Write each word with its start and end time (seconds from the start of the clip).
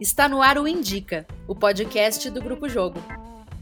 Está 0.00 0.26
no 0.26 0.40
ar 0.40 0.56
o 0.56 0.66
Indica, 0.66 1.26
o 1.46 1.54
podcast 1.54 2.30
do 2.30 2.40
Grupo 2.40 2.70
Jogo. 2.70 2.98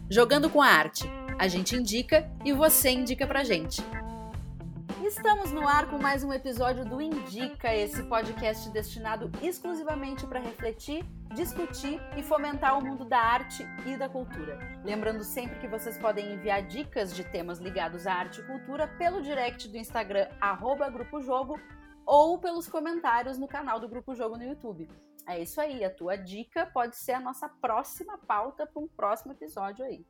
Jogando 0.08 0.49
com 0.49 0.62
a 0.62 0.68
arte. 0.68 1.04
A 1.37 1.49
gente 1.49 1.75
indica 1.75 2.30
e 2.44 2.53
você 2.53 2.91
indica 2.91 3.26
pra 3.26 3.42
gente. 3.42 3.83
Estamos 5.05 5.51
no 5.51 5.66
ar 5.66 5.91
com 5.91 5.98
mais 5.98 6.23
um 6.23 6.32
episódio 6.32 6.85
do 6.85 7.03
Indica, 7.03 7.75
esse 7.75 8.05
podcast 8.05 8.71
destinado 8.71 9.32
exclusivamente 9.43 10.29
para 10.29 10.39
refletir, 10.39 11.05
discutir 11.35 12.01
e 12.16 12.23
fomentar 12.23 12.79
o 12.79 12.84
mundo 12.84 13.05
da 13.05 13.18
arte 13.18 13.66
e 13.84 13.96
da 13.96 14.09
cultura. 14.09 14.61
Lembrando 14.84 15.25
sempre 15.25 15.59
que 15.59 15.66
vocês 15.66 15.98
podem 15.98 16.34
enviar 16.34 16.62
dicas 16.62 17.16
de 17.16 17.25
temas 17.25 17.59
ligados 17.59 18.07
à 18.07 18.14
arte 18.14 18.41
e 18.41 18.45
cultura 18.45 18.86
pelo 18.86 19.20
direct 19.23 19.66
do 19.66 19.77
Instagram, 19.77 20.29
arroba 20.41 20.89
Grupo 20.89 21.20
Jogo, 21.20 21.59
ou 22.07 22.39
pelos 22.39 22.68
comentários 22.68 23.36
no 23.39 23.48
canal 23.48 23.80
do 23.80 23.89
Grupo 23.89 24.14
Jogo 24.14 24.36
no 24.36 24.45
YouTube. 24.45 24.89
É 25.29 25.41
isso 25.43 25.61
aí, 25.61 25.85
a 25.85 25.95
tua 25.95 26.17
dica 26.17 26.64
pode 26.64 26.96
ser 26.96 27.13
a 27.13 27.21
nossa 27.21 27.50
próxima 27.50 28.17
pauta 28.17 28.67
para 28.67 28.81
um 28.81 28.89
próximo 28.89 29.32
episódio 29.32 29.85
aí. 29.85 30.07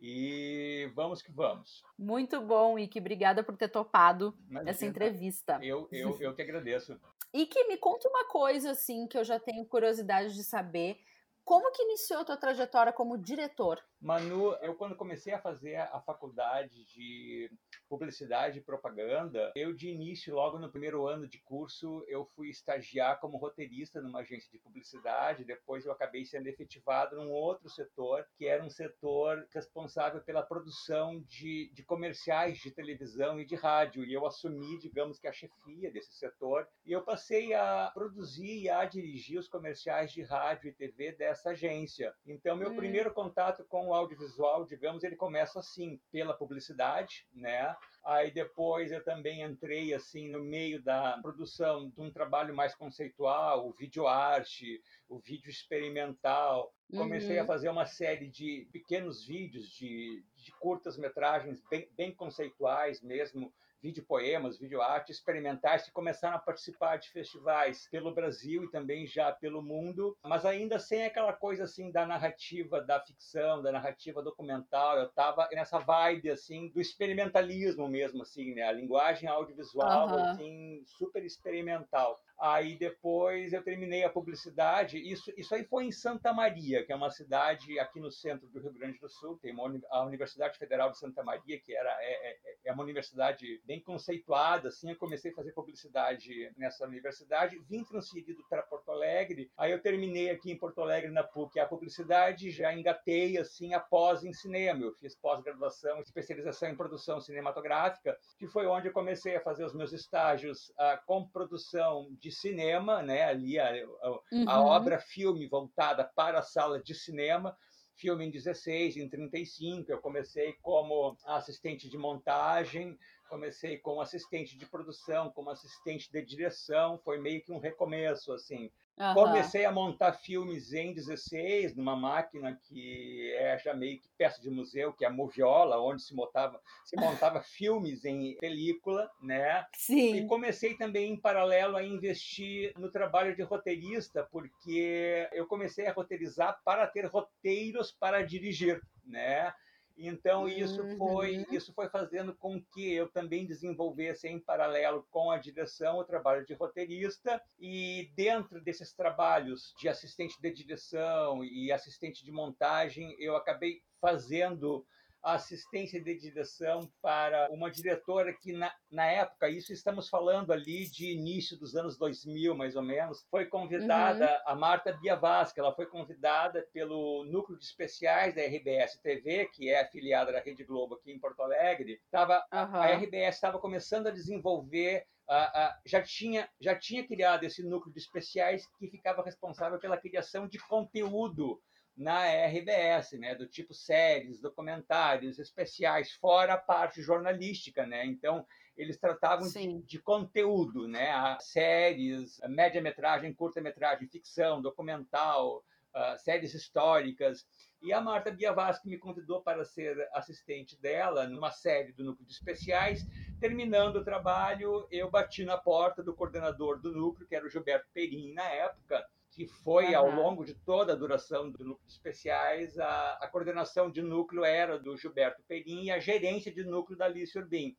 E 0.00 0.90
vamos 0.94 1.20
que 1.20 1.30
vamos. 1.30 1.82
Muito 1.98 2.40
bom, 2.40 2.78
Ike. 2.78 2.98
Obrigada 2.98 3.44
por 3.44 3.56
ter 3.56 3.68
topado 3.68 4.34
Imagina. 4.48 4.70
essa 4.70 4.86
entrevista. 4.86 5.58
Eu, 5.60 5.86
eu, 5.92 6.16
eu 6.18 6.34
que 6.34 6.40
agradeço. 6.40 6.98
Ike, 7.34 7.64
me 7.64 7.76
conta 7.76 8.08
uma 8.08 8.24
coisa 8.26 8.70
assim 8.70 9.06
que 9.06 9.18
eu 9.18 9.24
já 9.24 9.38
tenho 9.38 9.66
curiosidade 9.66 10.34
de 10.34 10.44
saber. 10.44 10.98
Como 11.44 11.72
que 11.72 11.82
iniciou 11.82 12.20
a 12.20 12.24
tua 12.24 12.36
trajetória 12.36 12.92
como 12.92 13.16
diretor? 13.16 13.82
Manu, 14.00 14.54
eu 14.62 14.74
quando 14.74 14.94
comecei 14.94 15.32
a 15.32 15.40
fazer 15.40 15.76
a 15.76 16.00
faculdade 16.00 16.84
de 16.84 17.50
publicidade 17.88 18.58
e 18.58 18.62
propaganda, 18.62 19.50
eu 19.56 19.72
de 19.72 19.88
início, 19.88 20.34
logo 20.34 20.58
no 20.58 20.70
primeiro 20.70 21.06
ano 21.06 21.26
de 21.26 21.38
curso, 21.38 22.04
eu 22.06 22.24
fui 22.36 22.48
estagiar 22.48 23.18
como 23.18 23.38
roteirista 23.38 24.00
numa 24.00 24.20
agência 24.20 24.50
de 24.52 24.58
publicidade, 24.58 25.44
depois 25.44 25.84
eu 25.84 25.92
acabei 25.92 26.24
sendo 26.24 26.46
efetivado 26.46 27.16
num 27.16 27.30
outro 27.30 27.68
setor, 27.68 28.26
que 28.36 28.46
era 28.46 28.62
um 28.62 28.70
setor 28.70 29.46
responsável 29.52 30.20
pela 30.20 30.42
produção 30.42 31.20
de, 31.26 31.70
de 31.72 31.82
comerciais 31.82 32.58
de 32.58 32.70
televisão 32.70 33.40
e 33.40 33.44
de 33.44 33.56
rádio, 33.56 34.04
e 34.04 34.12
eu 34.12 34.26
assumi, 34.26 34.78
digamos 34.78 35.18
que 35.18 35.26
a 35.26 35.32
chefia 35.32 35.90
desse 35.90 36.12
setor, 36.14 36.68
e 36.86 36.92
eu 36.92 37.02
passei 37.02 37.54
a 37.54 37.90
produzir 37.92 38.62
e 38.62 38.70
a 38.70 38.84
dirigir 38.84 39.38
os 39.38 39.48
comerciais 39.48 40.12
de 40.12 40.22
rádio 40.22 40.68
e 40.68 40.72
TV 40.72 41.12
dessa 41.12 41.50
agência. 41.50 42.14
Então, 42.26 42.56
meu 42.56 42.70
hum. 42.70 42.76
primeiro 42.76 43.12
contato 43.12 43.64
com 43.64 43.87
o 43.88 43.94
audiovisual, 43.94 44.64
digamos, 44.64 45.02
ele 45.02 45.16
começa 45.16 45.58
assim, 45.58 46.00
pela 46.10 46.34
publicidade, 46.34 47.26
né? 47.34 47.74
Aí 48.04 48.30
depois 48.30 48.92
eu 48.92 49.02
também 49.02 49.42
entrei 49.42 49.92
assim 49.92 50.30
no 50.30 50.42
meio 50.42 50.82
da 50.82 51.18
produção 51.20 51.90
de 51.90 52.00
um 52.00 52.10
trabalho 52.10 52.54
mais 52.54 52.74
conceitual, 52.74 53.68
o 53.68 53.72
vídeo 53.72 54.06
arte, 54.06 54.82
o 55.08 55.18
vídeo 55.18 55.50
experimental. 55.50 56.72
Comecei 56.90 57.36
uhum. 57.36 57.42
a 57.42 57.46
fazer 57.46 57.68
uma 57.68 57.84
série 57.84 58.28
de 58.28 58.66
pequenos 58.72 59.26
vídeos, 59.26 59.68
de, 59.70 60.24
de 60.36 60.52
curtas 60.52 60.96
metragens 60.96 61.62
bem, 61.68 61.88
bem 61.96 62.14
conceituais 62.14 63.02
mesmo, 63.02 63.52
vídeo 63.82 64.04
poemas, 64.04 64.58
vídeo 64.58 64.82
arte 64.82 65.12
experimentais 65.12 65.84
que 65.84 65.92
começaram 65.92 66.36
a 66.36 66.40
participar 66.40 66.96
de 66.96 67.10
festivais 67.10 67.88
pelo 67.90 68.12
Brasil 68.12 68.64
e 68.64 68.70
também 68.70 69.06
já 69.06 69.32
pelo 69.32 69.62
mundo, 69.62 70.16
mas 70.22 70.44
ainda 70.44 70.78
sem 70.78 71.04
aquela 71.04 71.32
coisa 71.32 71.64
assim 71.64 71.90
da 71.90 72.06
narrativa 72.06 72.80
da 72.80 73.00
ficção, 73.00 73.62
da 73.62 73.72
narrativa 73.72 74.22
documental. 74.22 74.98
Eu 74.98 75.06
estava 75.06 75.48
nessa 75.52 75.78
vibe 75.78 76.30
assim 76.30 76.68
do 76.68 76.80
experimentalismo 76.80 77.88
mesmo 77.88 78.22
assim, 78.22 78.54
né? 78.54 78.62
A 78.62 78.72
linguagem 78.72 79.28
audiovisual 79.28 80.08
uhum. 80.08 80.24
assim 80.24 80.82
super 80.86 81.24
experimental. 81.24 82.20
Aí 82.40 82.78
depois 82.78 83.52
eu 83.52 83.62
terminei 83.62 84.04
a 84.04 84.10
publicidade. 84.10 84.96
Isso, 84.98 85.32
isso 85.36 85.54
aí 85.54 85.64
foi 85.64 85.86
em 85.86 85.92
Santa 85.92 86.32
Maria, 86.32 86.84
que 86.84 86.92
é 86.92 86.96
uma 86.96 87.10
cidade 87.10 87.78
aqui 87.80 87.98
no 87.98 88.12
centro 88.12 88.46
do 88.48 88.60
Rio 88.60 88.72
Grande 88.72 88.98
do 88.98 89.08
Sul. 89.08 89.36
Tem 89.42 89.52
uma, 89.52 89.80
a 89.90 90.04
Universidade 90.04 90.56
Federal 90.56 90.90
de 90.90 90.98
Santa 90.98 91.24
Maria, 91.24 91.58
que 91.58 91.74
era, 91.74 91.90
é, 92.00 92.30
é, 92.30 92.36
é 92.66 92.72
uma 92.72 92.84
universidade 92.84 93.60
bem 93.64 93.80
conceituada. 93.80 94.68
Assim, 94.68 94.90
eu 94.90 94.96
comecei 94.96 95.32
a 95.32 95.34
fazer 95.34 95.50
publicidade 95.52 96.52
nessa 96.56 96.86
universidade. 96.86 97.58
Vim 97.68 97.82
transferido 97.82 98.44
para 98.48 98.62
Porto 98.62 98.92
Alegre. 98.92 99.50
Aí 99.56 99.72
eu 99.72 99.82
terminei 99.82 100.30
aqui 100.30 100.52
em 100.52 100.58
Porto 100.58 100.80
Alegre, 100.80 101.10
na 101.10 101.24
PUC, 101.24 101.58
a 101.58 101.66
publicidade. 101.66 102.52
Já 102.52 102.72
engatei 102.72 103.36
assim 103.36 103.74
após 103.74 104.22
em 104.22 104.32
cinema. 104.32 104.84
Eu 104.84 104.92
fiz 104.92 105.16
pós-graduação, 105.16 106.00
especialização 106.00 106.68
em 106.68 106.76
produção 106.76 107.20
cinematográfica, 107.20 108.16
que 108.38 108.46
foi 108.46 108.66
onde 108.66 108.86
eu 108.86 108.92
comecei 108.92 109.34
a 109.34 109.40
fazer 109.40 109.64
os 109.64 109.74
meus 109.74 109.92
estágios 109.92 110.68
uh, 110.70 111.04
com 111.04 111.28
produção 111.28 112.08
de 112.20 112.27
de 112.28 112.34
cinema, 112.34 113.02
né? 113.02 113.24
ali 113.24 113.58
a, 113.58 113.70
a, 113.70 114.10
uhum. 114.32 114.48
a 114.48 114.62
obra 114.62 114.98
filme 114.98 115.46
voltada 115.48 116.04
para 116.04 116.40
a 116.40 116.42
sala 116.42 116.80
de 116.80 116.94
cinema, 116.94 117.56
filme 117.96 118.26
em 118.26 118.30
16, 118.30 118.98
em 118.98 119.08
35. 119.08 119.90
Eu 119.90 119.98
comecei 119.98 120.52
como 120.60 121.16
assistente 121.24 121.88
de 121.88 121.96
montagem, 121.96 122.98
comecei 123.30 123.78
como 123.78 124.02
assistente 124.02 124.58
de 124.58 124.66
produção, 124.66 125.30
como 125.30 125.50
assistente 125.50 126.12
de 126.12 126.22
direção. 126.22 126.98
Foi 126.98 127.18
meio 127.18 127.42
que 127.42 127.50
um 127.50 127.58
recomeço, 127.58 128.32
assim. 128.32 128.70
Uhum. 128.98 129.14
Comecei 129.14 129.64
a 129.64 129.70
montar 129.70 130.12
filmes 130.12 130.72
em 130.72 130.92
16, 130.92 131.76
numa 131.76 131.94
máquina 131.94 132.58
que 132.64 133.32
é 133.34 133.56
já 133.58 133.72
meio 133.72 134.00
que 134.00 134.08
peça 134.18 134.40
de 134.42 134.50
museu, 134.50 134.92
que 134.92 135.04
é 135.04 135.08
a 135.08 135.10
Moviola, 135.10 135.80
onde 135.80 136.02
se 136.02 136.14
montava, 136.14 136.60
se 136.84 136.96
montava 136.96 137.40
filmes 137.42 138.04
em 138.04 138.36
película, 138.38 139.08
né? 139.22 139.64
Sim. 139.74 140.16
E 140.16 140.26
comecei 140.26 140.74
também, 140.74 141.12
em 141.12 141.16
paralelo, 141.16 141.76
a 141.76 141.82
investir 141.82 142.72
no 142.76 142.90
trabalho 142.90 143.36
de 143.36 143.42
roteirista, 143.42 144.28
porque 144.32 145.28
eu 145.32 145.46
comecei 145.46 145.86
a 145.86 145.92
roteirizar 145.92 146.60
para 146.64 146.86
ter 146.86 147.06
roteiros 147.06 147.92
para 147.92 148.22
dirigir, 148.22 148.82
né? 149.06 149.52
Então 149.98 150.48
isso 150.48 150.82
foi 150.96 151.38
uhum. 151.38 151.44
isso 151.50 151.72
foi 151.74 151.88
fazendo 151.88 152.34
com 152.34 152.62
que 152.72 152.92
eu 152.92 153.08
também 153.08 153.44
desenvolvesse 153.44 154.28
em 154.28 154.38
paralelo 154.38 155.04
com 155.10 155.30
a 155.30 155.38
direção 155.38 155.98
o 155.98 156.04
trabalho 156.04 156.46
de 156.46 156.54
roteirista 156.54 157.42
e 157.58 158.10
dentro 158.14 158.60
desses 158.60 158.94
trabalhos 158.94 159.74
de 159.78 159.88
assistente 159.88 160.40
de 160.40 160.52
direção 160.52 161.44
e 161.44 161.72
assistente 161.72 162.24
de 162.24 162.30
montagem 162.30 163.16
eu 163.18 163.34
acabei 163.34 163.82
fazendo 164.00 164.86
assistência 165.34 166.02
de 166.02 166.14
direção 166.18 166.90
para 167.02 167.48
uma 167.50 167.70
diretora 167.70 168.32
que, 168.32 168.52
na, 168.52 168.72
na 168.90 169.06
época, 169.06 169.48
isso 169.48 169.72
estamos 169.72 170.08
falando 170.08 170.52
ali 170.52 170.88
de 170.88 171.12
início 171.12 171.58
dos 171.58 171.74
anos 171.74 171.96
2000, 171.98 172.54
mais 172.54 172.76
ou 172.76 172.82
menos, 172.82 173.26
foi 173.30 173.46
convidada 173.46 174.24
uhum. 174.24 174.52
a 174.52 174.54
Marta 174.54 174.92
Biavasca, 174.92 175.60
ela 175.60 175.74
foi 175.74 175.86
convidada 175.86 176.66
pelo 176.72 177.24
Núcleo 177.24 177.58
de 177.58 177.64
Especiais 177.64 178.34
da 178.34 178.42
RBS 178.42 178.98
TV, 179.02 179.46
que 179.52 179.68
é 179.68 179.82
afiliada 179.82 180.32
da 180.32 180.40
Rede 180.40 180.64
Globo 180.64 180.94
aqui 180.94 181.12
em 181.12 181.18
Porto 181.18 181.42
Alegre. 181.42 182.00
Tava, 182.10 182.44
uhum. 182.52 182.76
A 182.76 182.86
RBS 182.86 183.36
estava 183.36 183.58
começando 183.58 184.06
a 184.06 184.12
desenvolver 184.12 185.04
Uh, 185.28 185.34
uh, 185.34 185.74
já, 185.84 186.00
tinha, 186.00 186.48
já 186.58 186.74
tinha 186.74 187.06
criado 187.06 187.44
esse 187.44 187.62
núcleo 187.62 187.92
de 187.92 188.00
especiais 188.00 188.66
que 188.78 188.88
ficava 188.88 189.22
responsável 189.22 189.78
pela 189.78 189.98
criação 189.98 190.48
de 190.48 190.58
conteúdo 190.58 191.60
na 191.98 192.26
RBS, 192.46 193.18
né, 193.18 193.34
do 193.34 193.46
tipo 193.46 193.74
séries, 193.74 194.40
documentários, 194.40 195.40
especiais, 195.40 196.12
fora 196.12 196.54
a 196.54 196.58
parte 196.58 197.02
jornalística, 197.02 197.84
né? 197.84 198.06
Então, 198.06 198.46
eles 198.76 198.96
tratavam 198.96 199.48
de, 199.48 199.82
de, 199.82 199.98
conteúdo, 199.98 200.86
né? 200.86 201.36
séries, 201.40 202.40
média-metragem, 202.48 203.34
curta-metragem, 203.34 204.06
ficção, 204.06 204.62
documental, 204.62 205.64
uh, 205.92 206.16
séries 206.18 206.54
históricas. 206.54 207.44
E 207.82 207.92
a 207.92 208.00
Marta 208.00 208.30
Biavasco 208.30 208.88
me 208.88 208.96
convidou 208.96 209.42
para 209.42 209.64
ser 209.64 210.08
assistente 210.12 210.80
dela 210.80 211.26
numa 211.26 211.50
série 211.50 211.92
do 211.92 212.04
Núcleo 212.04 212.26
de 212.26 212.32
Especiais. 212.32 213.04
Terminando 213.40 213.96
o 213.96 214.04
trabalho, 214.04 214.86
eu 214.92 215.10
bati 215.10 215.44
na 215.44 215.58
porta 215.58 216.00
do 216.00 216.14
coordenador 216.14 216.80
do 216.80 216.92
núcleo, 216.92 217.26
que 217.26 217.34
era 217.34 217.46
o 217.46 217.50
Gilberto 217.50 217.88
Perim 217.92 218.32
na 218.32 218.44
época, 218.44 219.04
que 219.38 219.46
foi 219.46 219.94
ao 219.94 220.10
longo 220.10 220.44
de 220.44 220.52
toda 220.52 220.92
a 220.92 220.96
duração 220.96 221.48
do 221.48 221.64
núcleo 221.64 221.86
de 221.86 221.92
especiais, 221.92 222.76
a, 222.76 223.18
a 223.20 223.28
coordenação 223.28 223.88
de 223.88 224.02
núcleo 224.02 224.44
era 224.44 224.76
do 224.76 224.96
Gilberto 224.96 225.40
Perim 225.46 225.84
e 225.84 225.90
a 225.92 226.00
gerência 226.00 226.52
de 226.52 226.64
núcleo 226.64 226.98
da 226.98 227.04
Alice 227.04 227.38
Urbim. 227.38 227.76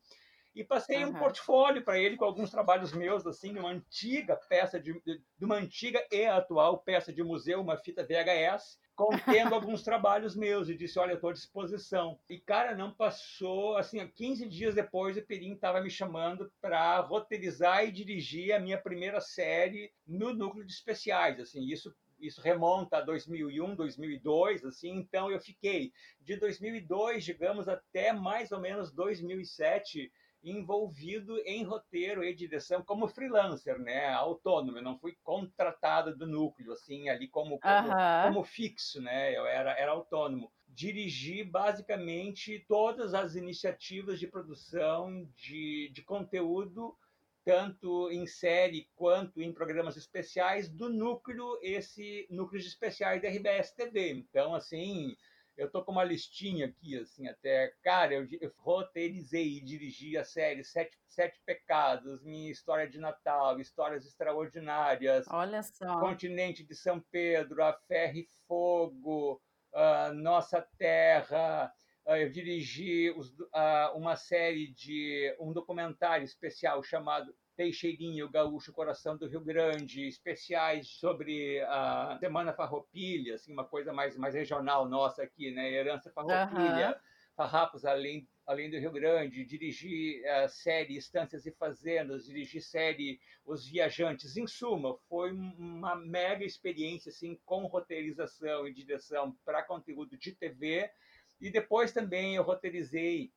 e 0.54 0.64
passei 0.64 1.04
uhum. 1.04 1.10
um 1.10 1.18
portfólio 1.18 1.84
para 1.84 1.98
ele 1.98 2.16
com 2.16 2.24
alguns 2.24 2.50
trabalhos 2.50 2.94
meus, 2.94 3.26
assim, 3.26 3.58
uma 3.58 3.68
antiga 3.68 4.36
peça 4.48 4.80
de, 4.80 4.98
de, 5.04 5.44
uma 5.44 5.56
antiga 5.56 6.02
e 6.10 6.24
atual 6.24 6.78
peça 6.78 7.12
de 7.12 7.22
museu, 7.22 7.60
uma 7.60 7.76
fita 7.76 8.06
VHS, 8.06 8.78
contendo 9.00 9.54
alguns 9.54 9.82
trabalhos 9.82 10.36
meus 10.36 10.68
e 10.68 10.76
disse, 10.76 10.98
olha, 10.98 11.14
estou 11.14 11.30
à 11.30 11.32
disposição. 11.32 12.18
E, 12.28 12.38
cara, 12.38 12.76
não 12.76 12.92
passou, 12.92 13.78
assim, 13.78 14.06
15 14.06 14.46
dias 14.46 14.74
depois 14.74 15.16
o 15.16 15.22
Perim 15.22 15.54
estava 15.54 15.80
me 15.80 15.88
chamando 15.88 16.52
para 16.60 17.00
roteirizar 17.00 17.82
e 17.82 17.90
dirigir 17.90 18.52
a 18.52 18.60
minha 18.60 18.76
primeira 18.76 19.18
série 19.18 19.90
no 20.06 20.34
núcleo 20.34 20.66
de 20.66 20.72
especiais, 20.74 21.40
assim, 21.40 21.64
isso 21.64 21.94
isso 22.20 22.42
remonta 22.42 22.98
a 22.98 23.00
2001, 23.00 23.74
2002, 23.74 24.66
assim, 24.66 24.90
então 24.90 25.30
eu 25.30 25.40
fiquei 25.40 25.90
de 26.20 26.36
2002, 26.36 27.24
digamos, 27.24 27.66
até 27.66 28.12
mais 28.12 28.52
ou 28.52 28.60
menos 28.60 28.92
2007 28.92 30.12
envolvido 30.42 31.38
em 31.40 31.62
roteiro 31.62 32.24
e 32.24 32.34
direção 32.34 32.82
como 32.82 33.08
freelancer, 33.08 33.78
né, 33.78 34.08
autônomo. 34.10 34.78
Eu 34.78 34.82
não 34.82 34.98
fui 34.98 35.16
contratado 35.22 36.16
do 36.16 36.26
núcleo, 36.26 36.72
assim, 36.72 37.08
ali 37.08 37.28
como 37.28 37.58
como, 37.58 37.88
como 38.24 38.44
fixo, 38.44 39.00
né? 39.00 39.36
Eu 39.36 39.46
era 39.46 39.72
era 39.72 39.92
autônomo. 39.92 40.50
Dirigi 40.68 41.42
basicamente 41.42 42.64
todas 42.68 43.12
as 43.12 43.34
iniciativas 43.34 44.18
de 44.18 44.26
produção 44.26 45.28
de, 45.36 45.90
de 45.92 46.02
conteúdo 46.02 46.96
tanto 47.44 48.10
em 48.10 48.26
série 48.26 48.88
quanto 48.94 49.40
em 49.40 49.52
programas 49.52 49.96
especiais 49.96 50.68
do 50.68 50.88
núcleo, 50.88 51.58
esse 51.62 52.26
núcleo 52.30 52.60
de 52.60 52.68
especiais 52.68 53.20
da 53.22 53.28
RBS 53.28 53.72
TV. 53.72 54.10
Então, 54.10 54.54
assim, 54.54 55.16
eu 55.60 55.70
tô 55.70 55.84
com 55.84 55.92
uma 55.92 56.02
listinha 56.02 56.66
aqui, 56.66 56.96
assim, 56.96 57.28
até. 57.28 57.74
Cara, 57.82 58.14
eu, 58.14 58.26
eu 58.40 58.50
roteirizei 58.56 59.58
e 59.58 59.60
dirigi 59.60 60.16
a 60.16 60.24
série 60.24 60.64
Sete, 60.64 60.96
Sete 61.06 61.38
Pecados, 61.44 62.22
Minha 62.22 62.50
História 62.50 62.88
de 62.88 62.98
Natal, 62.98 63.60
Histórias 63.60 64.06
Extraordinárias. 64.06 65.26
Olha 65.28 65.62
só. 65.62 66.00
Continente 66.00 66.64
de 66.64 66.74
São 66.74 66.98
Pedro, 67.10 67.62
A 67.62 67.74
Ferro 67.74 68.16
e 68.16 68.26
Fogo, 68.48 69.40
uh, 69.74 70.14
Nossa 70.14 70.66
Terra. 70.78 71.70
Ah, 72.06 72.18
eu 72.18 72.30
dirigi 72.30 73.10
os, 73.10 73.30
uh, 73.38 73.94
uma 73.94 74.16
série 74.16 74.68
de 74.72 75.36
um 75.38 75.52
documentário 75.52 76.24
especial 76.24 76.82
chamado 76.82 77.34
Teixeirinho, 77.60 78.26
Gaúcho, 78.26 78.72
Coração 78.72 79.18
do 79.18 79.28
Rio 79.28 79.42
Grande, 79.42 80.08
especiais 80.08 80.88
sobre 80.88 81.60
a 81.64 82.16
Semana 82.18 82.54
Farroupilha, 82.54 83.34
assim, 83.34 83.52
uma 83.52 83.66
coisa 83.66 83.92
mais, 83.92 84.16
mais 84.16 84.34
regional 84.34 84.88
nossa 84.88 85.22
aqui, 85.22 85.50
né? 85.50 85.70
Herança 85.70 86.10
Farroupilha, 86.10 86.88
uhum. 86.88 87.34
Farrapos 87.36 87.84
além, 87.84 88.26
além 88.46 88.70
do 88.70 88.78
Rio 88.78 88.90
Grande, 88.90 89.44
dirigi 89.44 90.24
a 90.26 90.48
série 90.48 90.96
Estâncias 90.96 91.44
e 91.44 91.52
Fazendas, 91.52 92.24
dirigi 92.24 92.62
série 92.62 93.20
Os 93.44 93.66
Viajantes. 93.66 94.38
Em 94.38 94.46
suma, 94.46 94.96
foi 95.06 95.30
uma 95.30 95.94
mega 95.94 96.46
experiência 96.46 97.10
assim, 97.10 97.38
com 97.44 97.66
roteirização 97.66 98.66
e 98.66 98.72
direção 98.72 99.36
para 99.44 99.62
conteúdo 99.62 100.16
de 100.16 100.32
TV. 100.32 100.90
E 101.38 101.50
depois 101.50 101.92
também 101.92 102.36
eu 102.36 102.42
roteirizei, 102.42 103.30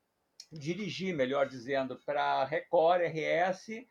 dirigi, 0.50 1.12
melhor 1.12 1.46
dizendo, 1.46 2.00
para 2.06 2.46
Record, 2.46 3.02
RS 3.02 3.86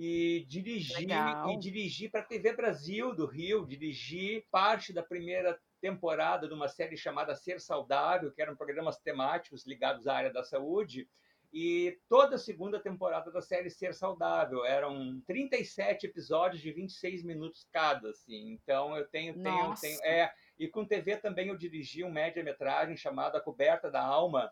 e 0.00 0.44
dirigi 0.46 1.08
e 1.50 1.58
dirigi 1.58 2.08
para 2.08 2.20
a 2.20 2.24
TV 2.24 2.52
Brasil 2.52 3.12
do 3.12 3.26
Rio, 3.26 3.66
dirigi 3.66 4.46
parte 4.48 4.92
da 4.92 5.02
primeira 5.02 5.58
temporada 5.80 6.46
de 6.46 6.54
uma 6.54 6.68
série 6.68 6.96
chamada 6.96 7.34
Ser 7.34 7.60
Saudável, 7.60 8.30
que 8.30 8.40
eram 8.40 8.54
programas 8.54 8.96
temáticos 8.98 9.66
ligados 9.66 10.06
à 10.06 10.14
área 10.14 10.32
da 10.32 10.44
saúde, 10.44 11.08
e 11.52 11.98
toda 12.08 12.36
a 12.36 12.38
segunda 12.38 12.78
temporada 12.78 13.32
da 13.32 13.42
série 13.42 13.70
Ser 13.70 13.92
Saudável. 13.92 14.64
Eram 14.64 15.20
37 15.26 16.06
episódios 16.06 16.62
de 16.62 16.70
26 16.70 17.24
minutos 17.24 17.66
cada, 17.72 18.10
assim. 18.10 18.52
Então 18.52 18.96
eu 18.96 19.04
tenho, 19.08 19.34
tenho, 19.42 19.74
tenho. 19.74 20.00
É, 20.04 20.32
e 20.56 20.68
com 20.68 20.86
TV 20.86 21.16
também 21.16 21.48
eu 21.48 21.56
dirigi 21.56 22.04
um 22.04 22.12
média-metragem 22.12 22.96
chamado 22.96 23.36
A 23.36 23.40
Coberta 23.40 23.90
da 23.90 24.02
Alma, 24.02 24.48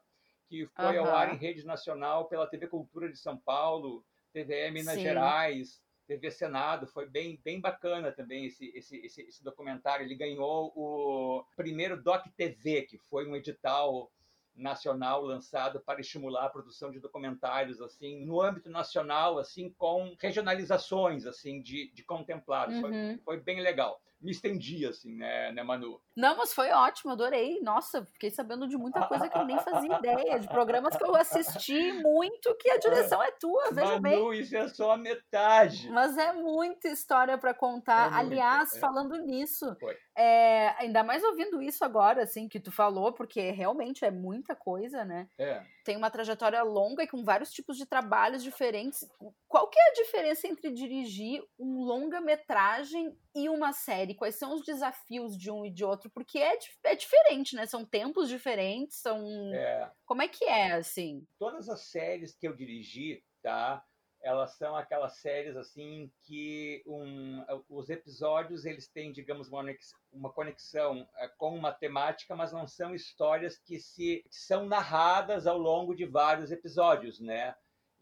que 0.48 0.66
foi 0.74 0.98
uhum. 0.98 1.06
ao 1.06 1.14
ar 1.14 1.32
em 1.32 1.38
rede 1.38 1.64
nacional 1.64 2.26
pela 2.26 2.48
TV 2.48 2.66
Cultura 2.66 3.08
de 3.08 3.16
São 3.16 3.38
Paulo 3.38 4.04
TVE 4.36 4.70
Minas 4.70 4.96
Sim. 4.96 5.02
Gerais, 5.02 5.80
TV 6.06 6.30
Senado, 6.30 6.86
foi 6.86 7.08
bem, 7.08 7.40
bem 7.42 7.58
bacana 7.58 8.12
também 8.12 8.44
esse, 8.44 8.70
esse, 8.74 8.98
esse, 8.98 9.22
esse, 9.22 9.42
documentário. 9.42 10.04
Ele 10.04 10.14
ganhou 10.14 10.72
o 10.76 11.42
primeiro 11.56 12.00
Doc 12.00 12.26
TV, 12.36 12.82
que 12.82 12.98
foi 12.98 13.26
um 13.26 13.34
edital 13.34 14.12
nacional 14.56 15.22
lançado 15.22 15.80
para 15.80 16.00
estimular 16.00 16.46
a 16.46 16.50
produção 16.50 16.90
de 16.90 16.98
documentários 16.98 17.80
assim 17.80 18.24
no 18.24 18.40
âmbito 18.40 18.70
nacional 18.70 19.38
assim 19.38 19.70
com 19.76 20.14
regionalizações 20.20 21.26
assim 21.26 21.60
de, 21.60 21.92
de 21.92 22.02
contemplados 22.02 22.76
uhum. 22.76 22.80
foi, 22.80 23.20
foi 23.24 23.40
bem 23.40 23.60
legal 23.60 24.00
me 24.20 24.30
estendi, 24.30 24.86
assim, 24.86 25.14
né, 25.14 25.52
né, 25.52 25.62
Manu? 25.62 26.00
Não, 26.16 26.36
mas 26.36 26.52
foi 26.52 26.70
ótimo, 26.70 27.12
adorei. 27.12 27.60
Nossa, 27.60 28.04
fiquei 28.06 28.30
sabendo 28.30 28.66
de 28.66 28.76
muita 28.76 29.06
coisa 29.06 29.28
que 29.28 29.36
eu 29.36 29.44
nem 29.44 29.58
fazia 29.58 29.96
ideia, 29.98 30.38
de 30.38 30.48
programas 30.48 30.96
que 30.96 31.04
eu 31.04 31.14
assisti 31.14 31.92
muito, 32.02 32.54
que 32.56 32.70
a 32.70 32.78
direção 32.78 33.22
é 33.22 33.30
tua, 33.32 33.70
veja 33.70 33.86
Manu, 33.86 34.00
bem. 34.00 34.18
Manu, 34.18 34.34
isso 34.34 34.56
é 34.56 34.68
só 34.68 34.92
a 34.92 34.96
metade. 34.96 35.90
Mas 35.90 36.16
é 36.16 36.32
muita 36.32 36.88
história 36.88 37.36
para 37.36 37.52
contar. 37.52 38.12
É 38.12 38.14
Aliás, 38.16 38.74
é. 38.74 38.78
falando 38.78 39.16
nisso, 39.18 39.76
é, 40.16 40.74
ainda 40.78 41.04
mais 41.04 41.22
ouvindo 41.22 41.60
isso 41.60 41.84
agora, 41.84 42.22
assim, 42.22 42.48
que 42.48 42.58
tu 42.58 42.72
falou, 42.72 43.12
porque 43.12 43.50
realmente 43.50 44.04
é 44.04 44.10
muita 44.10 44.56
coisa, 44.56 45.04
né? 45.04 45.28
É. 45.38 45.62
Tem 45.84 45.96
uma 45.96 46.10
trajetória 46.10 46.62
longa 46.62 47.02
e 47.02 47.06
com 47.06 47.22
vários 47.22 47.52
tipos 47.52 47.76
de 47.76 47.84
trabalhos 47.84 48.42
diferentes. 48.42 49.06
Qual 49.46 49.68
que 49.68 49.78
é 49.78 49.90
a 49.90 49.92
diferença 49.92 50.48
entre 50.48 50.72
dirigir 50.72 51.44
um 51.58 51.82
longa-metragem 51.82 53.14
e 53.34 53.48
uma 53.50 53.74
série? 53.74 54.14
Quais 54.14 54.36
são 54.36 54.54
os 54.54 54.64
desafios 54.64 55.36
de 55.36 55.50
um 55.50 55.66
e 55.66 55.70
de 55.70 55.84
outro? 55.84 56.10
Porque 56.10 56.38
é, 56.38 56.58
é 56.84 56.94
diferente, 56.94 57.54
né? 57.54 57.66
São 57.66 57.84
tempos 57.84 58.28
diferentes, 58.28 58.96
são... 58.96 59.18
É. 59.52 59.90
Como 60.06 60.22
é 60.22 60.28
que 60.28 60.46
é, 60.46 60.72
assim? 60.72 61.26
Todas 61.38 61.68
as 61.68 61.82
séries 61.82 62.34
que 62.34 62.48
eu 62.48 62.56
dirigi, 62.56 63.22
tá? 63.42 63.84
Elas 64.26 64.56
são 64.56 64.74
aquelas 64.74 65.18
séries 65.18 65.56
assim 65.56 66.10
que 66.24 66.82
um, 66.84 67.44
os 67.68 67.88
episódios 67.88 68.64
eles 68.64 68.88
têm 68.88 69.12
digamos 69.12 69.46
uma 69.48 69.60
conexão, 69.60 69.98
uma 70.12 70.32
conexão 70.32 71.08
é, 71.18 71.28
com 71.28 71.54
uma 71.54 71.72
temática 71.72 72.34
mas 72.34 72.52
não 72.52 72.66
são 72.66 72.92
histórias 72.92 73.56
que 73.56 73.78
se 73.78 74.24
que 74.28 74.34
são 74.36 74.66
narradas 74.66 75.46
ao 75.46 75.56
longo 75.56 75.94
de 75.94 76.04
vários 76.04 76.50
episódios 76.50 77.20
né 77.20 77.54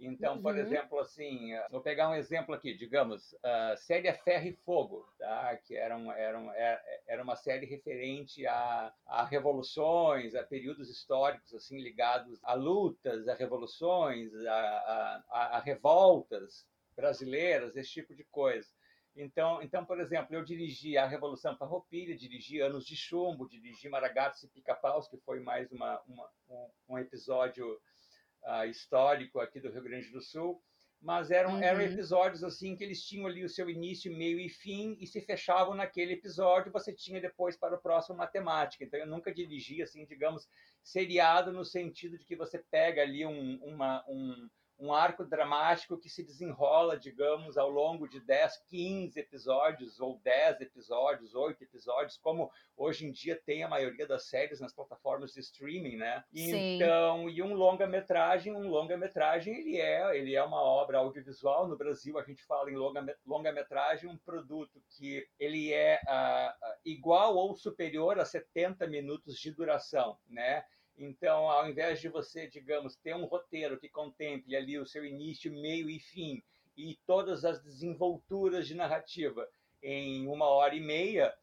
então, 0.07 0.41
por 0.41 0.55
uhum. 0.55 0.61
exemplo, 0.61 0.99
assim, 0.99 1.53
eh, 1.53 1.67
vou 1.71 1.81
pegar 1.81 2.09
um 2.09 2.15
exemplo 2.15 2.55
aqui, 2.55 2.75
digamos, 2.75 3.35
a 3.43 3.77
série 3.77 4.13
Ferro 4.13 4.47
e 4.49 4.53
Fogo, 4.65 5.07
tá? 5.19 5.57
que 5.57 5.77
era, 5.77 5.97
um, 5.97 6.11
era, 6.13 6.39
um, 6.39 6.51
é, 6.53 7.03
era 7.07 7.23
uma 7.23 7.37
série 7.37 7.67
referente 7.67 8.47
a, 8.47 8.93
a 9.07 9.25
revoluções, 9.25 10.35
a 10.35 10.43
períodos 10.43 10.91
históricos 10.91 11.55
assim 11.55 11.81
ligados 11.81 12.39
a 12.43 12.55
lutas, 12.55 13.29
a 13.29 13.35
revoluções, 13.35 14.35
a, 14.47 15.25
a, 15.31 15.57
a 15.57 15.61
revoltas 15.61 16.67
brasileiras, 16.97 17.77
esse 17.77 17.91
tipo 17.91 18.15
de 18.15 18.25
coisa. 18.25 18.69
Então, 19.17 19.63
então, 19.63 19.85
por 19.85 20.01
exemplo, 20.01 20.35
eu 20.35 20.45
dirigi 20.45 20.99
a 20.99 21.07
Revolução 21.07 21.57
Farroupilha, 21.57 22.17
dirigi 22.17 22.61
Anos 22.61 22.85
de 22.85 22.97
Chumbo, 22.97 23.49
dirigi 23.49 23.89
Maragatos 23.89 24.43
e 24.43 24.49
Pica-Paus, 24.49 25.07
que 25.07 25.17
foi 25.19 25.39
mais 25.39 25.71
uma, 25.71 26.01
uma 26.09 26.29
um, 26.49 26.71
um 26.89 26.99
episódio 26.99 27.81
uh, 28.45 28.65
histórico 28.69 29.41
aqui 29.41 29.61
do 29.61 29.71
Rio 29.71 29.83
Grande 29.83 30.11
do 30.11 30.21
Sul, 30.21 30.63
mas 31.01 31.31
eram, 31.31 31.55
uhum. 31.55 31.63
eram 31.63 31.83
episódios 31.83 32.43
assim 32.43 32.75
que 32.75 32.83
eles 32.83 33.05
tinham 33.05 33.27
ali 33.27 33.45
o 33.45 33.49
seu 33.49 33.69
início, 33.69 34.11
meio 34.11 34.41
e 34.41 34.49
fim 34.49 34.97
e 34.99 35.07
se 35.07 35.21
fechavam 35.21 35.75
naquele 35.75 36.15
episódio. 36.15 36.73
Você 36.73 36.95
tinha 36.95 37.21
depois 37.21 37.57
para 37.57 37.75
o 37.75 37.81
próximo 37.81 38.17
matemática. 38.17 38.85
Então 38.85 38.99
eu 38.99 39.07
nunca 39.07 39.33
dirigi 39.33 39.83
assim, 39.83 40.07
digamos, 40.07 40.49
seriado 40.83 41.53
no 41.53 41.65
sentido 41.65 42.17
de 42.17 42.25
que 42.25 42.35
você 42.35 42.59
pega 42.71 43.03
ali 43.03 43.27
um, 43.27 43.57
uma, 43.63 44.03
um 44.09 44.49
um 44.79 44.93
arco 44.93 45.25
dramático 45.25 45.99
que 45.99 46.09
se 46.09 46.23
desenrola, 46.23 46.99
digamos, 46.99 47.57
ao 47.57 47.71
longo 47.71 48.09
de 48.09 48.21
10, 48.21 48.65
15 48.69 49.19
episódios, 49.19 50.01
ou 50.01 50.19
10 50.25 50.61
episódios, 50.63 51.35
8 51.35 51.63
episódios, 51.63 52.19
como 52.19 52.51
hoje 52.77 53.07
em 53.07 53.13
dia 53.13 53.41
tem 53.45 53.63
a 53.63 53.69
maioria 53.69 54.07
das 54.07 54.27
séries 54.27 54.61
nas 54.61 54.73
plataformas 54.73 55.33
de 55.33 55.41
streaming, 55.41 55.97
né? 55.97 56.25
Sim. 56.35 56.77
Então, 56.77 57.29
e 57.29 57.43
um 57.43 57.55
longa-metragem, 57.55 58.55
um 58.55 58.69
longa-metragem, 58.69 59.55
ele 59.55 59.79
é, 59.79 60.17
ele 60.17 60.35
é 60.35 60.43
uma 60.43 60.61
obra 60.61 60.99
audiovisual. 60.99 61.69
No 61.69 61.77
Brasil, 61.77 62.19
a 62.19 62.23
gente 62.23 62.45
fala 62.45 62.71
em 62.71 62.77
longa-metragem, 63.25 64.09
um 64.09 64.19
produto 64.19 64.83
que 64.91 65.27
ele 65.39 65.73
é 65.73 66.01
uh, 66.05 66.75
igual 66.85 67.37
ou 67.37 67.55
superior 67.55 68.19
a 68.19 68.25
70 68.25 68.87
minutos 68.87 69.39
de 69.39 69.53
duração, 69.53 70.19
né? 70.29 70.65
Então, 70.97 71.51
ao 71.51 71.69
invés 71.69 72.01
de 72.01 72.09
você, 72.09 72.47
digamos, 72.47 72.95
ter 72.97 73.15
um 73.15 73.25
roteiro 73.25 73.79
que 73.79 73.89
contemple 73.89 74.55
ali 74.55 74.79
o 74.79 74.87
seu 74.87 75.05
início, 75.05 75.53
meio 75.53 75.91
e 75.91 75.99
fim, 75.99 76.43
e 76.77 76.97
todas 77.07 77.45
as 77.45 77.63
desenvolturas 77.63 78.67
de 78.67 78.75
narrativa 78.75 79.49
em 79.83 80.27
uma 80.27 80.47
hora 80.47 80.75
e 80.75 80.81
meia, 80.81 81.35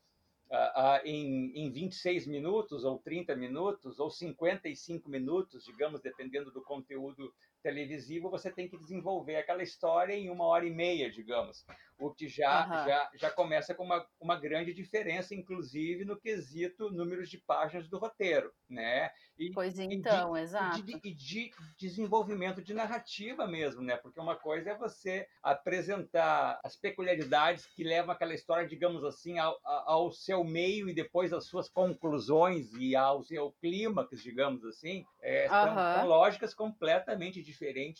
em, 1.04 1.52
em 1.56 1.72
26 1.72 2.28
minutos, 2.28 2.84
ou 2.84 2.98
30 3.00 3.36
minutos, 3.36 4.00
ou 4.00 4.10
55 4.10 5.10
minutos, 5.10 5.66
digamos, 5.66 6.02
dependendo 6.02 6.52
do 6.52 6.62
conteúdo 6.62 7.34
televisivo, 7.62 8.30
você 8.30 8.52
tem 8.52 8.68
que 8.68 8.78
desenvolver 8.78 9.38
aquela 9.38 9.64
história 9.64 10.14
em 10.14 10.30
uma 10.30 10.46
hora 10.46 10.66
e 10.66 10.72
meia, 10.72 11.10
digamos. 11.10 11.66
O 11.98 12.12
que 12.12 12.28
já, 12.28 12.66
uhum. 12.66 12.88
já, 12.88 13.12
já 13.16 13.30
começa 13.30 13.76
com 13.76 13.84
uma, 13.84 14.06
uma 14.20 14.40
grande 14.40 14.74
diferença, 14.74 15.36
inclusive 15.36 16.04
no 16.04 16.20
quesito 16.20 16.90
números 16.90 17.30
de 17.30 17.38
páginas 17.38 17.88
do 17.88 18.00
roteiro, 18.00 18.52
né? 18.68 19.12
E, 19.38 19.52
pois 19.52 19.78
então, 19.78 20.36
e 20.36 20.40
de, 20.40 20.44
exato. 20.44 20.80
E 20.80 20.82
de, 20.82 21.00
e 21.04 21.14
de, 21.14 21.52
desenvolvimento 21.80 22.62
de 22.62 22.74
narrativa 22.74 23.48
mesmo, 23.48 23.82
né? 23.82 23.98
Porque 23.98 24.20
uma 24.20 24.36
coisa 24.36 24.72
é 24.72 24.78
você 24.78 25.28
apresentar 25.44 26.60
as 26.64 26.76
peculiaridades 26.76 27.68
que 27.68 27.84
levam 27.84 28.12
aquela 28.12 28.34
história, 28.34 28.68
digamos 28.68 29.04
assim, 29.04 29.38
ao, 29.38 29.60
ao 29.64 30.12
seu 30.12 30.44
meio 30.44 30.90
e 30.90 30.94
depois 30.94 31.32
às 31.32 31.46
suas 31.46 31.70
conclusões 31.70 32.74
e 32.74 32.96
ao 32.96 33.24
seu 33.24 33.52
clímax, 33.62 34.22
digamos 34.22 34.66
assim, 34.66 35.06
é, 35.22 35.44
uhum. 35.44 35.50
são, 35.50 35.76
são 35.76 36.08
lógicas 36.08 36.54
completamente 36.54 37.42
diferentes 37.44 37.51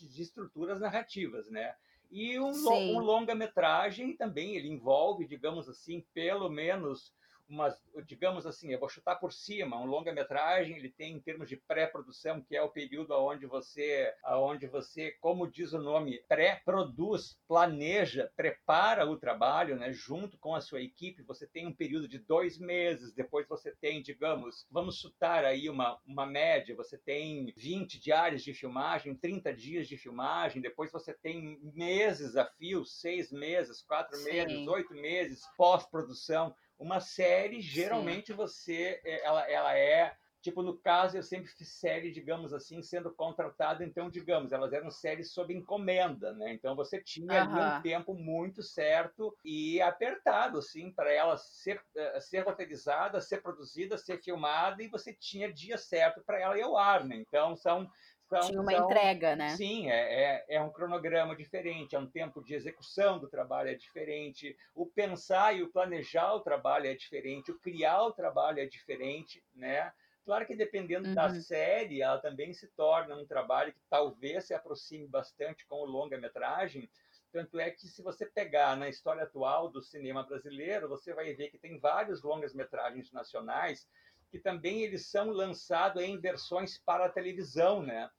de 0.08 0.22
estruturas 0.22 0.80
narrativas, 0.80 1.50
né? 1.50 1.76
E 2.12 2.38
um, 2.40 2.52
um 2.52 3.00
longa-metragem 3.00 4.16
também, 4.18 4.56
ele 4.56 4.68
envolve, 4.68 5.26
digamos 5.26 5.70
assim, 5.70 6.06
pelo 6.14 6.50
menos 6.50 7.14
umas, 7.52 7.78
digamos 8.06 8.46
assim, 8.46 8.72
eu 8.72 8.80
vou 8.80 8.90
chutar 8.90 9.18
por 9.18 9.34
cima, 9.34 9.78
um 9.78 9.86
longa-metragem, 9.86 10.78
ele 10.78 10.90
tem 10.90 11.14
em 11.14 11.20
termos 11.20 11.50
de 11.50 11.58
pré-produção, 11.58 12.42
que 12.42 12.56
é 12.56 12.62
o 12.62 12.70
período 12.70 13.14
onde 13.14 13.46
você, 13.46 14.14
aonde 14.24 14.68
você, 14.68 15.12
como 15.20 15.50
diz 15.50 15.74
o 15.74 15.80
nome, 15.80 16.24
pré-produz, 16.30 17.38
planeja, 17.48 18.32
prepara 18.36 19.06
o 19.06 19.18
trabalho, 19.18 19.76
né, 19.76 19.92
junto 19.92 20.38
com 20.38 20.56
a 20.56 20.62
sua 20.62 20.82
equipe, 20.82 21.24
você 21.24 21.46
tem 21.46 21.68
um 21.68 21.74
período 21.74 22.08
de 22.08 22.20
dois 22.20 22.58
meses, 22.58 23.14
depois 23.14 23.48
você 23.48 23.76
tem, 23.76 24.02
digamos, 24.02 24.66
vamos 24.72 25.00
chutar 25.00 25.44
aí 25.44 25.70
uma, 25.70 26.00
uma 26.06 26.26
média, 26.26 26.76
você 26.76 26.98
tem 26.98 27.54
20 27.58 28.00
diários 28.00 28.44
de 28.44 28.54
filmagem, 28.54 29.14
30 29.14 29.54
dias 29.54 29.88
de 29.88 29.98
filmagem, 29.98 30.62
depois 30.62 30.92
você 30.92 31.14
tem 31.14 31.60
meses 31.74 32.38
a 32.38 32.46
fio, 32.46 32.86
seis 32.86 33.32
meses, 33.32 33.82
quatro 33.82 34.18
Sim. 34.18 34.32
meses, 34.32 34.68
oito 34.68 34.94
meses 34.94 35.42
pós-produção, 35.58 36.56
uma 36.82 37.00
série, 37.00 37.62
geralmente 37.62 38.28
Sim. 38.28 38.34
você, 38.34 39.00
é, 39.04 39.26
ela, 39.26 39.50
ela 39.50 39.78
é 39.78 40.16
Tipo, 40.42 40.64
no 40.64 40.76
caso, 40.76 41.16
eu 41.16 41.22
sempre 41.22 41.52
fiz 41.52 41.68
série, 41.68 42.12
digamos 42.12 42.52
assim, 42.52 42.82
sendo 42.82 43.14
contratado, 43.14 43.84
então, 43.84 44.10
digamos, 44.10 44.52
elas 44.52 44.74
eram 44.74 44.90
séries 44.90 45.32
sob 45.32 45.54
encomenda, 45.54 46.34
né? 46.34 46.52
Então, 46.52 46.76
você 46.76 47.00
tinha 47.00 47.46
uhum. 47.46 47.56
ali 47.56 47.78
um 47.78 47.82
tempo 47.84 48.16
muito 48.16 48.64
certo 48.64 49.38
e 49.46 49.80
apertado, 49.80 50.58
assim, 50.58 50.92
para 50.92 51.14
ela 51.14 51.38
ser, 51.38 51.80
eh, 51.96 52.20
ser 52.20 52.40
roteirizada, 52.40 53.22
ser 53.22 53.44
produzida, 53.44 54.00
ser 54.00 54.20
filmada, 54.20 54.82
e 54.82 54.88
você 54.88 55.14
tinha 55.14 55.54
dia 55.54 55.78
certo 55.78 56.24
para 56.26 56.40
ela 56.40 56.58
ir 56.58 56.64
ao 56.64 56.76
ar, 56.76 57.06
né? 57.06 57.18
Então, 57.18 57.56
são 57.56 57.88
então, 58.32 58.48
Tinha 58.48 58.62
uma 58.62 58.72
então, 58.72 58.86
entrega, 58.86 59.36
né? 59.36 59.50
Sim, 59.58 59.90
é, 59.90 60.24
é, 60.24 60.56
é, 60.56 60.62
um 60.62 60.72
cronograma 60.72 61.36
diferente, 61.36 61.98
é 61.98 62.00
um 62.00 62.10
tempo 62.10 62.42
de 62.42 62.54
execução 62.54 63.20
do 63.20 63.28
trabalho 63.28 63.70
é 63.70 63.76
diferente, 63.76 64.58
o 64.74 64.86
pensar 64.86 65.54
e 65.54 65.62
o 65.62 65.70
planejar 65.70 66.34
o 66.34 66.40
trabalho 66.40 66.88
é 66.88 66.96
diferente, 66.96 67.52
o 67.52 67.60
criar 67.60 68.04
o 68.04 68.14
trabalho 68.14 68.60
é 68.60 68.66
diferente, 68.66 69.44
né? 69.54 69.92
Claro 70.24 70.46
que 70.46 70.56
dependendo 70.56 71.10
uhum. 71.10 71.16
da 71.16 71.30
série, 71.42 72.02
ela 72.02 72.20
também 72.20 72.54
se 72.54 72.68
torna 72.70 73.18
um 73.18 73.26
trabalho 73.26 73.74
que 73.74 73.82
talvez 73.90 74.46
se 74.46 74.54
aproxime 74.54 75.08
bastante 75.08 75.66
com 75.66 75.82
o 75.82 75.86
longa-metragem, 75.86 76.90
tanto 77.34 77.60
é 77.60 77.70
que 77.70 77.86
se 77.86 78.02
você 78.02 78.26
pegar 78.26 78.78
na 78.78 78.88
história 78.88 79.24
atual 79.24 79.70
do 79.70 79.82
cinema 79.82 80.24
brasileiro, 80.24 80.88
você 80.88 81.14
vai 81.14 81.34
ver 81.34 81.50
que 81.50 81.58
tem 81.58 81.80
vários 81.80 82.24
longas-metragens 82.24 83.12
nacionais 83.12 83.90
que 84.30 84.40
também 84.40 84.84
eles 84.84 85.08
são 85.08 85.30
lançados 85.30 86.02
em 86.02 86.18
versões 86.18 86.78
para 86.78 87.06
a 87.06 87.12
televisão, 87.12 87.84
né? 87.84 88.10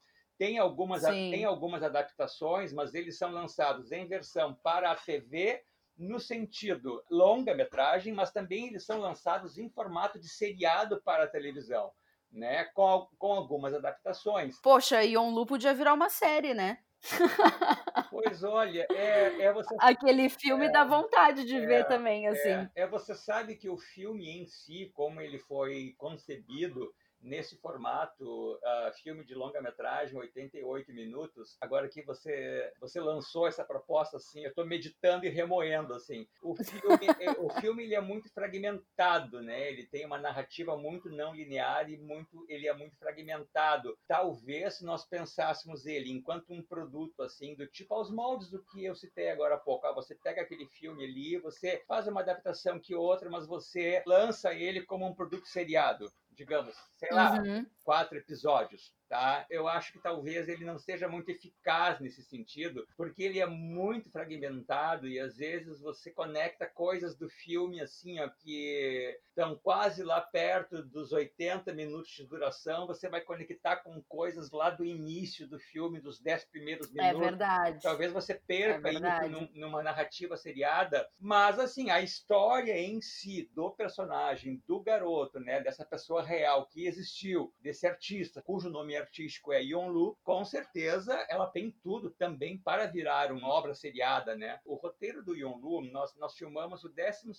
Tem 0.42 0.58
algumas, 0.58 1.02
tem 1.02 1.44
algumas 1.44 1.84
adaptações, 1.84 2.72
mas 2.72 2.94
eles 2.94 3.16
são 3.16 3.30
lançados 3.30 3.92
em 3.92 4.08
versão 4.08 4.52
para 4.61 4.90
a 4.90 4.96
TV, 4.96 5.62
no 5.96 6.18
sentido 6.18 7.00
longa-metragem, 7.08 8.12
mas 8.12 8.32
também 8.32 8.66
eles 8.66 8.84
são 8.84 8.99
lançados 8.99 9.56
em 9.56 9.70
formato 9.70 10.18
de 10.18 10.28
seriado 10.28 11.00
para 11.04 11.22
a 11.22 11.28
televisão, 11.28 11.92
né? 12.28 12.64
Com, 12.75 13.06
com 13.18 13.32
algumas 13.32 13.72
adaptações. 13.72 14.61
Poxa, 14.61 15.04
e 15.04 15.16
Lu 15.16 15.46
podia 15.46 15.72
virar 15.72 15.94
uma 15.94 16.08
série, 16.08 16.54
né? 16.54 16.78
Pois 18.11 18.42
olha, 18.42 18.87
é, 18.90 19.42
é 19.42 19.52
você. 19.52 19.75
Aquele 19.78 20.28
filme 20.28 20.66
é, 20.66 20.70
dá 20.70 20.84
vontade 20.84 21.46
de 21.46 21.56
é, 21.56 21.66
ver 21.66 21.87
também, 21.87 22.26
assim. 22.26 22.49
É, 22.49 22.70
é, 22.75 22.87
você 22.87 23.14
sabe 23.14 23.56
que 23.56 23.70
o 23.70 23.78
filme 23.78 24.28
em 24.28 24.44
si, 24.46 24.90
como 24.92 25.20
ele 25.20 25.38
foi 25.38 25.94
concebido, 25.96 26.92
nesse 27.23 27.57
formato, 27.57 28.55
uh, 28.55 28.93
filme 29.02 29.25
de 29.25 29.35
longa-metragem, 29.35 30.17
88 30.17 30.93
minutos. 30.93 31.57
Agora 31.61 31.88
que 31.88 32.02
você 32.02 32.73
você 32.81 33.00
lançou 33.00 33.47
essa 33.47 33.64
proposta 33.64 34.17
assim, 34.17 34.43
eu 34.43 34.50
estou 34.50 34.67
meditando 34.67 35.25
e 35.25 35.29
remoendo 35.29 35.95
assim. 35.95 36.26
O 36.43 36.55
filme, 36.55 37.07
é, 37.21 37.31
o 37.41 37.49
filme 37.61 37.85
ele 37.85 37.95
é 37.95 38.00
muito 38.00 38.29
fragmentado, 38.33 39.41
né? 39.41 39.69
Ele 39.69 39.87
tem 39.87 40.05
uma 40.05 40.19
narrativa 40.19 40.76
muito 40.76 41.09
não 41.09 41.35
linear 41.35 41.88
e 41.88 41.97
muito 41.97 42.45
ele 42.49 42.67
é 42.67 42.75
muito 42.75 42.97
fragmentado. 42.97 43.97
Talvez 44.07 44.75
se 44.79 44.85
nós 44.85 45.07
pensássemos 45.07 45.87
ele 45.87 46.11
enquanto 46.11 46.52
um 46.52 46.62
produto 46.62 47.23
assim 47.23 47.55
do 47.55 47.67
tipo 47.67 47.95
aos 47.95 48.11
moldes 48.11 48.50
do 48.50 48.62
que 48.64 48.85
eu 48.85 48.95
citei 48.95 49.31
agora 49.31 49.55
há 49.55 49.59
pouco, 49.59 49.87
ah, 49.87 49.93
você 49.93 50.14
pega 50.14 50.43
aquele 50.43 50.67
filme 50.67 51.05
ali, 51.05 51.38
você 51.38 51.83
faz 51.87 52.07
uma 52.09 52.21
adaptação 52.21 52.81
que 52.81 52.95
outra, 52.95 53.31
mas 53.31 53.47
você 53.47 54.02
lança 54.07 54.52
ele 54.55 54.83
como 54.83 55.07
um 55.07 55.14
produto 55.14 55.47
seriado 55.47 56.11
digamos, 56.42 56.75
sei 56.96 57.11
lá, 57.12 57.34
uhum. 57.34 57.64
quatro 57.84 58.18
episódios 58.18 58.92
tá? 59.12 59.45
Eu 59.50 59.69
acho 59.69 59.92
que 59.92 59.99
talvez 59.99 60.49
ele 60.49 60.64
não 60.64 60.78
seja 60.78 61.07
muito 61.07 61.31
eficaz 61.31 62.00
nesse 62.00 62.23
sentido, 62.23 62.88
porque 62.97 63.23
ele 63.23 63.40
é 63.40 63.47
muito 63.47 64.09
fragmentado 64.09 65.07
e 65.07 65.21
às 65.21 65.37
vezes 65.37 65.83
você 65.83 66.11
conecta 66.11 66.66
coisas 66.66 67.14
do 67.14 67.28
filme 67.28 67.83
assim, 67.83 68.19
ó, 68.21 68.28
que 68.31 69.14
estão 69.28 69.54
quase 69.57 70.02
lá 70.02 70.19
perto 70.19 70.83
dos 70.83 71.12
80 71.12 71.75
minutos 71.75 72.11
de 72.11 72.26
duração, 72.26 72.87
você 72.87 73.07
vai 73.07 73.21
conectar 73.21 73.76
com 73.76 74.02
coisas 74.04 74.50
lá 74.50 74.71
do 74.71 74.83
início 74.83 75.47
do 75.47 75.59
filme, 75.59 76.00
dos 76.00 76.19
10 76.19 76.47
primeiros 76.47 76.88
é 76.97 77.02
minutos. 77.02 77.21
É 77.21 77.31
verdade. 77.31 77.83
Talvez 77.83 78.12
você 78.12 78.35
perca 78.35 78.88
é 78.88 78.95
isso 78.95 79.50
numa 79.54 79.83
narrativa 79.83 80.38
seriada, 80.38 81.07
mas 81.21 81.59
assim, 81.59 81.90
a 81.90 82.00
história 82.00 82.78
em 82.78 83.02
si 83.02 83.50
do 83.54 83.71
personagem, 83.73 84.62
do 84.66 84.81
garoto, 84.81 85.38
né, 85.38 85.61
dessa 85.61 85.85
pessoa 85.85 86.23
real 86.23 86.66
que 86.66 86.87
existiu, 86.87 87.52
desse 87.61 87.87
artista, 87.87 88.40
cujo 88.40 88.71
nome 88.71 88.95
é 88.95 89.01
artístico 89.02 89.52
é 89.52 89.62
Lu, 89.62 90.16
com 90.23 90.44
certeza 90.44 91.14
ela 91.28 91.47
tem 91.47 91.71
tudo 91.82 92.11
também 92.11 92.59
para 92.59 92.87
virar 92.87 93.32
uma 93.32 93.49
obra 93.49 93.75
seriada, 93.75 94.35
né? 94.35 94.61
O 94.64 94.75
roteiro 94.75 95.23
do 95.23 95.32
Lu, 95.32 95.82
nós, 95.82 96.14
nós 96.16 96.37
filmamos 96.37 96.85
o 96.85 96.88
12 96.88 97.32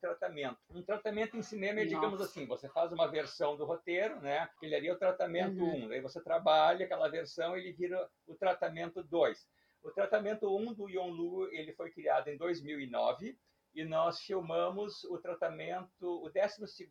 tratamento. 0.00 0.58
Um 0.70 0.82
tratamento 0.82 1.36
em 1.36 1.42
cinema 1.42 1.80
é, 1.80 1.84
digamos 1.84 2.18
Nossa. 2.18 2.24
assim, 2.24 2.46
você 2.46 2.68
faz 2.68 2.92
uma 2.92 3.06
versão 3.08 3.56
do 3.56 3.64
roteiro, 3.64 4.20
né? 4.20 4.48
Ele 4.60 4.74
ali 4.74 4.88
é 4.88 4.92
o 4.92 4.98
tratamento 4.98 5.62
1, 5.62 5.62
uhum. 5.62 5.84
um, 5.84 5.88
daí 5.88 6.00
você 6.00 6.20
trabalha 6.20 6.84
aquela 6.84 7.08
versão, 7.08 7.56
ele 7.56 7.72
vira 7.72 8.08
o 8.26 8.34
tratamento 8.34 9.02
2. 9.02 9.46
O 9.82 9.90
tratamento 9.90 10.46
1 10.46 10.60
um 10.60 10.74
do 10.74 10.86
Lu, 10.86 11.52
ele 11.52 11.72
foi 11.72 11.90
criado 11.90 12.28
em 12.28 12.36
2009, 12.36 13.36
e 13.74 13.84
nós 13.84 14.20
filmamos 14.20 15.04
o 15.04 15.18
tratamento, 15.18 16.24
o 16.24 16.30
12 16.30 16.88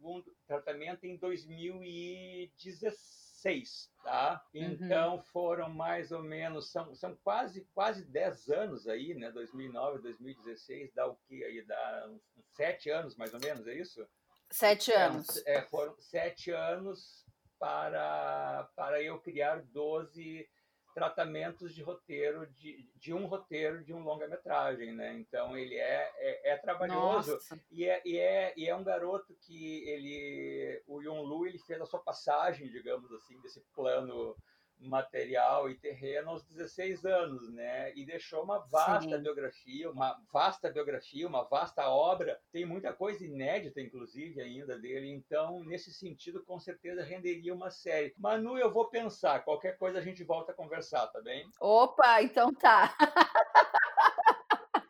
tratamento 0.47 1.05
em 1.05 1.17
2016 1.17 3.21
seis, 3.41 3.89
tá? 4.03 4.41
Uhum. 4.53 4.61
Então 4.61 5.23
foram 5.23 5.69
mais 5.69 6.11
ou 6.11 6.21
menos, 6.21 6.71
são, 6.71 6.93
são 6.93 7.15
quase 7.23 7.67
quase 7.73 8.05
10 8.05 8.49
anos 8.49 8.87
aí, 8.87 9.15
né? 9.15 9.31
2009, 9.31 9.99
2016, 9.99 10.93
dá 10.93 11.07
o 11.07 11.15
que 11.27 11.43
aí? 11.43 11.65
Dá 11.65 12.07
uns, 12.09 12.21
uns 12.37 12.45
sete 12.55 12.89
anos 12.89 13.17
mais 13.17 13.33
ou 13.33 13.39
menos, 13.39 13.67
é 13.67 13.73
isso? 13.73 14.07
Sete 14.51 14.93
anos. 14.93 15.37
É, 15.45 15.57
é, 15.57 15.61
foram 15.63 15.99
sete 15.99 16.51
anos 16.51 17.25
para, 17.57 18.69
para 18.75 19.01
eu 19.01 19.19
criar 19.19 19.63
12 19.63 20.47
tratamentos 20.93 21.73
de 21.73 21.81
roteiro, 21.81 22.45
de, 22.47 22.89
de 22.95 23.13
um 23.13 23.25
roteiro 23.25 23.83
de 23.83 23.93
um 23.93 24.03
longa-metragem, 24.03 24.93
né? 24.93 25.13
Então 25.13 25.57
ele 25.57 25.75
é, 25.75 26.11
é, 26.17 26.51
é 26.51 26.57
trabalhoso 26.57 27.37
e 27.71 27.85
é, 27.85 28.01
e, 28.05 28.17
é, 28.17 28.53
e 28.57 28.67
é 28.67 28.75
um 28.75 28.83
garoto 28.83 29.35
que 29.41 29.87
ele, 29.87 30.81
o 30.87 31.01
Yun 31.01 31.21
Lu, 31.21 31.45
ele 31.45 31.59
fez 31.59 31.81
a 31.81 31.85
sua 31.85 31.99
passagem, 31.99 32.69
digamos 32.69 33.11
assim, 33.13 33.39
desse 33.41 33.61
plano 33.73 34.35
material 34.81 35.69
e 35.69 35.75
terreno 35.75 36.31
aos 36.31 36.43
16 36.43 37.05
anos, 37.05 37.49
né? 37.49 37.93
E 37.95 38.05
deixou 38.05 38.43
uma 38.43 38.59
vasta 38.59 39.17
Sim. 39.17 39.23
biografia, 39.23 39.89
uma 39.89 40.19
vasta 40.31 40.69
biografia, 40.69 41.27
uma 41.27 41.43
vasta 41.43 41.87
obra. 41.89 42.39
Tem 42.51 42.65
muita 42.65 42.93
coisa 42.93 43.23
inédita, 43.23 43.81
inclusive, 43.81 44.41
ainda 44.41 44.77
dele. 44.77 45.09
Então, 45.11 45.63
nesse 45.63 45.93
sentido, 45.93 46.43
com 46.43 46.59
certeza 46.59 47.03
renderia 47.03 47.53
uma 47.53 47.69
série. 47.69 48.13
Manu, 48.17 48.57
eu 48.57 48.71
vou 48.71 48.89
pensar. 48.89 49.43
Qualquer 49.43 49.77
coisa 49.77 49.99
a 49.99 50.01
gente 50.01 50.23
volta 50.23 50.51
a 50.51 50.55
conversar, 50.55 51.07
tá 51.07 51.21
bem? 51.21 51.47
Opa, 51.59 52.21
então 52.21 52.53
tá. 52.53 52.95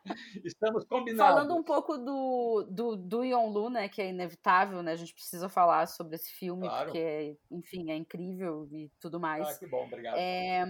Estamos 0.44 0.84
combinados. 0.84 1.34
Falando 1.34 1.54
um 1.54 1.62
pouco 1.62 1.96
do, 1.96 2.66
do, 2.68 2.96
do 2.96 3.24
Yonlu, 3.24 3.70
né, 3.70 3.88
que 3.88 4.02
é 4.02 4.08
inevitável, 4.08 4.82
né, 4.82 4.92
a 4.92 4.96
gente 4.96 5.14
precisa 5.14 5.48
falar 5.48 5.86
sobre 5.86 6.16
esse 6.16 6.32
filme, 6.32 6.66
claro. 6.66 6.86
porque, 6.86 7.36
enfim, 7.50 7.90
é 7.90 7.96
incrível 7.96 8.68
e 8.72 8.90
tudo 9.00 9.20
mais. 9.20 9.48
Ah, 9.48 9.58
que 9.58 9.66
bom, 9.66 9.84
obrigado. 9.84 10.16
É, 10.16 10.64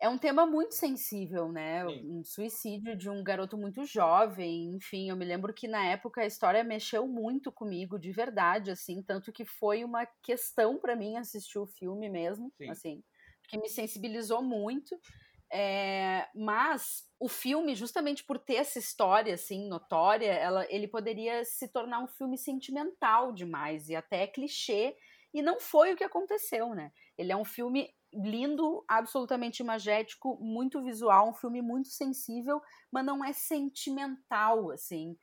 é 0.00 0.08
um 0.08 0.18
tema 0.18 0.46
muito 0.46 0.74
sensível, 0.74 1.50
né, 1.50 1.86
Sim. 1.86 2.10
um 2.10 2.24
suicídio 2.24 2.96
de 2.96 3.08
um 3.08 3.22
garoto 3.22 3.56
muito 3.56 3.84
jovem, 3.86 4.74
enfim, 4.74 5.08
eu 5.08 5.16
me 5.16 5.24
lembro 5.24 5.54
que 5.54 5.66
na 5.66 5.84
época 5.86 6.20
a 6.20 6.26
história 6.26 6.62
mexeu 6.62 7.06
muito 7.06 7.50
comigo, 7.50 7.98
de 7.98 8.12
verdade, 8.12 8.70
assim, 8.70 9.02
tanto 9.02 9.32
que 9.32 9.44
foi 9.44 9.84
uma 9.84 10.06
questão 10.22 10.78
para 10.78 10.94
mim 10.94 11.16
assistir 11.16 11.58
o 11.58 11.66
filme 11.66 12.10
mesmo, 12.10 12.52
Sim. 12.58 12.70
assim, 12.70 13.04
que 13.48 13.58
me 13.58 13.68
sensibilizou 13.68 14.42
muito. 14.42 14.98
É, 15.56 16.26
mas 16.34 17.04
o 17.20 17.28
filme, 17.28 17.76
justamente 17.76 18.24
por 18.24 18.40
ter 18.40 18.56
essa 18.56 18.76
história 18.76 19.34
assim 19.34 19.68
notória, 19.68 20.32
ela, 20.32 20.66
ele 20.68 20.88
poderia 20.88 21.44
se 21.44 21.68
tornar 21.68 22.00
um 22.00 22.08
filme 22.08 22.36
sentimental 22.36 23.32
demais 23.32 23.88
e 23.88 23.94
até 23.94 24.26
clichê. 24.26 24.96
E 25.32 25.40
não 25.42 25.60
foi 25.60 25.92
o 25.92 25.96
que 25.96 26.02
aconteceu, 26.02 26.74
né? 26.74 26.90
Ele 27.16 27.30
é 27.30 27.36
um 27.36 27.44
filme 27.44 27.88
lindo, 28.12 28.84
absolutamente 28.88 29.62
imagético, 29.62 30.36
muito 30.40 30.82
visual, 30.82 31.28
um 31.28 31.34
filme 31.34 31.62
muito 31.62 31.88
sensível, 31.88 32.60
mas 32.90 33.06
não 33.06 33.24
é 33.24 33.32
sentimental, 33.32 34.72
assim 34.72 35.16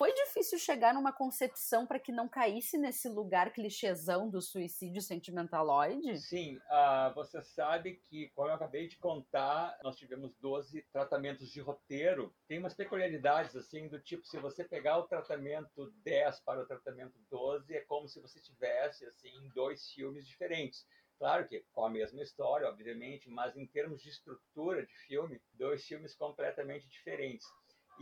foi 0.00 0.14
difícil 0.14 0.58
chegar 0.58 0.94
numa 0.94 1.12
concepção 1.12 1.86
para 1.86 1.98
que 1.98 2.10
não 2.10 2.26
caísse 2.26 2.78
nesse 2.78 3.06
lugar 3.06 3.52
clichêzão 3.52 4.30
do 4.30 4.40
suicídio 4.40 5.02
sentimentaloide? 5.02 6.18
Sim, 6.18 6.56
uh, 6.56 7.14
você 7.14 7.42
sabe 7.42 8.00
que, 8.08 8.30
como 8.30 8.48
eu 8.48 8.54
acabei 8.54 8.88
de 8.88 8.96
contar, 8.96 9.78
nós 9.84 9.96
tivemos 9.96 10.34
12 10.40 10.80
tratamentos 10.90 11.50
de 11.50 11.60
roteiro. 11.60 12.34
Tem 12.48 12.58
umas 12.58 12.72
peculiaridades, 12.72 13.54
assim, 13.54 13.88
do 13.88 14.00
tipo, 14.00 14.26
se 14.26 14.38
você 14.38 14.64
pegar 14.64 14.96
o 14.96 15.06
tratamento 15.06 15.92
10 16.02 16.40
para 16.46 16.62
o 16.62 16.66
tratamento 16.66 17.18
12, 17.30 17.76
é 17.76 17.80
como 17.80 18.08
se 18.08 18.22
você 18.22 18.40
tivesse, 18.40 19.04
assim, 19.04 19.50
dois 19.54 19.90
filmes 19.90 20.26
diferentes. 20.26 20.86
Claro 21.18 21.46
que 21.46 21.62
com 21.74 21.84
a 21.84 21.90
mesma 21.90 22.22
história, 22.22 22.66
obviamente, 22.66 23.28
mas 23.28 23.54
em 23.54 23.66
termos 23.66 24.00
de 24.00 24.08
estrutura 24.08 24.86
de 24.86 24.94
filme, 25.06 25.38
dois 25.52 25.84
filmes 25.84 26.14
completamente 26.14 26.88
diferentes. 26.88 27.46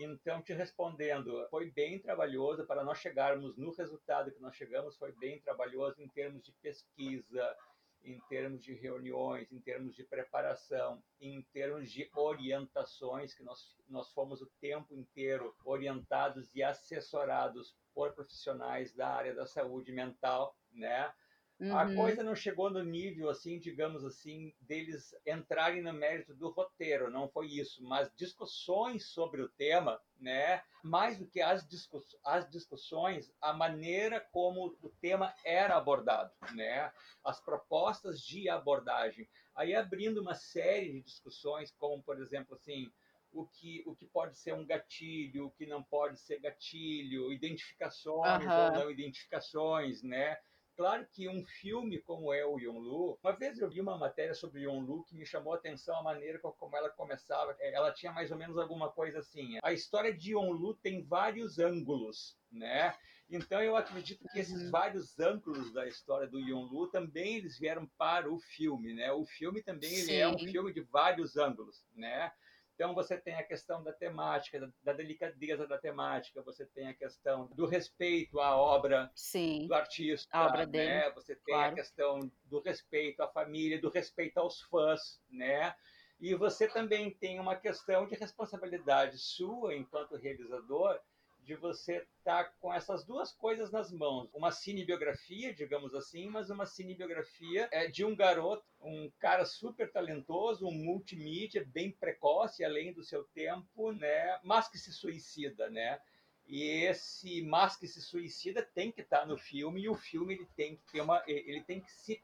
Então, 0.00 0.40
te 0.40 0.52
respondendo, 0.52 1.44
foi 1.50 1.72
bem 1.72 1.98
trabalhoso 1.98 2.64
para 2.64 2.84
nós 2.84 2.98
chegarmos 2.98 3.56
no 3.56 3.72
resultado 3.72 4.30
que 4.30 4.40
nós 4.40 4.54
chegamos, 4.54 4.96
foi 4.96 5.10
bem 5.10 5.40
trabalhoso 5.40 6.00
em 6.00 6.08
termos 6.08 6.44
de 6.44 6.52
pesquisa, 6.62 7.56
em 8.04 8.20
termos 8.28 8.62
de 8.62 8.74
reuniões, 8.74 9.50
em 9.50 9.60
termos 9.60 9.96
de 9.96 10.04
preparação, 10.04 11.02
em 11.20 11.42
termos 11.52 11.90
de 11.90 12.08
orientações, 12.14 13.34
que 13.34 13.42
nós, 13.42 13.76
nós 13.88 14.12
fomos 14.12 14.40
o 14.40 14.50
tempo 14.60 14.94
inteiro 14.94 15.52
orientados 15.64 16.48
e 16.54 16.62
assessorados 16.62 17.76
por 17.92 18.12
profissionais 18.12 18.94
da 18.94 19.08
área 19.08 19.34
da 19.34 19.46
saúde 19.46 19.90
mental, 19.90 20.56
né? 20.70 21.12
Uhum. 21.60 21.76
A 21.76 21.92
coisa 21.92 22.22
não 22.22 22.36
chegou 22.36 22.70
no 22.70 22.84
nível, 22.84 23.28
assim, 23.28 23.58
digamos 23.58 24.04
assim, 24.04 24.54
deles 24.60 25.12
entrarem 25.26 25.82
no 25.82 25.92
mérito 25.92 26.32
do 26.32 26.50
roteiro, 26.50 27.10
não 27.10 27.28
foi 27.28 27.48
isso, 27.48 27.82
mas 27.82 28.08
discussões 28.14 29.06
sobre 29.06 29.42
o 29.42 29.48
tema, 29.48 30.00
né? 30.20 30.62
Mais 30.84 31.18
do 31.18 31.26
que 31.26 31.40
as, 31.40 31.66
discuss 31.66 32.16
as 32.24 32.48
discussões, 32.48 33.32
a 33.40 33.52
maneira 33.52 34.20
como 34.20 34.76
o 34.80 34.88
tema 35.00 35.34
era 35.44 35.76
abordado, 35.76 36.32
né? 36.54 36.92
As 37.24 37.40
propostas 37.40 38.20
de 38.20 38.48
abordagem. 38.48 39.28
Aí 39.56 39.74
abrindo 39.74 40.20
uma 40.20 40.34
série 40.34 40.92
de 40.92 41.02
discussões, 41.02 41.72
como, 41.72 42.00
por 42.00 42.20
exemplo, 42.20 42.54
assim, 42.54 42.88
o 43.32 43.44
que, 43.46 43.82
o 43.84 43.96
que 43.96 44.06
pode 44.06 44.36
ser 44.38 44.54
um 44.54 44.64
gatilho, 44.64 45.46
o 45.46 45.50
que 45.50 45.66
não 45.66 45.82
pode 45.82 46.20
ser 46.20 46.38
gatilho, 46.38 47.32
identificações 47.32 48.44
uhum. 48.44 48.64
ou 48.64 48.72
não 48.72 48.90
identificações, 48.90 50.04
né? 50.04 50.38
Claro 50.78 51.04
que 51.10 51.28
um 51.28 51.44
filme 51.44 51.98
como 51.98 52.32
é 52.32 52.46
o 52.46 52.56
Yonlu, 52.56 53.18
uma 53.20 53.32
vez 53.32 53.58
eu 53.58 53.68
vi 53.68 53.80
uma 53.80 53.98
matéria 53.98 54.32
sobre 54.32 54.60
Yonlu 54.60 55.02
que 55.02 55.16
me 55.16 55.26
chamou 55.26 55.52
a 55.52 55.56
atenção 55.56 55.98
a 55.98 56.04
maneira 56.04 56.38
como 56.38 56.76
ela 56.76 56.88
começava. 56.88 57.56
É, 57.58 57.74
ela 57.74 57.90
tinha 57.90 58.12
mais 58.12 58.30
ou 58.30 58.38
menos 58.38 58.56
alguma 58.56 58.88
coisa 58.88 59.18
assim. 59.18 59.58
A 59.64 59.72
história 59.72 60.16
de 60.16 60.34
Yonlu 60.34 60.74
tem 60.74 61.02
vários 61.02 61.58
ângulos, 61.58 62.38
né? 62.48 62.94
Então 63.28 63.60
eu 63.60 63.76
acredito 63.76 64.24
que 64.28 64.38
esses 64.38 64.66
uhum. 64.66 64.70
vários 64.70 65.18
ângulos 65.18 65.72
da 65.72 65.84
história 65.84 66.28
do 66.28 66.38
Yonlu 66.38 66.86
também 66.86 67.38
eles 67.38 67.58
vieram 67.58 67.84
para 67.98 68.32
o 68.32 68.38
filme, 68.38 68.94
né? 68.94 69.10
O 69.10 69.26
filme 69.26 69.60
também 69.60 69.92
ele 69.92 70.14
é 70.14 70.28
um 70.28 70.38
filme 70.38 70.72
de 70.72 70.82
vários 70.82 71.36
ângulos, 71.36 71.84
né? 71.92 72.30
Então, 72.78 72.94
você 72.94 73.16
tem 73.16 73.34
a 73.34 73.42
questão 73.42 73.82
da 73.82 73.92
temática, 73.92 74.72
da, 74.84 74.92
delicadeza 74.92 75.66
da 75.66 75.76
temática, 75.76 76.40
você 76.42 76.64
tem 76.64 76.86
a 76.86 76.94
questão 76.94 77.48
do 77.48 77.66
respeito 77.66 78.38
à 78.38 78.56
obra 78.56 79.10
Sim, 79.16 79.66
do 79.66 79.74
artista, 79.74 80.28
a 80.30 80.46
obra 80.46 80.64
dele, 80.64 80.86
né? 80.86 81.10
Você 81.10 81.34
tem 81.34 81.56
claro. 81.56 81.72
a 81.72 81.74
questão 81.74 82.30
do 82.44 82.60
respeito 82.60 83.20
à 83.20 83.26
família, 83.26 83.80
do 83.80 83.90
respeito 83.90 84.38
aos 84.38 84.62
fãs, 84.62 85.20
né? 85.28 85.74
E 86.20 86.36
você 86.36 86.68
também 86.68 87.10
tem 87.10 87.40
uma 87.40 87.56
questão 87.56 88.06
de 88.06 88.14
responsabilidade 88.14 89.18
sua 89.18 89.74
enquanto 89.74 90.14
realizador 90.14 91.00
de 91.48 91.56
você 91.56 92.06
estar 92.18 92.44
tá 92.44 92.52
com 92.60 92.72
essas 92.72 93.04
duas 93.04 93.32
coisas 93.32 93.72
nas 93.72 93.90
mãos. 93.90 94.28
Uma 94.34 94.52
cinebiografia, 94.52 95.52
digamos 95.54 95.94
assim, 95.94 96.28
mas 96.28 96.50
uma 96.50 96.66
cinebiografia 96.66 97.68
é, 97.72 97.88
de 97.88 98.04
um 98.04 98.14
garoto, 98.14 98.64
um 98.80 99.10
cara 99.18 99.44
super 99.44 99.90
talentoso, 99.90 100.66
um 100.66 100.72
multimídia, 100.72 101.66
bem 101.66 101.90
precoce, 101.90 102.64
além 102.64 102.92
do 102.92 103.02
seu 103.02 103.24
tempo, 103.24 103.92
né? 103.92 104.38
mas 104.42 104.68
que 104.68 104.78
se 104.78 104.92
suicida, 104.92 105.68
né? 105.68 106.00
E 106.46 106.62
esse 106.62 107.42
mas 107.42 107.76
que 107.76 107.86
se 107.86 108.00
suicida 108.00 108.62
tem 108.62 108.90
que 108.90 109.02
estar 109.02 109.20
tá 109.20 109.26
no 109.26 109.36
filme 109.36 109.82
e 109.82 109.88
o 109.88 109.94
filme 109.94 110.34
ele 110.34 110.48
tem 110.56 110.76
que 110.76 110.92
ter 110.92 111.00
uma, 111.02 111.22
ele 111.26 111.62
tem 111.62 111.80
que 111.80 111.92
se 111.92 112.22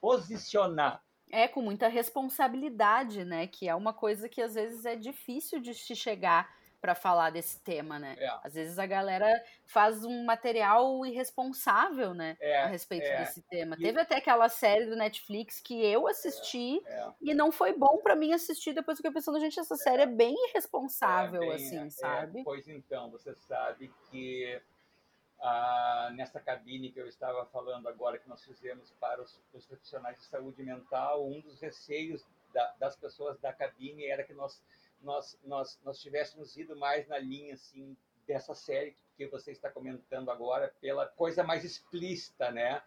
posicionar 0.00 1.04
é, 1.30 1.46
com 1.46 1.62
muita 1.62 1.86
responsabilidade, 1.86 3.24
né? 3.24 3.46
Que 3.46 3.68
é 3.68 3.74
uma 3.74 3.92
coisa 3.92 4.28
que 4.28 4.42
às 4.42 4.54
vezes 4.54 4.84
é 4.84 4.96
difícil 4.96 5.60
de 5.60 5.72
se 5.74 5.94
chegar 5.94 6.52
para 6.80 6.94
falar 6.94 7.30
desse 7.30 7.60
tema, 7.60 7.98
né? 7.98 8.16
É. 8.18 8.28
Às 8.42 8.54
vezes 8.54 8.78
a 8.78 8.86
galera 8.86 9.28
faz 9.64 10.04
um 10.04 10.24
material 10.24 11.04
irresponsável, 11.04 12.14
né? 12.14 12.36
É, 12.40 12.62
a 12.62 12.66
respeito 12.66 13.06
é. 13.06 13.18
desse 13.18 13.42
tema. 13.42 13.76
E... 13.78 13.82
Teve 13.82 14.00
até 14.00 14.16
aquela 14.16 14.48
série 14.48 14.86
do 14.86 14.96
Netflix 14.96 15.60
que 15.60 15.84
eu 15.84 16.08
assisti 16.08 16.80
é, 16.86 16.92
é. 16.92 17.12
e 17.20 17.34
não 17.34 17.52
foi 17.52 17.72
bom 17.72 17.98
para 17.98 18.16
mim 18.16 18.32
assistir. 18.32 18.72
Depois 18.72 18.96
eu 18.98 19.02
fiquei 19.02 19.12
pensando, 19.12 19.38
gente, 19.38 19.60
essa 19.60 19.76
série 19.76 20.02
é 20.02 20.06
bem 20.06 20.34
irresponsável, 20.48 21.40
bem, 21.40 21.52
assim, 21.52 21.90
sabe? 21.90 22.42
Pois 22.44 22.66
então, 22.66 23.10
você 23.10 23.34
sabe 23.34 23.92
que 24.10 24.60
ah, 25.40 26.10
nessa 26.14 26.40
cabine 26.40 26.90
que 26.92 27.00
eu 27.00 27.06
estava 27.06 27.46
falando 27.46 27.88
agora, 27.88 28.18
que 28.18 28.28
nós 28.28 28.44
fizemos 28.44 28.90
para 29.00 29.22
os, 29.22 29.40
os 29.52 29.66
profissionais 29.66 30.18
de 30.18 30.24
saúde 30.24 30.62
mental, 30.62 31.26
um 31.26 31.40
dos 31.40 31.60
receios 31.60 32.26
da, 32.52 32.74
das 32.78 32.96
pessoas 32.96 33.38
da 33.38 33.52
cabine 33.52 34.06
era 34.06 34.22
que 34.22 34.34
nós 34.34 34.62
nós, 35.02 35.38
nós, 35.44 35.78
nós 35.84 36.00
tivéssemos 36.00 36.56
ido 36.56 36.76
mais 36.76 37.06
na 37.08 37.18
linha 37.18 37.54
assim 37.54 37.96
dessa 38.26 38.54
série 38.54 38.94
que 39.16 39.26
você 39.26 39.50
está 39.50 39.70
comentando 39.70 40.30
agora, 40.30 40.72
pela 40.80 41.06
coisa 41.06 41.42
mais 41.42 41.64
explícita, 41.64 42.50
né? 42.50 42.82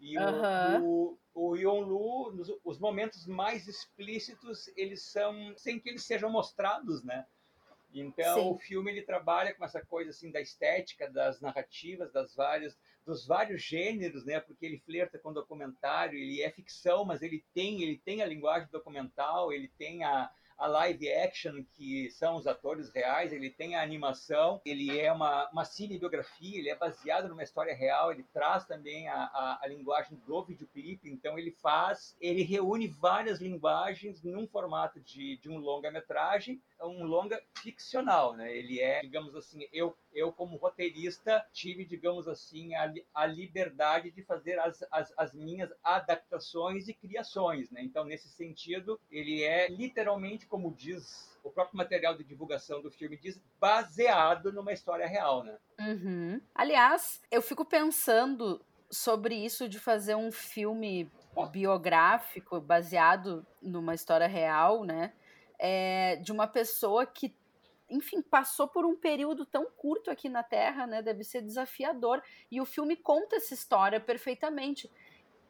E 0.00 0.16
uhum. 0.16 0.84
o, 0.84 1.18
o, 1.34 1.48
o 1.50 1.56
Yonlu, 1.56 2.58
os 2.64 2.78
momentos 2.78 3.26
mais 3.26 3.66
explícitos, 3.66 4.70
eles 4.76 5.02
são 5.02 5.54
sem 5.56 5.78
que 5.78 5.88
eles 5.88 6.04
sejam 6.04 6.30
mostrados, 6.30 7.02
né? 7.02 7.26
Então 7.92 8.34
Sim. 8.34 8.50
o 8.50 8.58
filme 8.58 8.90
ele 8.90 9.02
trabalha 9.02 9.54
com 9.54 9.64
essa 9.64 9.84
coisa 9.84 10.10
assim 10.10 10.30
da 10.30 10.40
estética, 10.40 11.10
das 11.10 11.40
narrativas, 11.40 12.12
das 12.12 12.34
várias, 12.34 12.78
dos 13.04 13.26
vários 13.26 13.62
gêneros, 13.62 14.24
né? 14.24 14.40
Porque 14.40 14.66
ele 14.66 14.78
flerta 14.78 15.18
com 15.18 15.32
documentário, 15.32 16.18
ele 16.18 16.42
é 16.42 16.50
ficção, 16.50 17.04
mas 17.04 17.22
ele 17.22 17.44
tem, 17.54 17.82
ele 17.82 17.98
tem 17.98 18.22
a 18.22 18.26
linguagem 18.26 18.68
documental, 18.70 19.52
ele 19.52 19.68
tem 19.78 20.04
a, 20.04 20.30
a 20.58 20.66
live 20.66 21.10
action, 21.12 21.64
que 21.72 22.10
são 22.10 22.36
os 22.36 22.46
atores 22.46 22.90
reais, 22.90 23.32
ele 23.32 23.48
tem 23.48 23.76
a 23.76 23.82
animação, 23.82 24.60
ele 24.64 24.98
é 24.98 25.12
uma, 25.12 25.48
uma 25.50 25.64
cinebiografia, 25.64 26.58
ele 26.58 26.68
é 26.68 26.74
baseado 26.74 27.28
numa 27.28 27.42
história 27.42 27.74
real, 27.74 28.10
ele 28.10 28.24
traz 28.32 28.64
também 28.64 29.08
a, 29.08 29.14
a, 29.14 29.60
a 29.62 29.66
linguagem 29.68 30.18
do 30.26 30.44
videoclipe, 30.44 31.08
então 31.08 31.38
ele 31.38 31.52
faz, 31.52 32.16
ele 32.20 32.42
reúne 32.42 32.88
várias 32.88 33.40
linguagens 33.40 34.22
num 34.22 34.46
formato 34.48 35.00
de, 35.00 35.38
de 35.38 35.48
um 35.48 35.58
longa-metragem, 35.58 36.60
um 36.86 37.04
longa 37.04 37.40
ficcional, 37.56 38.34
né? 38.34 38.56
Ele 38.56 38.80
é, 38.80 39.00
digamos 39.00 39.34
assim, 39.34 39.66
eu, 39.72 39.96
eu 40.12 40.32
como 40.32 40.56
roteirista 40.56 41.44
tive, 41.52 41.84
digamos 41.84 42.28
assim, 42.28 42.74
a, 42.74 42.92
a 43.14 43.26
liberdade 43.26 44.10
de 44.10 44.22
fazer 44.22 44.58
as, 44.58 44.84
as, 44.90 45.12
as 45.16 45.34
minhas 45.34 45.70
adaptações 45.82 46.88
e 46.88 46.94
criações, 46.94 47.70
né? 47.70 47.82
Então, 47.82 48.04
nesse 48.04 48.28
sentido, 48.28 49.00
ele 49.10 49.42
é 49.42 49.68
literalmente 49.68 50.46
como 50.46 50.74
diz 50.74 51.36
o 51.42 51.50
próprio 51.50 51.76
material 51.76 52.16
de 52.16 52.24
divulgação 52.24 52.82
do 52.82 52.90
filme 52.90 53.16
diz, 53.16 53.40
baseado 53.58 54.52
numa 54.52 54.72
história 54.72 55.06
real, 55.06 55.42
né? 55.42 55.56
Uhum. 55.80 56.40
Aliás, 56.54 57.22
eu 57.30 57.40
fico 57.40 57.64
pensando 57.64 58.60
sobre 58.90 59.34
isso 59.34 59.68
de 59.68 59.78
fazer 59.78 60.14
um 60.14 60.32
filme 60.32 61.10
biográfico 61.50 62.60
baseado 62.60 63.46
numa 63.62 63.94
história 63.94 64.26
real, 64.26 64.84
né? 64.84 65.12
É, 65.58 66.16
de 66.16 66.30
uma 66.30 66.46
pessoa 66.46 67.04
que 67.04 67.34
enfim, 67.90 68.20
passou 68.20 68.68
por 68.68 68.84
um 68.84 68.94
período 68.94 69.46
tão 69.46 69.64
curto 69.64 70.10
aqui 70.10 70.28
na 70.28 70.42
Terra, 70.42 70.86
né? 70.86 71.00
Deve 71.00 71.24
ser 71.24 71.40
desafiador. 71.40 72.22
E 72.50 72.60
o 72.60 72.66
filme 72.66 72.94
conta 72.94 73.36
essa 73.36 73.54
história 73.54 73.98
perfeitamente. 73.98 74.90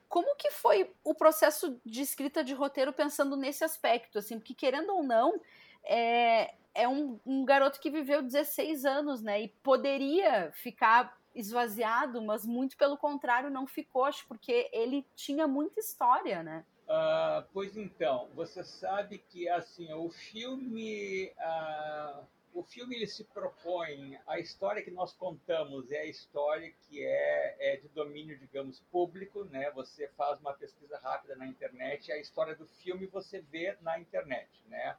Como 0.09 0.37
que 0.37 0.51
foi 0.51 0.95
o 1.05 1.15
processo 1.15 1.81
de 1.85 2.01
escrita 2.01 2.45
de 2.45 2.55
roteiro 2.55 2.93
pensando 2.93 3.37
nesse 3.37 3.65
aspecto, 3.65 4.19
assim, 4.19 4.39
porque 4.39 4.55
querendo 4.55 4.95
ou 4.95 5.03
não, 5.03 5.41
é, 5.85 6.55
é 6.75 6.89
um, 6.89 7.19
um 7.27 7.45
garoto 7.45 7.81
que 7.81 7.91
viveu 7.91 8.23
16 8.23 8.85
anos, 8.85 9.21
né, 9.21 9.43
e 9.43 9.49
poderia 9.49 10.51
ficar 10.53 11.19
esvaziado, 11.35 12.23
mas 12.23 12.47
muito 12.47 12.77
pelo 12.77 12.97
contrário 12.97 13.51
não 13.51 13.67
ficou, 13.67 14.05
acho, 14.05 14.27
porque 14.27 14.71
ele 14.73 15.07
tinha 15.15 15.47
muita 15.47 15.79
história, 15.79 16.43
né? 16.43 16.65
Uh, 16.89 17.47
pois 17.53 17.77
então, 17.77 18.31
você 18.35 18.65
sabe 18.65 19.19
que 19.19 19.47
assim 19.47 19.93
o 19.93 20.09
filme 20.09 21.31
uh, 21.37 22.25
o 22.55 22.63
filme 22.63 22.97
ele 22.97 23.07
se 23.07 23.25
propõe, 23.25 24.19
a 24.27 24.39
história 24.39 24.83
que 24.83 24.91
nós 24.91 25.13
contamos 25.13 25.93
é 25.93 25.99
a 25.99 26.07
história 26.07 26.73
que 26.83 27.05
é, 27.05 27.57
é 27.75 27.77
de 27.77 27.89
domínio, 27.89 28.39
digamos, 28.39 28.81
público, 28.91 29.45
né? 29.45 29.71
Você 29.73 30.09
faz 30.17 30.41
uma 30.41 30.53
pesquisa 30.53 30.99
rápida 30.99 31.37
na 31.37 31.47
internet, 31.47 32.11
a 32.11 32.19
história 32.19 32.57
do 32.57 32.67
filme 32.67 33.07
você 33.07 33.41
vê 33.41 33.77
na 33.81 33.99
internet, 34.01 34.49
né? 34.67 34.97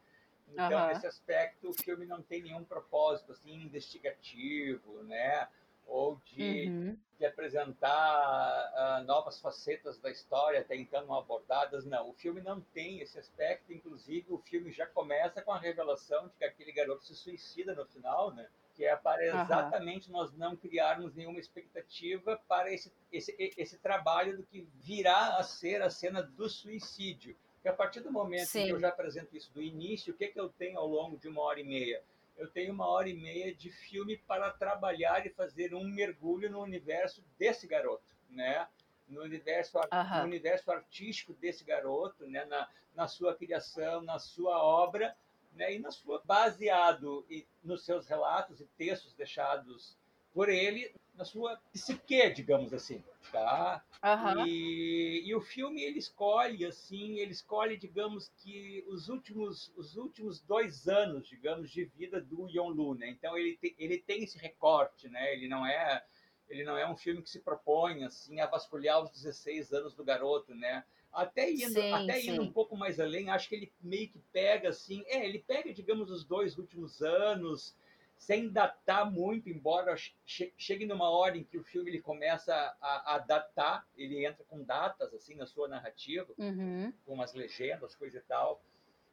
Então, 0.48 0.82
uhum. 0.82 0.88
nesse 0.88 1.06
aspecto, 1.06 1.70
o 1.70 1.74
filme 1.74 2.06
não 2.06 2.22
tem 2.22 2.42
nenhum 2.42 2.64
propósito 2.64 3.32
assim 3.32 3.54
investigativo, 3.54 5.04
né? 5.04 5.48
Ou 5.90 6.22
de, 6.26 6.68
uhum. 6.68 6.98
de 7.18 7.26
apresentar 7.26 9.02
uh, 9.02 9.06
novas 9.06 9.42
facetas 9.42 10.00
da 10.00 10.10
história 10.10 10.62
até 10.62 10.76
então 10.76 11.06
não 11.06 11.16
abordadas. 11.16 11.86
Não, 11.86 12.10
o 12.10 12.14
filme 12.14 12.42
não 12.42 12.62
tem 12.62 13.00
esse 13.02 13.18
aspecto. 13.18 13.74
Inclusive, 13.74 14.26
o 14.30 14.38
filme 14.38 14.72
já 14.72 14.86
começa 14.86 15.42
com 15.42 15.52
a 15.52 15.60
revelação 15.60 16.28
de 16.28 16.34
que 16.36 16.46
aquele 16.46 16.72
garoto 16.72 17.04
se 17.04 17.16
suicida 17.16 17.74
no 17.74 17.86
final, 17.86 18.34
né? 18.34 18.48
Que 18.76 18.86
é 18.86 18.96
para 18.96 19.26
exatamente 19.26 20.08
uhum. 20.08 20.18
nós 20.18 20.32
não 20.34 20.56
criarmos 20.56 21.14
nenhuma 21.14 21.40
expectativa 21.40 22.40
para 22.48 22.72
esse, 22.72 22.94
esse, 23.12 23.36
esse 23.58 23.78
trabalho 23.80 24.38
do 24.38 24.44
que 24.44 24.68
virá 24.76 25.38
a 25.38 25.44
ser 25.44 25.82
a 25.82 25.90
cena 25.90 26.22
do 26.22 26.48
suicídio. 26.48 27.36
Porque 27.56 27.68
a 27.68 27.74
partir 27.74 28.00
do 28.00 28.12
momento 28.12 28.46
Sim. 28.46 28.68
que 28.68 28.72
eu 28.72 28.80
já 28.80 28.88
apresento 28.88 29.36
isso 29.36 29.52
do 29.54 29.62
início, 29.62 30.14
o 30.14 30.18
que, 30.18 30.30
que 30.30 30.40
eu 30.40 30.48
tenho 30.48 30.80
ao 30.80 30.88
longo 30.88 31.18
de 31.18 31.28
uma 31.28 31.42
hora 31.42 31.60
e 31.60 31.64
meia? 31.64 32.02
Eu 32.40 32.50
tenho 32.50 32.74
uma 32.74 32.88
hora 32.88 33.10
e 33.10 33.14
meia 33.14 33.54
de 33.54 33.70
filme 33.70 34.18
para 34.18 34.50
trabalhar 34.50 35.26
e 35.26 35.30
fazer 35.30 35.76
um 35.76 35.84
mergulho 35.84 36.50
no 36.50 36.62
universo 36.62 37.22
desse 37.38 37.68
garoto, 37.68 38.16
né? 38.30 38.66
No 39.08 39.22
universo, 39.22 39.78
no 39.92 40.24
universo 40.24 40.72
artístico 40.72 41.34
desse 41.34 41.66
garoto, 41.66 42.26
né? 42.28 42.46
Na, 42.46 42.70
na 42.96 43.08
sua 43.08 43.36
criação, 43.36 44.02
na 44.02 44.18
sua 44.20 44.64
obra, 44.64 45.16
né? 45.52 45.74
E 45.74 45.80
na 45.80 45.92
sua 45.92 46.22
baseado 46.24 47.28
nos 47.62 47.84
seus 47.84 48.08
relatos 48.08 48.62
e 48.62 48.66
textos 48.78 49.14
deixados 49.14 49.98
por 50.40 50.48
ele 50.48 50.90
na 51.16 51.26
sua 51.26 51.60
psique, 51.74 52.30
digamos 52.30 52.74
assim, 52.74 53.04
tá? 53.30 53.84
Uhum. 54.02 54.46
E, 54.48 55.24
e, 55.26 55.36
o 55.36 55.42
filme 55.42 55.84
ele 55.84 56.00
escolhe 56.00 56.66
assim, 56.66 57.20
ele 57.20 57.34
escolhe, 57.34 57.76
digamos 57.76 58.32
que 58.38 58.86
os 58.88 59.10
últimos 59.10 59.70
os 59.76 59.98
últimos 59.98 60.40
dois 60.40 60.88
anos, 60.88 61.28
digamos, 61.28 61.70
de 61.70 61.84
vida 61.84 62.22
do 62.22 62.48
Yonlu, 62.48 62.96
né? 62.96 63.10
Então 63.10 63.38
ele 63.38 63.58
te, 63.58 63.76
ele 63.78 63.98
tem 63.98 64.24
esse 64.24 64.38
recorte, 64.38 65.10
né? 65.10 65.34
Ele 65.34 65.50
não 65.50 65.68
é 65.68 66.02
ele 66.48 66.64
não 66.64 66.78
é 66.78 66.90
um 66.90 66.96
filme 66.96 67.22
que 67.22 67.30
se 67.30 67.42
propõe 67.42 68.06
assim 68.06 68.40
a 68.40 68.48
vasculhar 68.48 69.04
os 69.04 69.10
16 69.10 69.74
anos 69.74 69.94
do 69.94 70.06
garoto, 70.06 70.56
né? 70.56 70.86
Até 71.12 71.52
indo, 71.52 71.82
sim, 71.82 71.92
até 71.92 72.24
indo 72.24 72.42
um 72.42 72.52
pouco 72.54 72.78
mais 72.78 72.98
além, 72.98 73.30
acho 73.30 73.50
que 73.50 73.56
ele 73.56 73.74
meio 73.82 74.08
que 74.08 74.20
pega 74.32 74.70
assim, 74.70 75.04
é, 75.08 75.26
ele 75.26 75.40
pega, 75.40 75.74
digamos, 75.74 76.10
os 76.10 76.24
dois 76.24 76.58
últimos 76.58 77.02
anos, 77.02 77.76
sem 78.20 78.50
datar 78.50 79.10
muito, 79.10 79.50
embora 79.50 79.96
chegue 80.26 80.86
numa 80.86 81.10
hora 81.10 81.38
em 81.38 81.44
que 81.44 81.58
o 81.58 81.64
filme 81.64 81.90
ele 81.90 82.02
começa 82.02 82.54
a, 82.82 83.16
a 83.16 83.18
datar, 83.18 83.88
ele 83.98 84.26
entra 84.26 84.44
com 84.44 84.62
datas 84.62 85.14
assim 85.14 85.36
na 85.36 85.48
sua 85.48 85.70
narrativa, 85.70 86.32
uhum. 86.38 86.94
com 87.06 87.14
umas 87.14 87.34
legendas, 87.34 87.96
coisa 87.96 88.18
e 88.18 88.22
tal. 88.22 88.62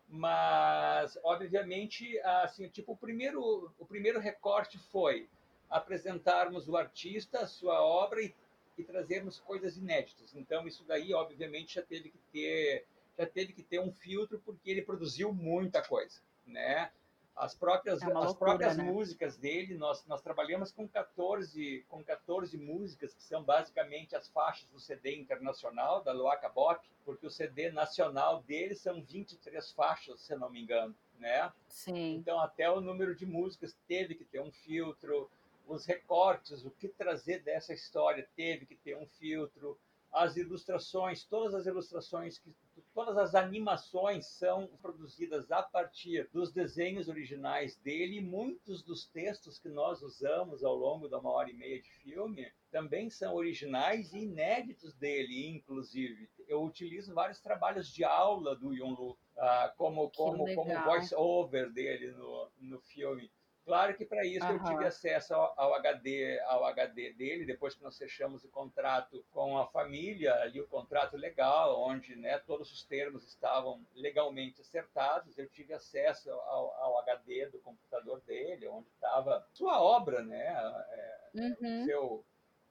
Mas, 0.09 1.17
obviamente, 1.23 2.19
assim, 2.21 2.69
tipo, 2.69 2.93
o 2.93 2.97
primeiro, 2.97 3.73
o 3.79 3.87
primeiro 3.87 4.19
recorte 4.19 4.77
foi 4.91 5.29
apresentarmos 5.71 6.69
o 6.69 6.77
artista, 6.77 7.41
a 7.41 7.47
sua 7.47 7.81
obra 7.81 8.21
e, 8.21 8.35
e 8.77 8.83
trazermos 8.83 9.39
coisas 9.39 9.77
inéditas. 9.77 10.35
Então, 10.35 10.67
isso 10.67 10.85
daí, 10.85 11.15
obviamente, 11.15 11.77
já 11.77 11.83
teve 11.83 12.11
que 12.11 12.19
ter 12.33 12.85
já 13.19 13.25
teve 13.25 13.55
que 13.55 13.63
ter 13.63 13.81
um 13.81 13.91
filtro 13.91 14.39
porque 14.45 14.71
ele 14.71 14.83
produziu 14.83 15.33
muita 15.33 15.81
coisa, 15.81 16.21
né? 16.47 16.91
As 17.37 17.55
próprias, 17.55 18.01
é 18.01 18.07
loucura, 18.07 18.27
as 18.27 18.35
próprias 18.35 18.77
né? 18.79 18.85
músicas 18.85 19.37
dele, 19.37 19.77
nós, 19.77 20.07
nós 20.07 20.23
trabalhamos 20.23 20.73
com 20.73 20.89
14, 20.89 21.85
com 21.87 22.03
14 22.03 22.57
músicas, 22.57 23.13
que 23.13 23.23
são 23.23 23.45
basicamente 23.45 24.17
as 24.17 24.27
faixas 24.29 24.67
do 24.71 24.81
CD 24.81 25.15
internacional, 25.17 26.03
da 26.03 26.13
Luaca 26.13 26.49
Bop, 26.49 26.81
porque 27.05 27.27
o 27.27 27.31
CD 27.31 27.71
nacional 27.71 28.43
dele 28.43 28.75
são 28.75 29.03
23 29.03 29.71
faixas, 29.73 30.21
se 30.23 30.35
não 30.35 30.49
me 30.49 30.63
engano, 30.63 30.95
né? 31.19 31.53
Sim. 31.69 32.15
Então, 32.15 32.41
até 32.41 32.71
o 32.71 32.81
número 32.81 33.15
de 33.15 33.27
músicas 33.27 33.77
teve 33.87 34.15
que 34.15 34.25
ter 34.25 34.41
um 34.41 34.51
filtro, 34.51 35.31
os 35.67 35.85
recortes, 35.85 36.65
o 36.65 36.71
que 36.71 36.89
trazer 36.89 37.41
dessa 37.43 37.75
história 37.75 38.27
teve 38.35 38.65
que 38.65 38.77
ter 38.77 38.97
um 38.97 39.07
filtro, 39.07 39.79
as 40.11 40.37
ilustrações, 40.37 41.23
todas 41.25 41.55
as 41.55 41.67
ilustrações 41.67 42.39
que 42.39 42.51
todas 42.97 43.19
as 43.19 43.35
animações 43.35 44.27
são 44.27 44.69
produzidas 44.81 45.53
a 45.53 45.63
partir 45.63 46.31
dos 46.33 46.51
desenhos 46.51 47.11
originais 47.11 47.77
dele. 47.77 48.23
Muitos 48.23 48.83
dos 48.83 49.07
textos 49.07 49.59
que 49.59 49.69
nós 49.69 50.01
usamos 50.01 50.65
ao 50.65 50.75
longo 50.75 51.07
da 51.07 51.19
uma 51.19 51.31
hora 51.31 51.51
e 51.51 51.53
meia 51.53 51.79
de 51.79 51.91
filme 51.91 52.51
também 52.71 53.11
são 53.11 53.35
originais 53.35 54.15
e 54.15 54.21
inéditos 54.21 54.95
dele, 54.95 55.47
inclusive. 55.47 56.31
Eu 56.49 56.65
utilizo 56.65 57.13
vários 57.13 57.39
trabalhos 57.39 57.93
de 57.93 58.03
aula 58.03 58.57
do 58.57 58.73
Yonlu, 58.73 59.11
uh, 59.11 59.77
como, 59.77 60.11
como, 60.13 60.55
como 60.55 60.85
voice-over 60.85 61.71
dele 61.71 62.13
no, 62.13 62.51
no 62.59 62.81
filme. 62.81 63.31
Claro 63.67 63.97
que 63.97 64.05
para 64.05 64.25
isso 64.25 64.47
eu 64.47 64.63
tive 64.63 64.85
acesso 64.85 65.35
ao, 65.35 65.53
ao, 65.57 65.75
HD, 65.75 66.39
ao 66.43 66.65
HD 66.67 67.13
dele, 67.15 67.45
depois 67.45 67.75
que 67.75 67.83
nós 67.83 67.99
fechamos 67.99 68.45
o 68.45 68.49
contrato 68.49 69.27
com 69.33 69.59
a 69.59 69.67
família, 69.67 70.33
ali 70.37 70.61
o 70.61 70.69
contrato 70.69 71.17
legal, 71.17 71.83
onde 71.83 72.15
né, 72.15 72.39
todos 72.39 72.71
os 72.73 72.85
termos 72.85 73.27
estavam 73.27 73.85
legalmente 73.93 74.61
acertados, 74.61 75.37
eu 75.37 75.49
tive 75.49 75.75
acesso 75.75 76.31
ao, 76.31 76.75
ao 76.77 76.99
HD 77.01 77.47
do 77.47 77.59
computador 77.59 78.21
dele, 78.21 78.69
onde 78.69 78.89
estava 78.91 79.45
sua 79.53 79.83
obra, 79.83 80.23
né, 80.23 80.47
é, 80.93 81.19
uhum. 81.35 81.85
seu 81.87 82.25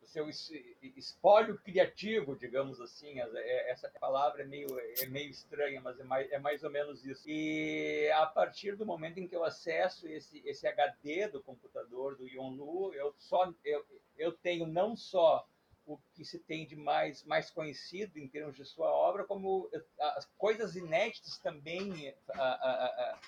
seu 0.06 0.30
espólio 0.30 1.58
criativo, 1.60 2.36
digamos 2.36 2.80
assim. 2.80 3.20
É, 3.20 3.72
essa 3.72 3.90
palavra 4.00 4.44
é 4.44 4.46
meio, 4.46 4.68
é 4.80 5.06
meio 5.08 5.30
estranha, 5.30 5.82
mas 5.82 6.00
é 6.00 6.04
mais, 6.04 6.32
é 6.32 6.40
mais 6.40 6.64
ou 6.64 6.70
menos 6.70 7.06
isso. 7.06 7.24
E 7.28 8.10
a 8.12 8.26
partir 8.26 8.76
do 8.76 8.86
momento 8.86 9.20
em 9.20 9.28
que 9.28 9.36
eu 9.36 9.44
acesso 9.44 10.08
esse, 10.08 10.42
esse 10.46 10.68
HD 10.68 11.28
do 11.28 11.42
computador 11.42 12.16
do 12.16 12.28
Yonlu, 12.28 12.94
eu, 12.94 13.14
só, 13.18 13.54
eu, 13.64 13.86
eu 14.18 14.32
tenho 14.32 14.66
não 14.66 14.96
só 14.96 15.48
o 15.86 16.00
que 16.14 16.26
se 16.26 16.40
tem 16.40 16.66
de 16.66 16.76
mais, 16.76 17.24
mais 17.24 17.52
conhecido 17.52 18.18
em 18.18 18.28
termos 18.28 18.56
de 18.56 18.66
sua 18.66 18.90
obra, 18.90 19.24
como 19.24 19.70
as 20.00 20.26
coisas 20.38 20.76
inéditas 20.76 21.38
também 21.38 22.16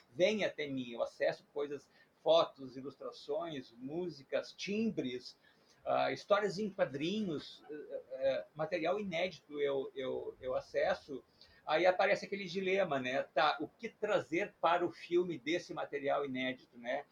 vêm 0.10 0.44
até 0.44 0.68
mim. 0.68 0.92
Eu 0.92 1.04
acesso 1.04 1.46
coisas, 1.54 1.88
fotos, 2.24 2.76
ilustrações, 2.76 3.72
músicas, 3.74 4.54
timbres, 4.54 5.38
uh, 5.88 6.12
histórias 6.12 6.60
em 6.60 6.70
quadrinhos, 6.70 7.64
uh, 7.70 7.74
uh, 7.74 8.44
material 8.54 9.00
inédito 9.00 9.60
eu, 9.60 9.92
eu, 9.96 10.36
eu 10.42 10.56
acesso, 10.56 11.24
aí 11.66 11.86
aparece 11.86 12.26
aquele 12.26 12.46
dilema, 12.46 13.00
né? 13.00 13.24
Tá, 13.34 13.58
o 13.60 13.68
que 13.68 13.90
trazer 13.90 14.54
para 14.62 14.86
o 14.86 14.92
filme 14.92 15.38
desse 15.38 15.74
material 15.74 16.26
inédito, 16.26 16.78
né? 16.78 17.06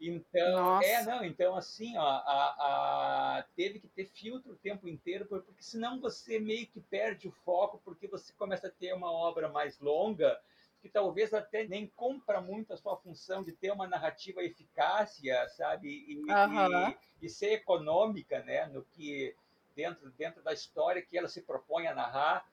Então, 0.00 0.52
Nossa. 0.52 0.86
é, 0.86 1.02
não, 1.04 1.24
então 1.24 1.56
assim, 1.56 1.96
ó, 1.96 2.06
a, 2.06 3.38
a, 3.38 3.44
teve 3.56 3.80
que 3.80 3.88
ter 3.88 4.06
filtro 4.06 4.52
o 4.52 4.56
tempo 4.56 4.88
inteiro, 4.88 5.26
porque 5.26 5.42
senão 5.60 6.00
você 6.00 6.38
meio 6.38 6.68
que 6.68 6.80
perde 6.80 7.26
o 7.26 7.32
foco, 7.44 7.80
porque 7.84 8.06
você 8.06 8.32
começa 8.34 8.68
a 8.68 8.70
ter 8.70 8.94
uma 8.94 9.10
obra 9.10 9.48
mais 9.48 9.80
longa, 9.80 10.40
que 10.80 10.88
talvez 10.88 11.34
até 11.34 11.66
nem 11.66 11.86
compra 11.88 12.40
muito 12.40 12.72
a 12.72 12.76
sua 12.76 12.96
função 12.96 13.42
de 13.42 13.52
ter 13.52 13.72
uma 13.72 13.86
narrativa 13.86 14.42
eficácia, 14.42 15.48
sabe? 15.50 15.88
E, 15.88 16.16
uhum. 16.18 16.88
e, 17.20 17.26
e, 17.26 17.28
ser 17.28 17.52
econômica, 17.52 18.42
né? 18.44 18.66
No 18.66 18.84
que 18.84 19.34
dentro 19.74 20.10
dentro 20.12 20.42
da 20.42 20.52
história 20.52 21.02
que 21.02 21.16
ela 21.16 21.28
se 21.28 21.42
propõe 21.42 21.86
a 21.86 21.94
narrar. 21.94 22.46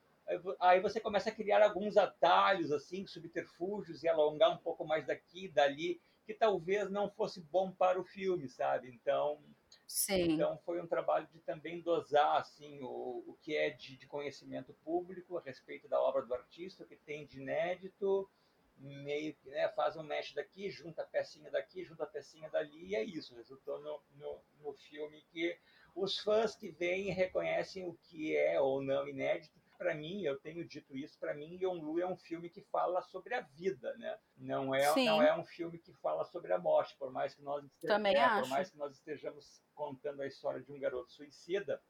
Aí 0.59 0.79
você 0.79 0.99
começa 0.99 1.29
a 1.29 1.35
criar 1.35 1.63
alguns 1.63 1.97
atalhos, 1.97 2.71
assim, 2.71 3.05
subterfúgios 3.05 4.03
e 4.03 4.07
alongar 4.07 4.51
um 4.51 4.57
pouco 4.57 4.83
mais 4.83 5.05
daqui, 5.05 5.47
dali, 5.47 6.01
que 6.25 6.33
talvez 6.33 6.89
não 6.89 7.09
fosse 7.11 7.39
bom 7.39 7.71
para 7.71 7.99
o 7.99 8.03
filme, 8.03 8.49
sabe? 8.49 8.89
Então, 8.89 9.39
Sim. 9.87 10.33
Então 10.33 10.57
foi 10.65 10.81
um 10.81 10.87
trabalho 10.87 11.27
de 11.27 11.39
também 11.41 11.81
dosar 11.81 12.41
assim 12.41 12.79
o, 12.81 13.23
o 13.27 13.37
que 13.41 13.55
é 13.55 13.69
de, 13.69 13.97
de 13.97 14.07
conhecimento 14.07 14.73
público 14.83 15.37
a 15.37 15.41
respeito 15.41 15.87
da 15.87 16.01
obra 16.01 16.23
do 16.23 16.33
artista, 16.33 16.83
o 16.83 16.87
que 16.87 16.95
tem 16.95 17.25
de 17.25 17.39
inédito 17.39 18.29
meio 18.77 19.33
que 19.35 19.49
né, 19.49 19.69
faz 19.69 19.95
um 19.95 20.03
mesh 20.03 20.33
daqui, 20.33 20.69
junta 20.69 21.01
a 21.01 21.05
pecinha 21.05 21.49
daqui, 21.49 21.83
junta 21.83 22.03
a 22.03 22.07
pecinha 22.07 22.49
dali, 22.49 22.87
e 22.87 22.95
é 22.95 23.03
isso. 23.03 23.35
Resultou 23.35 23.79
no, 23.79 24.01
no, 24.15 24.41
no 24.61 24.73
filme 24.73 25.23
que 25.31 25.57
os 25.95 26.19
fãs 26.19 26.55
que 26.55 26.71
vêm 26.71 27.11
reconhecem 27.11 27.87
o 27.87 27.93
que 28.03 28.35
é 28.35 28.59
ou 28.59 28.81
não 28.81 29.07
inédito. 29.07 29.59
Para 29.77 29.93
mim, 29.93 30.23
eu 30.23 30.39
tenho 30.39 30.67
dito 30.67 30.95
isso, 30.97 31.19
para 31.19 31.33
mim, 31.33 31.57
Yonlu 31.61 31.99
é 31.99 32.07
um 32.07 32.15
filme 32.15 32.49
que 32.49 32.61
fala 32.61 33.01
sobre 33.01 33.33
a 33.33 33.41
vida, 33.41 33.95
né? 33.97 34.17
Não 34.37 34.73
é, 34.73 34.93
não 35.05 35.21
é 35.21 35.37
um 35.37 35.45
filme 35.45 35.77
que 35.77 35.93
fala 35.93 36.23
sobre 36.25 36.53
a 36.53 36.57
morte, 36.57 36.95
por 36.97 37.11
mais 37.11 37.35
que 37.35 37.41
nós 37.41 37.63
estejamos, 37.65 38.05
é, 38.09 38.39
por 38.41 38.49
mais 38.49 38.69
que 38.69 38.77
nós 38.77 38.93
estejamos 38.93 39.61
contando 39.73 40.21
a 40.21 40.27
história 40.27 40.61
de 40.61 40.71
um 40.71 40.79
garoto 40.79 41.11
suicida. 41.11 41.81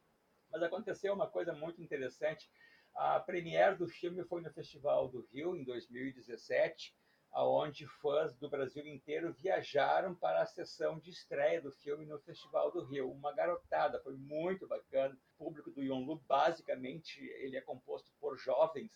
Mas 0.51 0.63
aconteceu 0.63 1.13
uma 1.13 1.27
coisa 1.27 1.53
muito 1.53 1.81
interessante 1.81 2.49
a 2.95 3.19
premiere 3.19 3.75
do 3.75 3.87
filme 3.87 4.23
foi 4.23 4.41
no 4.41 4.49
Festival 4.51 5.09
do 5.09 5.27
Rio, 5.33 5.55
em 5.55 5.65
2017, 5.65 6.95
onde 7.43 7.85
fãs 7.85 8.33
do 8.35 8.49
Brasil 8.49 8.85
inteiro 8.87 9.33
viajaram 9.33 10.15
para 10.15 10.41
a 10.41 10.45
sessão 10.45 10.97
de 10.99 11.09
estreia 11.09 11.61
do 11.61 11.71
filme 11.71 12.05
no 12.05 12.19
Festival 12.19 12.71
do 12.71 12.83
Rio. 12.85 13.11
Uma 13.11 13.33
garotada, 13.33 13.99
foi 14.01 14.13
muito 14.15 14.67
bacana. 14.67 15.17
O 15.35 15.43
público 15.43 15.69
do 15.71 15.81
Yonlu, 15.81 16.21
basicamente, 16.27 17.19
ele 17.39 17.57
é 17.57 17.61
composto 17.61 18.09
por 18.19 18.37
jovens. 18.37 18.91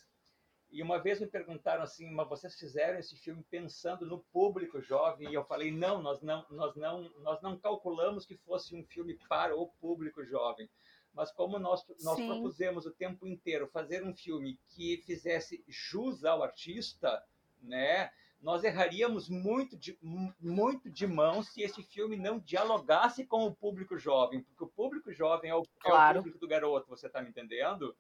E 0.72 0.82
uma 0.82 1.00
vez 1.00 1.20
me 1.20 1.28
perguntaram 1.28 1.82
assim, 1.84 2.10
mas 2.12 2.30
vocês 2.30 2.56
fizeram 2.58 3.00
esse 3.00 3.18
filme 3.18 3.44
pensando 3.50 4.06
no 4.06 4.20
público 4.32 4.80
jovem? 4.80 5.30
E 5.30 5.34
eu 5.34 5.44
falei, 5.44 5.72
não, 5.72 6.02
nós 6.02 6.22
não, 6.22 6.46
nós 6.50 6.76
não, 6.76 7.10
nós 7.20 7.42
não 7.42 7.58
calculamos 7.58 8.26
que 8.26 8.38
fosse 8.38 8.76
um 8.76 8.86
filme 8.86 9.18
para 9.28 9.56
o 9.56 9.68
público 9.82 10.24
jovem 10.24 10.70
mas 11.12 11.32
como 11.32 11.58
nós, 11.58 11.84
nós 12.02 12.20
propusemos 12.24 12.86
o 12.86 12.92
tempo 12.92 13.28
inteiro 13.28 13.68
fazer 13.68 14.04
um 14.04 14.16
filme 14.16 14.60
que 14.70 14.98
fizesse 15.06 15.64
jus 15.68 16.24
ao 16.24 16.44
artista, 16.44 17.22
né, 17.62 18.12
nós 18.42 18.64
erraríamos 18.64 19.30
muito 19.30 19.78
de, 19.78 19.98
muito 20.40 20.90
de 20.90 21.06
mão 21.06 21.44
se 21.44 21.62
esse 21.62 21.84
filme 21.84 22.16
não 22.16 22.40
dialogasse 22.40 23.26
com 23.26 23.46
o 23.46 23.54
público 23.54 23.98
jovem, 23.98 24.42
porque 24.42 24.64
o 24.64 24.68
público 24.68 25.12
jovem 25.12 25.52
é 25.52 25.56
o, 25.56 25.64
claro. 25.80 26.18
é 26.18 26.20
o 26.20 26.24
público 26.24 26.40
do 26.40 26.48
garoto, 26.48 26.90
você 26.90 27.08
está 27.08 27.22
me 27.22 27.30
entendendo? 27.30 27.96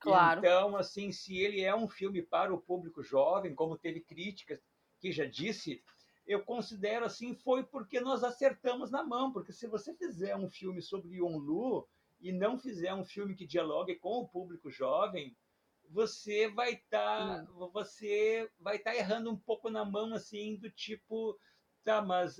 Claro. 0.00 0.40
Então, 0.40 0.76
assim, 0.76 1.12
se 1.12 1.36
ele 1.36 1.60
é 1.60 1.74
um 1.74 1.88
filme 1.88 2.22
para 2.22 2.54
o 2.54 2.60
público 2.60 3.02
jovem, 3.02 3.54
como 3.54 3.76
teve 3.76 4.00
críticas 4.00 4.60
que 5.00 5.12
já 5.12 5.24
disse, 5.24 5.82
eu 6.26 6.44
considero 6.44 7.04
assim, 7.04 7.34
foi 7.34 7.64
porque 7.64 8.00
nós 8.00 8.22
acertamos 8.22 8.90
na 8.90 9.02
mão, 9.02 9.32
porque 9.32 9.52
se 9.52 9.66
você 9.66 9.94
fizer 9.94 10.36
um 10.36 10.48
filme 10.48 10.80
sobre 10.80 11.16
Yonlu, 11.16 11.86
e 12.20 12.32
não 12.32 12.58
fizer 12.58 12.92
um 12.94 13.04
filme 13.04 13.34
que 13.34 13.46
dialogue 13.46 13.94
com 13.96 14.20
o 14.20 14.28
público 14.28 14.70
jovem, 14.70 15.36
você 15.90 16.48
vai 16.48 16.74
estar 16.74 17.44
tá, 17.44 17.52
você 17.72 18.50
vai 18.60 18.76
estar 18.76 18.92
tá 18.92 18.96
errando 18.96 19.30
um 19.30 19.36
pouco 19.36 19.70
na 19.70 19.84
mão 19.84 20.14
assim 20.14 20.56
do 20.56 20.70
tipo 20.70 21.38
tá 21.84 22.02
mas, 22.02 22.36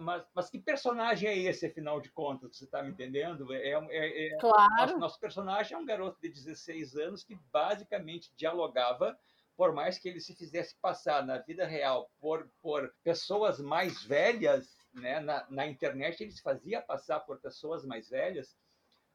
mas, 0.00 0.24
mas 0.34 0.48
que 0.48 0.58
personagem 0.58 1.28
é 1.28 1.36
esse 1.36 1.66
afinal 1.66 2.00
de 2.00 2.10
contas? 2.10 2.56
Você 2.56 2.64
está 2.64 2.82
me 2.82 2.90
entendendo? 2.90 3.52
É, 3.52 3.72
é, 3.90 4.26
é 4.28 4.38
claro. 4.38 4.68
nosso, 4.76 4.98
nosso, 4.98 5.20
personagem 5.20 5.74
é 5.74 5.78
um 5.78 5.84
garoto 5.84 6.18
de 6.22 6.30
16 6.30 6.96
anos 6.96 7.22
que 7.22 7.36
basicamente 7.52 8.32
dialogava 8.36 9.18
por 9.56 9.72
mais 9.72 9.98
que 9.98 10.08
ele 10.08 10.20
se 10.20 10.34
fizesse 10.34 10.76
passar 10.80 11.24
na 11.24 11.38
vida 11.38 11.66
real 11.66 12.10
por, 12.18 12.50
por 12.60 12.92
pessoas 13.04 13.60
mais 13.60 14.02
velhas 14.02 14.76
né, 14.92 15.20
na, 15.20 15.46
na 15.50 15.66
internet 15.66 16.22
ele 16.22 16.32
se 16.32 16.42
fazia 16.42 16.82
passar 16.82 17.20
por 17.20 17.40
pessoas 17.40 17.84
mais 17.84 18.08
velhas 18.08 18.56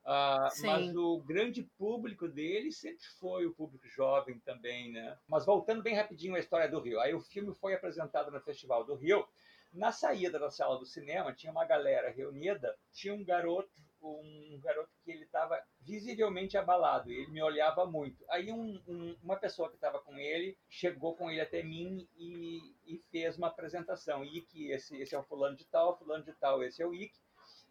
Uh, 0.06 0.66
mas 0.66 0.96
o 0.96 1.20
grande 1.20 1.64
público 1.78 2.28
dele 2.28 2.72
sempre 2.72 3.06
foi 3.20 3.46
o 3.46 3.54
público 3.54 3.88
jovem 3.88 4.40
também, 4.40 4.92
né? 4.92 5.18
Mas 5.28 5.46
voltando 5.46 5.84
bem 5.84 5.96
rapidinho 5.96 6.36
à 6.36 6.40
história 6.40 6.70
do 6.70 6.80
Rio. 6.80 7.00
Aí 7.00 7.14
o 7.14 7.22
filme 7.22 7.54
foi 7.54 7.74
apresentado 7.74 8.32
no 8.32 8.42
Festival 8.42 8.84
do 8.84 8.96
Rio. 8.96 9.28
Na 9.72 9.92
saída 9.92 10.40
da 10.40 10.50
sala 10.50 10.80
do 10.80 10.86
cinema 10.86 11.34
tinha 11.34 11.52
uma 11.52 11.66
galera 11.66 12.10
reunida. 12.10 12.76
Tinha 12.92 13.14
um 13.14 13.24
garoto, 13.24 13.70
um 14.02 14.60
garoto 14.64 14.90
que 15.04 15.12
ele 15.12 15.26
estava 15.26 15.62
visivelmente 15.82 16.58
abalado. 16.58 17.12
Ele 17.12 17.28
me 17.28 17.44
olhava 17.44 17.86
muito. 17.86 18.26
Aí 18.30 18.52
um, 18.52 18.82
um, 18.88 19.16
uma 19.22 19.36
pessoa 19.36 19.70
que 19.70 19.76
estava 19.76 20.00
com 20.00 20.18
ele 20.18 20.58
chegou 20.68 21.16
com 21.16 21.30
ele 21.30 21.42
até 21.42 21.62
mim 21.62 22.08
e, 22.18 22.74
e 22.88 22.98
fez 23.12 23.38
uma 23.38 23.48
apresentação. 23.48 24.26
Ike, 24.26 24.72
esse, 24.72 24.98
esse 24.98 25.14
é 25.14 25.20
o 25.20 25.24
fulano 25.24 25.56
de 25.56 25.66
tal, 25.66 25.98
fulano 26.00 26.24
de 26.24 26.34
tal, 26.34 26.64
esse 26.64 26.82
é 26.82 26.88
o 26.88 26.94
Ike. 26.96 27.20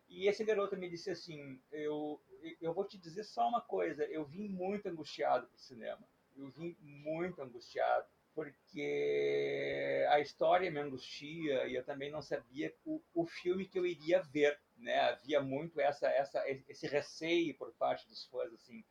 E 0.09 0.27
esse 0.27 0.45
garoto 0.45 0.77
me 0.77 0.89
disse 0.89 1.11
assim: 1.11 1.61
eu, 1.71 2.21
eu 2.61 2.73
vou 2.73 2.85
te 2.85 2.99
dizer 2.99 3.25
só 3.25 3.47
uma 3.49 3.61
coisa, 3.61 4.05
eu 4.05 4.25
vim 4.25 4.49
muito 4.49 4.89
angustiado 4.89 5.47
para 5.47 5.57
o 5.57 5.61
cinema. 5.61 6.09
Eu 6.37 6.49
vim 6.51 6.77
muito 6.81 7.43
angustiado, 7.43 8.07
porque 8.33 10.07
a 10.11 10.21
história 10.21 10.71
me 10.71 10.79
angustia 10.79 11.67
e 11.67 11.75
eu 11.75 11.85
também 11.85 12.11
não 12.11 12.23
sabia 12.23 12.73
o, 12.85 13.03
o 13.13 13.27
filme 13.27 13.67
que 13.67 13.79
eu 13.79 13.85
iria 13.85 14.23
ver. 14.23 14.59
Né? 14.77 14.97
Havia 15.01 15.43
muito 15.43 15.81
essa, 15.81 16.09
essa, 16.09 16.45
esse 16.69 16.87
receio 16.87 17.57
por 17.57 17.73
parte 17.75 18.09
dos 18.09 18.25
fãs, 18.27 18.53
assim, 18.53 18.85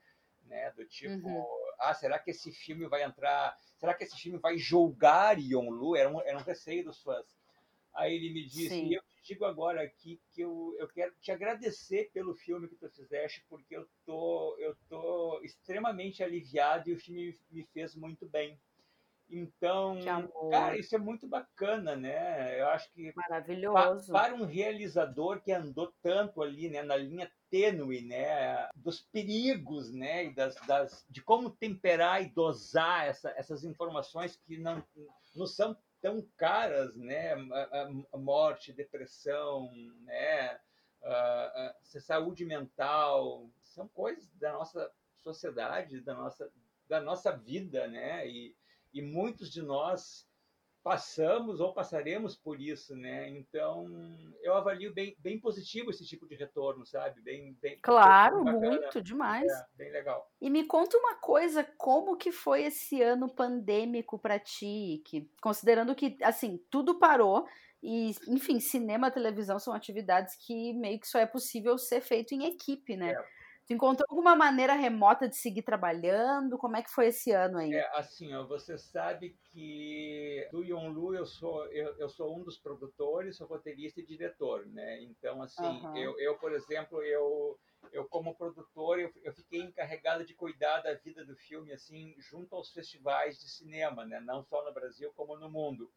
né? 0.43 0.71
Do 0.71 0.85
tipo, 0.85 1.29
uhum. 1.29 1.45
ah, 1.79 1.93
será 1.93 2.19
que 2.19 2.31
esse 2.31 2.51
filme 2.51 2.85
vai 2.87 3.03
entrar? 3.03 3.57
Será 3.77 3.93
que 3.93 4.03
esse 4.03 4.17
filme 4.17 4.37
vai 4.37 4.57
julgar 4.57 5.39
Yonlu? 5.39 5.95
Era 5.95 6.09
um, 6.09 6.21
era 6.21 6.37
um 6.37 6.43
receio 6.43 6.83
dos 6.83 7.01
fãs. 7.01 7.25
Aí 7.93 8.13
ele 8.13 8.33
me 8.33 8.45
disse, 8.45 8.93
eu 8.93 9.01
digo 9.27 9.43
agora 9.43 9.81
aqui 9.81 10.21
que 10.31 10.41
eu, 10.41 10.75
eu 10.79 10.87
quero 10.87 11.13
te 11.19 11.31
agradecer 11.31 12.09
pelo 12.13 12.33
filme 12.33 12.67
que 12.67 12.75
tu 12.75 12.89
fizeste, 12.89 13.45
porque 13.49 13.75
eu 13.75 13.87
tô, 14.05 14.55
eu 14.57 14.75
tô 14.87 15.41
extremamente 15.43 16.23
aliviado 16.23 16.89
e 16.89 16.93
o 16.93 16.99
filme 16.99 17.37
me 17.51 17.65
fez 17.73 17.93
muito 17.95 18.25
bem. 18.27 18.57
Então, 19.29 19.99
cara, 20.49 20.77
isso 20.77 20.95
é 20.95 20.97
muito 20.97 21.27
bacana, 21.27 21.97
né? 21.97 22.61
Eu 22.61 22.67
acho 22.67 22.89
que 22.93 23.11
maravilhoso 23.13 24.09
para 24.09 24.33
um 24.33 24.45
realizador 24.45 25.41
que 25.41 25.51
andou 25.51 25.93
tanto 26.01 26.41
ali, 26.41 26.69
né, 26.69 26.81
na 26.81 26.95
linha 26.95 27.29
tênue, 27.49 28.01
né, 28.01 28.69
dos 28.73 29.01
perigos, 29.01 29.91
né, 29.91 30.25
e 30.25 30.33
das, 30.33 30.55
das 30.65 31.05
de 31.09 31.21
como 31.21 31.49
temperar 31.49 32.23
e 32.23 32.29
dosar 32.29 33.05
essa, 33.05 33.29
essas 33.31 33.65
informações 33.65 34.37
que 34.37 34.57
não, 34.57 34.81
não 35.35 35.45
são 35.45 35.77
tão 36.01 36.21
caras, 36.37 36.95
né? 36.95 37.35
Morte, 38.13 38.73
depressão, 38.73 39.69
né? 40.01 40.59
A, 41.03 41.75
a, 41.93 41.99
saúde 41.99 42.45
mental, 42.45 43.49
são 43.63 43.87
coisas 43.87 44.29
da 44.35 44.51
nossa 44.53 44.91
sociedade, 45.17 46.01
da 46.01 46.13
nossa, 46.13 46.51
da 46.87 47.01
nossa 47.01 47.31
vida, 47.31 47.87
né? 47.87 48.27
E, 48.27 48.55
e 48.93 49.01
muitos 49.01 49.51
de 49.51 49.61
nós 49.61 50.26
passamos 50.87 51.59
ou 51.59 51.73
passaremos 51.73 52.37
por 52.37 52.61
isso, 52.61 52.95
né? 52.95 53.27
Então, 53.27 53.85
eu 54.41 54.53
avalio 54.53 54.93
bem, 54.93 55.13
bem 55.19 55.37
positivo 55.37 55.89
esse 55.89 56.05
tipo 56.05 56.25
de 56.25 56.33
retorno, 56.33 56.85
sabe? 56.85 57.19
Bem, 57.19 57.57
bem 57.61 57.77
Claro, 57.81 58.41
bem 58.45 58.53
muito 58.53 59.01
demais. 59.01 59.51
É, 59.51 59.65
bem 59.75 59.91
legal. 59.91 60.31
E 60.39 60.49
me 60.49 60.63
conta 60.63 60.97
uma 60.97 61.15
coisa, 61.15 61.61
como 61.77 62.15
que 62.15 62.31
foi 62.31 62.63
esse 62.63 63.01
ano 63.01 63.27
pandêmico 63.27 64.17
para 64.17 64.39
ti, 64.39 65.01
que 65.03 65.29
considerando 65.41 65.93
que 65.93 66.17
assim, 66.23 66.57
tudo 66.69 66.97
parou 66.97 67.45
e, 67.83 68.15
enfim, 68.25 68.61
cinema, 68.61 69.11
televisão 69.11 69.59
são 69.59 69.73
atividades 69.73 70.37
que 70.37 70.71
meio 70.71 71.01
que 71.01 71.07
só 71.07 71.19
é 71.19 71.25
possível 71.25 71.77
ser 71.77 71.99
feito 71.99 72.33
em 72.33 72.45
equipe, 72.45 72.95
né? 72.95 73.11
É. 73.11 73.36
Tu 73.67 73.73
encontrou 73.73 74.05
alguma 74.09 74.33
maneira 74.33 74.73
remota 74.75 75.27
de 75.27 75.35
seguir 75.35 75.61
trabalhando? 75.61 76.57
Como 76.57 76.77
é 76.77 76.81
que 76.81 76.89
foi 76.89 77.07
esse 77.07 77.31
ano 77.31 77.57
aí? 77.57 77.73
É, 77.73 77.97
assim, 77.97 78.33
ó, 78.33 78.47
você 78.47 78.77
sabe 78.77 79.37
que 79.51 80.47
do 80.53 80.63
Yonlu 80.63 81.13
eu 81.13 81.25
sou 81.25 81.67
eu, 81.67 81.93
eu 81.97 82.07
sou 82.07 82.39
um 82.39 82.43
dos 82.43 82.57
produtores, 82.57 83.35
sou 83.35 83.45
roteirista 83.45 83.99
e 83.99 84.05
diretor, 84.05 84.65
né? 84.67 85.03
Então, 85.03 85.41
assim, 85.41 85.65
uhum. 85.65 85.97
eu, 85.97 86.17
eu, 86.17 86.37
por 86.37 86.53
exemplo, 86.53 87.03
eu 87.03 87.59
eu 87.91 88.05
como 88.05 88.35
produtor 88.35 89.01
eu, 89.01 89.11
eu 89.21 89.33
fiquei 89.33 89.59
encarregado 89.59 90.23
de 90.25 90.33
cuidar 90.33 90.79
da 90.79 90.93
vida 90.93 91.25
do 91.25 91.35
filme 91.35 91.73
assim 91.73 92.15
junto 92.19 92.55
aos 92.55 92.71
festivais 92.71 93.37
de 93.37 93.49
cinema, 93.49 94.05
né? 94.05 94.21
Não 94.21 94.43
só 94.43 94.63
no 94.63 94.73
Brasil 94.73 95.11
como 95.13 95.37
no 95.37 95.49
mundo. 95.49 95.91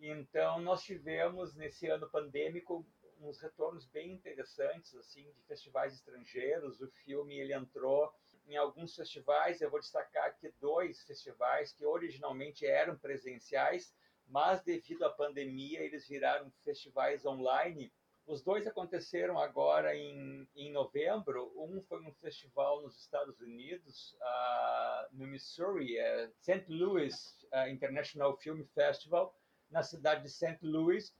Então, 0.00 0.60
nós 0.60 0.82
tivemos 0.82 1.54
nesse 1.54 1.88
ano 1.88 2.08
pandêmico 2.08 2.86
uns 3.20 3.40
retornos 3.40 3.86
bem 3.86 4.12
interessantes 4.12 4.94
assim 4.94 5.30
de 5.32 5.42
festivais 5.42 5.94
estrangeiros. 5.94 6.80
O 6.80 6.88
filme 6.88 7.38
ele 7.38 7.54
entrou 7.54 8.12
em 8.46 8.56
alguns 8.56 8.94
festivais. 8.94 9.60
Eu 9.60 9.70
vou 9.70 9.80
destacar 9.80 10.26
aqui 10.26 10.52
dois 10.60 11.02
festivais 11.02 11.72
que 11.72 11.84
originalmente 11.84 12.66
eram 12.66 12.96
presenciais, 12.96 13.94
mas 14.26 14.62
devido 14.62 15.04
à 15.04 15.10
pandemia 15.10 15.80
eles 15.80 16.06
viraram 16.06 16.50
festivais 16.64 17.24
online. 17.26 17.92
Os 18.26 18.42
dois 18.42 18.66
aconteceram 18.66 19.38
agora 19.38 19.96
em, 19.96 20.46
em 20.54 20.70
novembro. 20.70 21.50
Um 21.56 21.80
foi 21.82 22.02
um 22.02 22.12
festival 22.12 22.82
nos 22.82 22.98
Estados 22.98 23.40
Unidos, 23.40 24.14
uh, 24.20 25.16
no 25.16 25.26
Missouri, 25.26 25.96
é 25.96 26.30
St. 26.40 26.66
Louis 26.68 27.38
uh, 27.54 27.68
International 27.70 28.36
Film 28.36 28.64
Festival, 28.74 29.34
na 29.70 29.82
cidade 29.82 30.24
de 30.24 30.30
St. 30.30 30.58
Louis 30.60 31.14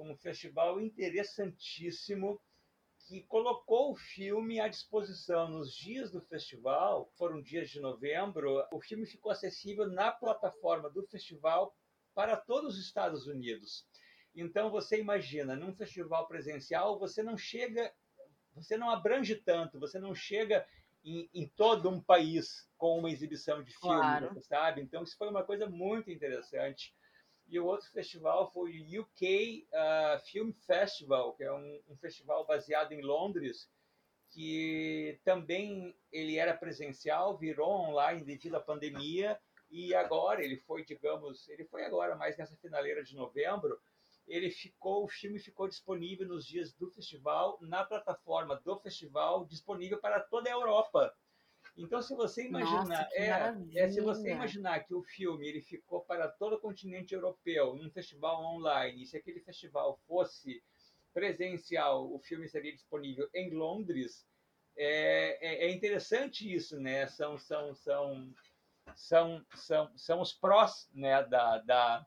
um 0.00 0.16
festival 0.16 0.80
interessantíssimo 0.80 2.40
que 3.06 3.22
colocou 3.22 3.92
o 3.92 3.96
filme 3.96 4.60
à 4.60 4.68
disposição 4.68 5.48
nos 5.48 5.74
dias 5.74 6.12
do 6.12 6.20
festival, 6.20 7.10
foram 7.16 7.42
dias 7.42 7.68
de 7.68 7.80
novembro, 7.80 8.64
o 8.72 8.80
filme 8.80 9.04
ficou 9.04 9.32
acessível 9.32 9.88
na 9.88 10.12
plataforma 10.12 10.88
do 10.88 11.04
festival 11.08 11.74
para 12.14 12.36
todos 12.36 12.74
os 12.74 12.84
Estados 12.84 13.26
Unidos. 13.26 13.86
Então 14.34 14.70
você 14.70 15.00
imagina, 15.00 15.56
num 15.56 15.74
festival 15.74 16.28
presencial, 16.28 16.98
você 16.98 17.22
não 17.22 17.36
chega, 17.36 17.92
você 18.54 18.76
não 18.76 18.90
abrange 18.90 19.34
tanto, 19.34 19.80
você 19.80 19.98
não 19.98 20.14
chega 20.14 20.66
em, 21.04 21.28
em 21.34 21.48
todo 21.48 21.88
um 21.88 22.00
país 22.00 22.68
com 22.76 22.98
uma 22.98 23.10
exibição 23.10 23.62
de 23.62 23.72
filme, 23.72 23.96
claro. 23.96 24.40
sabe? 24.42 24.82
Então 24.82 25.02
isso 25.02 25.16
foi 25.16 25.28
uma 25.28 25.42
coisa 25.42 25.68
muito 25.68 26.10
interessante. 26.10 26.94
E 27.50 27.58
o 27.58 27.66
outro 27.66 27.90
festival 27.90 28.48
foi 28.52 28.80
o 28.80 29.00
UK 29.02 29.66
uh, 29.72 29.76
ah, 29.76 30.22
Film 30.24 30.52
Festival, 30.52 31.34
que 31.34 31.42
é 31.42 31.52
um, 31.52 31.82
um, 31.88 31.96
festival 31.96 32.46
baseado 32.46 32.92
em 32.92 33.02
Londres, 33.02 33.68
que 34.28 35.18
também 35.24 35.92
ele 36.12 36.36
era 36.36 36.56
presencial, 36.56 37.36
virou 37.36 37.68
online 37.68 38.22
devido 38.22 38.54
à 38.54 38.60
pandemia, 38.60 39.36
e 39.68 39.92
agora 39.96 40.44
ele 40.44 40.58
foi, 40.58 40.84
digamos, 40.84 41.48
ele 41.48 41.64
foi 41.64 41.84
agora 41.84 42.14
mais 42.14 42.36
nessa 42.36 42.56
finaleira 42.56 43.02
de 43.02 43.16
novembro, 43.16 43.80
ele 44.28 44.52
ficou, 44.52 45.04
o 45.04 45.08
filme 45.08 45.40
ficou 45.40 45.66
disponível 45.66 46.28
nos 46.28 46.46
dias 46.46 46.72
do 46.72 46.88
festival, 46.92 47.58
na 47.60 47.84
plataforma 47.84 48.60
do 48.64 48.78
festival, 48.78 49.44
disponível 49.44 49.98
para 49.98 50.20
toda 50.20 50.48
a 50.48 50.52
Europa. 50.52 51.12
Então, 51.80 52.02
se 52.02 52.14
você 52.14 52.46
imaginar, 52.46 52.84
Nossa, 52.84 53.08
é, 53.12 53.54
é, 53.74 53.88
se 53.88 54.00
você 54.00 54.32
imaginar 54.32 54.80
que 54.80 54.94
o 54.94 55.02
filme 55.02 55.48
ele 55.48 55.62
ficou 55.62 56.02
para 56.02 56.28
todo 56.28 56.56
o 56.56 56.60
continente 56.60 57.14
europeu 57.14 57.74
num 57.74 57.90
festival 57.90 58.42
online, 58.44 59.02
e 59.02 59.06
se 59.06 59.16
aquele 59.16 59.40
festival 59.40 59.98
fosse 60.06 60.62
presencial, 61.12 62.12
o 62.12 62.18
filme 62.18 62.48
seria 62.48 62.72
disponível 62.72 63.28
em 63.34 63.50
Londres. 63.50 64.26
É, 64.76 65.38
é, 65.40 65.66
é 65.66 65.70
interessante 65.72 66.52
isso, 66.52 66.78
né? 66.78 67.06
São 67.06 67.36
são 67.38 67.74
são 67.74 68.34
são 68.94 69.44
são, 69.54 69.90
são 69.96 70.20
os 70.20 70.32
prós, 70.32 70.88
né? 70.94 71.22
Da, 71.24 71.58
da 71.58 72.06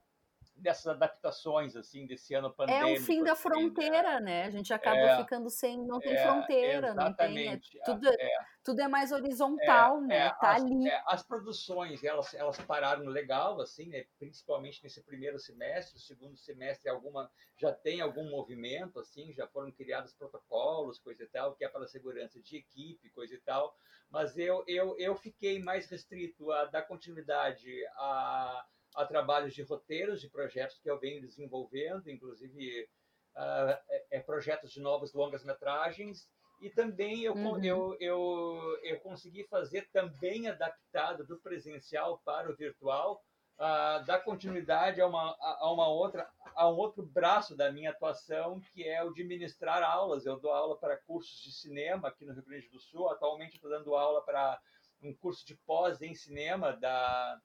dessas 0.56 0.88
adaptações 0.88 1.76
assim 1.76 2.06
desse 2.06 2.34
ano 2.34 2.54
pandêmico. 2.54 2.88
É 2.88 2.94
o 2.94 3.02
fim 3.02 3.24
da 3.24 3.34
assim, 3.34 3.50
né? 3.50 3.56
fronteira, 3.56 4.20
né? 4.20 4.46
A 4.46 4.50
gente 4.50 4.74
acaba 4.74 4.98
é, 4.98 5.18
ficando 5.18 5.50
sem, 5.50 5.78
não 5.78 6.00
tem 6.00 6.13
é, 6.13 6.24
fronteira, 6.24 6.94
não 6.94 7.13
tem, 7.13 7.50
é, 7.50 7.60
tudo, 7.84 8.08
é, 8.08 8.38
tudo 8.63 8.82
é 8.82 8.88
mais 8.88 9.12
horizontal, 9.12 9.98
é, 9.98 10.02
né? 10.02 10.18
É, 10.28 10.30
tá 10.30 10.52
as, 10.52 10.63
ali. 10.63 10.92
as 11.08 11.24
produções, 11.24 12.04
elas, 12.04 12.34
elas 12.34 12.58
pararam 12.62 13.06
legal, 13.06 13.60
assim, 13.60 13.88
né? 13.88 14.06
Principalmente 14.20 14.82
nesse 14.84 15.02
primeiro 15.02 15.39
semestre, 15.39 15.98
o 15.98 16.02
segundo 16.02 16.38
semestre 16.38 16.89
alguma 16.89 17.30
já 17.58 17.72
tem 17.72 18.02
algum 18.02 18.30
movimento, 18.30 19.00
assim, 19.00 19.34
já 19.34 19.48
foram 19.48 19.72
criados 19.72 20.13
protocolos, 20.13 21.00
coisa 21.00 21.24
e 21.24 21.28
tal, 21.28 21.56
que 21.56 21.66
é 21.66 21.70
para 21.70 21.84
a 21.84 21.88
segurança 21.88 22.42
de 22.42 22.58
equipe, 22.58 23.10
coisa 23.10 23.34
e 23.34 23.39
tal. 23.39 23.76
Mas 24.10 24.38
eu 24.38 24.63
eu, 24.68 24.96
eu 25.00 25.16
fiquei 25.16 25.62
mais 25.62 25.89
restrito 25.89 26.52
a 26.52 26.66
dar 26.66 26.84
continuidade 26.84 27.72
a 27.96 28.66
a 28.95 29.06
trabalhos 29.06 29.53
de 29.53 29.63
roteiros 29.63 30.21
de 30.21 30.29
projetos 30.29 30.79
que 30.79 30.89
eu 30.89 30.99
venho 30.99 31.21
desenvolvendo, 31.21 32.10
inclusive 32.10 32.88
uh, 33.36 33.77
é, 34.12 34.19
projetos 34.19 34.71
de 34.71 34.79
novas 34.79 35.13
longas-metragens, 35.13 36.27
e 36.62 36.69
também 36.69 37.23
eu, 37.23 37.34
uhum. 37.34 37.63
eu, 37.63 37.97
eu, 37.99 38.79
eu 38.84 38.99
consegui 39.01 39.43
fazer 39.45 39.89
também 39.91 40.47
adaptado 40.47 41.25
do 41.25 41.38
presencial 41.39 42.21
para 42.23 42.49
o 42.49 42.56
virtual, 42.56 43.21
uh, 43.58 44.06
dar 44.06 44.23
continuidade 44.23 45.01
a 45.01 45.08
uma, 45.08 45.36
a 45.39 45.71
uma 45.71 45.88
outra 45.88 46.29
a 46.56 46.69
um 46.69 46.75
outro 46.75 47.03
braço 47.03 47.56
da 47.56 47.71
minha 47.71 47.89
atuação, 47.89 48.62
que 48.71 48.88
é 48.88 49.03
o 49.03 49.12
de 49.12 49.23
ministrar 49.23 49.82
aulas. 49.82 50.25
Eu 50.25 50.39
dou 50.39 50.51
aula 50.51 50.77
para 50.77 50.97
cursos 50.97 51.41
de 51.41 51.51
cinema 51.51 52.08
aqui 52.08 52.25
no 52.25 52.34
Rio 52.34 52.43
Grande 52.43 52.69
do 52.69 52.79
Sul. 52.79 53.10
Atualmente 53.10 53.56
estou 53.56 53.69
dando 53.71 53.95
aula 53.95 54.21
para 54.21 54.60
um 55.01 55.13
curso 55.13 55.45
de 55.45 55.56
pós 55.65 56.01
em 56.01 56.13
cinema 56.13 56.73
da 56.73 57.41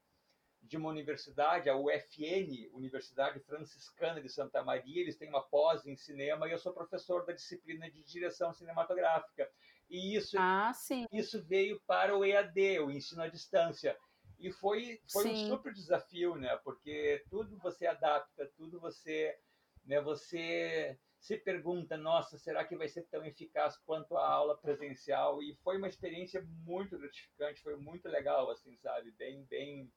de 0.63 0.77
uma 0.77 0.89
universidade, 0.91 1.71
a 1.71 1.77
UFN, 1.77 2.69
Universidade 2.73 3.41
Franciscana 3.41 4.21
de 4.21 4.29
Santa 4.29 4.63
Maria. 4.63 5.01
Eles 5.01 5.17
têm 5.17 5.29
uma 5.29 5.43
pós 5.43 5.87
em 5.87 5.97
cinema 5.97 6.47
e 6.49 6.53
eu 6.53 6.59
sou 6.59 6.73
professor 6.73 7.25
da 7.25 7.33
disciplina 7.33 7.91
de 7.91 8.03
direção 8.03 8.53
cinematográfica. 8.53 9.51
E 9.89 10.15
isso, 10.15 10.37
ah, 10.39 10.73
isso 11.11 11.43
veio 11.45 11.81
para 11.87 12.17
o 12.17 12.25
EAD, 12.25 12.81
o 12.81 12.91
ensino 12.91 13.23
à 13.23 13.29
distância. 13.29 13.97
E 14.39 14.53
foi, 14.53 15.01
foi 15.11 15.31
um 15.31 15.47
super 15.49 15.73
desafio, 15.73 16.37
né? 16.37 16.57
Porque 16.63 17.25
tudo 17.29 17.59
você 17.59 17.87
adapta, 17.87 18.51
tudo 18.57 18.79
você, 18.79 19.37
né? 19.85 20.01
Você 20.01 20.99
se 21.19 21.37
pergunta, 21.37 21.97
nossa, 21.97 22.39
será 22.39 22.65
que 22.65 22.77
vai 22.77 22.89
ser 22.89 23.03
tão 23.11 23.25
eficaz 23.25 23.77
quanto 23.79 24.17
a 24.17 24.29
aula 24.29 24.57
presencial? 24.57 25.43
E 25.43 25.55
foi 25.57 25.77
uma 25.77 25.89
experiência 25.89 26.47
muito 26.65 26.97
gratificante, 26.97 27.63
foi 27.63 27.77
muito 27.77 28.09
legal, 28.09 28.51
assim, 28.51 28.77
sabe? 28.77 29.11
Bem, 29.13 29.45
bem, 29.45 29.91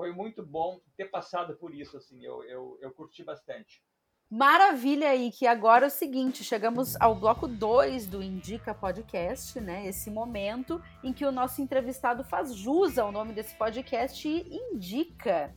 foi 0.00 0.14
muito 0.14 0.42
bom 0.42 0.80
ter 0.96 1.10
passado 1.10 1.54
por 1.56 1.74
isso, 1.74 1.94
assim, 1.94 2.24
eu, 2.24 2.42
eu, 2.44 2.78
eu 2.80 2.90
curti 2.90 3.22
bastante. 3.22 3.84
Maravilha 4.30 5.10
aí, 5.10 5.30
que 5.30 5.46
agora 5.46 5.84
é 5.84 5.88
o 5.88 5.90
seguinte, 5.90 6.42
chegamos 6.42 6.98
ao 6.98 7.14
bloco 7.14 7.46
2 7.46 8.06
do 8.06 8.22
Indica 8.22 8.74
Podcast, 8.74 9.60
né? 9.60 9.86
Esse 9.86 10.10
momento 10.10 10.80
em 11.04 11.12
que 11.12 11.26
o 11.26 11.30
nosso 11.30 11.60
entrevistado 11.60 12.24
faz 12.24 12.54
jus 12.54 12.96
ao 12.96 13.12
nome 13.12 13.34
desse 13.34 13.54
podcast 13.56 14.26
e 14.26 14.56
indica. 14.72 15.54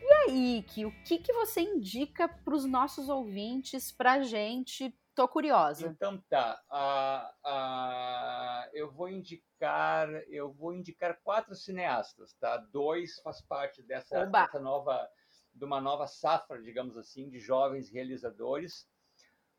E 0.00 0.12
aí, 0.12 0.64
que 0.68 0.86
o 0.86 0.92
que, 1.02 1.18
que 1.18 1.32
você 1.32 1.60
indica 1.60 2.28
para 2.28 2.54
os 2.54 2.64
nossos 2.64 3.08
ouvintes, 3.08 3.90
para 3.90 4.12
a 4.12 4.22
gente, 4.22 4.94
Tô 5.20 5.28
curiosa. 5.28 5.86
Então 5.86 6.16
tá. 6.30 6.58
Uh, 6.72 7.46
uh, 7.46 8.70
eu 8.72 8.90
vou 8.90 9.06
indicar, 9.06 10.08
eu 10.30 10.50
vou 10.50 10.72
indicar 10.72 11.20
quatro 11.22 11.54
cineastas, 11.54 12.32
tá? 12.40 12.56
Dois 12.56 13.20
faz 13.20 13.42
parte 13.42 13.82
dessa, 13.82 14.24
dessa 14.24 14.58
nova, 14.58 15.06
de 15.54 15.62
uma 15.62 15.78
nova 15.78 16.06
safra, 16.06 16.62
digamos 16.62 16.96
assim, 16.96 17.28
de 17.28 17.38
jovens 17.38 17.90
realizadores. 17.90 18.88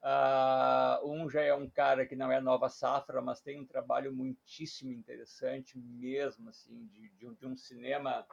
Uh, 0.02 1.08
um 1.08 1.30
já 1.30 1.44
é 1.44 1.54
um 1.54 1.70
cara 1.70 2.08
que 2.08 2.16
não 2.16 2.32
é 2.32 2.42
nova 2.42 2.68
safra, 2.68 3.22
mas 3.22 3.40
tem 3.40 3.62
um 3.62 3.68
trabalho 3.68 4.12
muitíssimo 4.12 4.92
interessante 4.92 5.78
mesmo, 5.78 6.50
assim, 6.50 6.88
de, 6.88 7.08
de, 7.10 7.36
de 7.36 7.46
um 7.46 7.56
cinema 7.56 8.26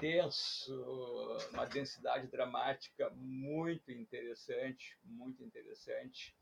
denso, 0.00 1.38
uma 1.52 1.64
densidade 1.64 2.26
dramática 2.28 3.10
muito 3.10 3.90
interessante, 3.90 4.98
muito 5.04 5.42
interessante. 5.42 6.36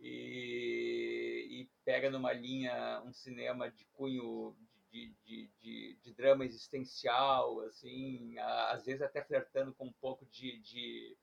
E, 0.00 1.46
e 1.50 1.70
pega 1.84 2.10
numa 2.10 2.32
linha 2.32 3.02
um 3.04 3.12
cinema 3.12 3.68
de 3.70 3.84
cunho 3.86 4.56
de, 4.90 5.14
de, 5.24 5.50
de, 5.60 5.98
de, 6.02 6.14
drama 6.14 6.44
existencial, 6.44 7.60
assim, 7.60 8.38
às 8.38 8.84
vezes 8.86 9.02
até 9.02 9.22
flertando 9.22 9.74
com 9.74 9.86
um 9.86 9.92
pouco 10.00 10.24
de, 10.26 10.58
de, 10.60 11.16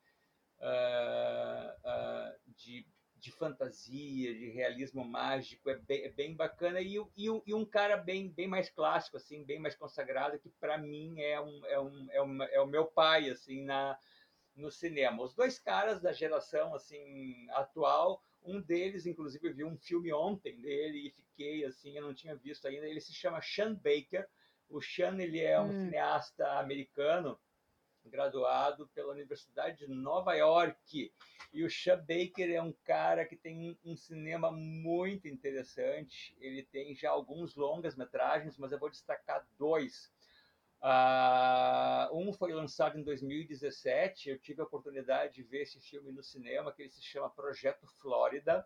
uh, 0.60 1.90
uh, 1.90 2.40
de 2.56 2.86
de 3.26 3.32
fantasia, 3.32 4.36
de 4.36 4.52
realismo 4.52 5.04
mágico, 5.04 5.68
é 5.68 5.76
bem, 5.76 6.04
é 6.04 6.10
bem 6.10 6.36
bacana. 6.36 6.80
E, 6.80 6.96
e, 7.18 7.26
e, 7.48 7.54
um 7.56 7.66
cara 7.66 7.98
bem, 7.98 8.30
bem 8.30 8.48
mais 8.48 8.70
clássico, 8.70 9.18
assim, 9.18 9.44
bem 9.44 9.60
mais 9.60 9.76
consagrado, 9.76 10.38
que 10.38 10.50
para 10.60 10.78
mim 10.78 11.20
é, 11.20 11.42
um, 11.42 11.66
é, 11.66 11.80
um, 11.80 12.12
é, 12.12 12.22
um, 12.22 12.44
é 12.44 12.62
o 12.62 12.68
meu 12.68 12.86
pai, 12.86 13.32
assim, 13.32 13.64
na, 13.64 13.98
no 14.56 14.70
cinema. 14.70 15.24
Os 15.24 15.34
dois 15.34 15.58
caras 15.58 16.00
da 16.00 16.14
geração, 16.14 16.76
assim, 16.76 17.48
atual, 17.50 18.24
um 18.44 18.62
deles, 18.62 19.08
inclusive, 19.08 19.48
eu 19.48 19.56
vi 19.56 19.64
um 19.64 19.76
filme 19.76 20.14
ontem 20.14 20.62
dele 20.62 21.08
e 21.08 21.10
fiquei, 21.10 21.66
assim, 21.66 21.98
eu 21.98 22.04
não 22.04 22.14
tinha 22.14 22.36
visto 22.36 22.68
ainda, 22.68 22.88
ele 22.88 23.02
se 23.02 23.12
chama 23.12 23.42
Sean 23.42 23.74
Baker. 23.74 24.30
O 24.70 24.80
Sean, 24.82 25.20
ele 25.20 25.42
é 25.42 25.60
um 25.60 25.70
hum. 25.70 25.86
cineasta 25.86 26.60
americano, 26.60 27.40
graduado 28.10 28.88
pela 28.90 29.12
Universidade 29.12 29.86
de 29.86 29.88
Nova 29.88 30.34
York. 30.34 31.14
E 31.54 31.64
o 31.64 31.70
Sean 31.70 31.98
Baker 31.98 32.50
é 32.52 32.62
um 32.62 32.74
cara 32.84 33.26
que 33.26 33.36
tem 33.36 33.78
um 33.84 33.96
cinema 33.96 34.52
muito 34.52 35.28
interessante. 35.28 36.36
Ele 36.40 36.64
tem 36.64 36.96
já 36.96 37.12
alguns 37.12 37.56
longas 37.56 37.96
metragens, 37.96 38.58
mas 38.58 38.72
eu 38.72 38.80
vou 38.80 38.90
destacar 38.90 39.48
dois. 39.58 40.14
Uh, 40.82 42.16
um 42.16 42.32
foi 42.34 42.54
lançado 42.54 43.00
em 43.00 43.04
2017. 43.04 44.30
Eu 44.30 44.40
tive 44.40 44.62
a 44.62 44.66
oportunidade 44.66 45.36
de 45.36 45.44
ver 45.44 45.62
esse 45.62 45.80
filme 45.80 46.12
no 46.12 46.22
cinema, 46.22 46.72
que 46.72 46.84
ele 46.84 46.92
se 46.92 47.02
chama 47.02 47.30
Projeto 47.30 47.88
Flórida 48.02 48.66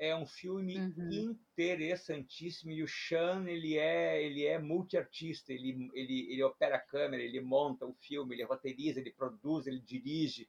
é 0.00 0.16
um 0.16 0.26
filme 0.26 0.78
uhum. 0.78 1.10
interessantíssimo 1.12 2.72
e 2.72 2.82
o 2.82 2.88
Sean 2.88 3.46
ele 3.46 3.76
é 3.76 4.22
ele 4.22 4.46
é 4.46 4.58
multiartista 4.58 5.52
ele, 5.52 5.90
ele 5.92 6.32
ele 6.32 6.42
opera 6.42 6.76
a 6.76 6.80
câmera 6.80 7.22
ele 7.22 7.40
monta 7.40 7.86
o 7.86 7.92
filme 7.92 8.34
ele 8.34 8.44
roteiriza 8.44 8.98
ele 8.98 9.12
produz 9.12 9.66
ele 9.66 9.78
dirige 9.78 10.48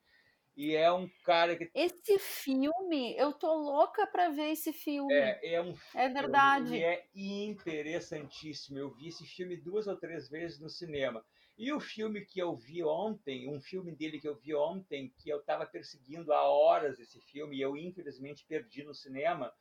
e 0.55 0.73
é 0.75 0.91
um 0.91 1.09
cara 1.23 1.55
que 1.55 1.69
esse 1.73 2.19
filme 2.19 3.15
eu 3.17 3.34
tô 3.34 3.53
louca 3.53 4.05
para 4.05 4.30
ver 4.30 4.51
esse 4.51 4.73
filme. 4.73 5.13
É, 5.13 5.53
é 5.55 5.61
um 5.61 5.73
é 5.95 6.09
verdade. 6.09 6.84
é 6.84 7.07
interessantíssimo. 7.15 8.78
Eu 8.78 8.91
vi 8.91 9.07
esse 9.07 9.25
filme 9.25 9.55
duas 9.55 9.88
ou 9.88 9.95
três 9.95 10.30
vezes 10.30 10.59
no 10.59 10.69
cinema 10.69 11.25
E 11.62 11.72
o 11.72 11.80
filme 11.80 12.26
que 12.26 12.39
eu 12.39 12.55
vi 12.55 12.84
ontem, 12.84 13.47
um 13.47 13.62
filme 13.62 13.91
dele 13.91 14.20
que 14.20 14.28
eu 14.28 14.34
vi 14.34 14.55
ontem, 14.55 15.14
que 15.20 15.30
eu 15.30 15.38
estava 15.38 15.64
perseguindo 15.64 16.34
há 16.34 16.41
horas 16.41 16.99
esse 16.99 17.22
filme, 17.22 17.55
e 17.55 17.62
eu 17.62 17.78
infelizmente 17.78 18.43
perdi 18.47 18.84
no 18.84 18.95
cinema, 18.95 19.53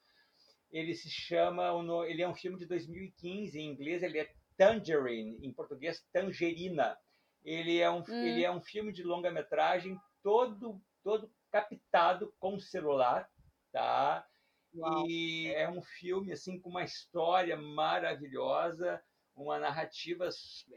ele 0.73 0.95
se 0.95 1.11
chama, 1.11 1.69
ele 2.09 2.23
é 2.23 2.27
um 2.27 2.35
filme 2.35 2.57
de 2.57 2.65
2015, 2.65 3.61
em 3.61 3.69
inglês 3.69 4.03
ele 4.03 4.19
é 4.19 4.33
Tangerine, 4.57 5.47
em 5.47 5.53
português 5.53 6.03
Tangerina. 6.11 6.97
Ele 7.45 7.79
é 7.79 7.91
um, 7.91 7.99
hum. 7.99 8.27
ele 8.27 8.45
é 8.45 8.51
um 8.51 8.63
filme 8.63 8.95
de 8.95 9.03
longa-metragem 9.03 10.01
todo, 10.23 10.81
todo 11.05 11.31
captado 11.51 12.33
com 12.39 12.59
celular, 12.59 13.29
tá? 13.71 14.27
Uau. 14.75 15.07
E 15.07 15.53
é 15.53 15.69
um 15.69 15.83
filme 15.83 16.33
assim 16.33 16.59
com 16.59 16.71
uma 16.71 16.83
história 16.83 17.59
maravilhosa, 17.59 19.03
uma 19.43 19.59
narrativa 19.59 20.29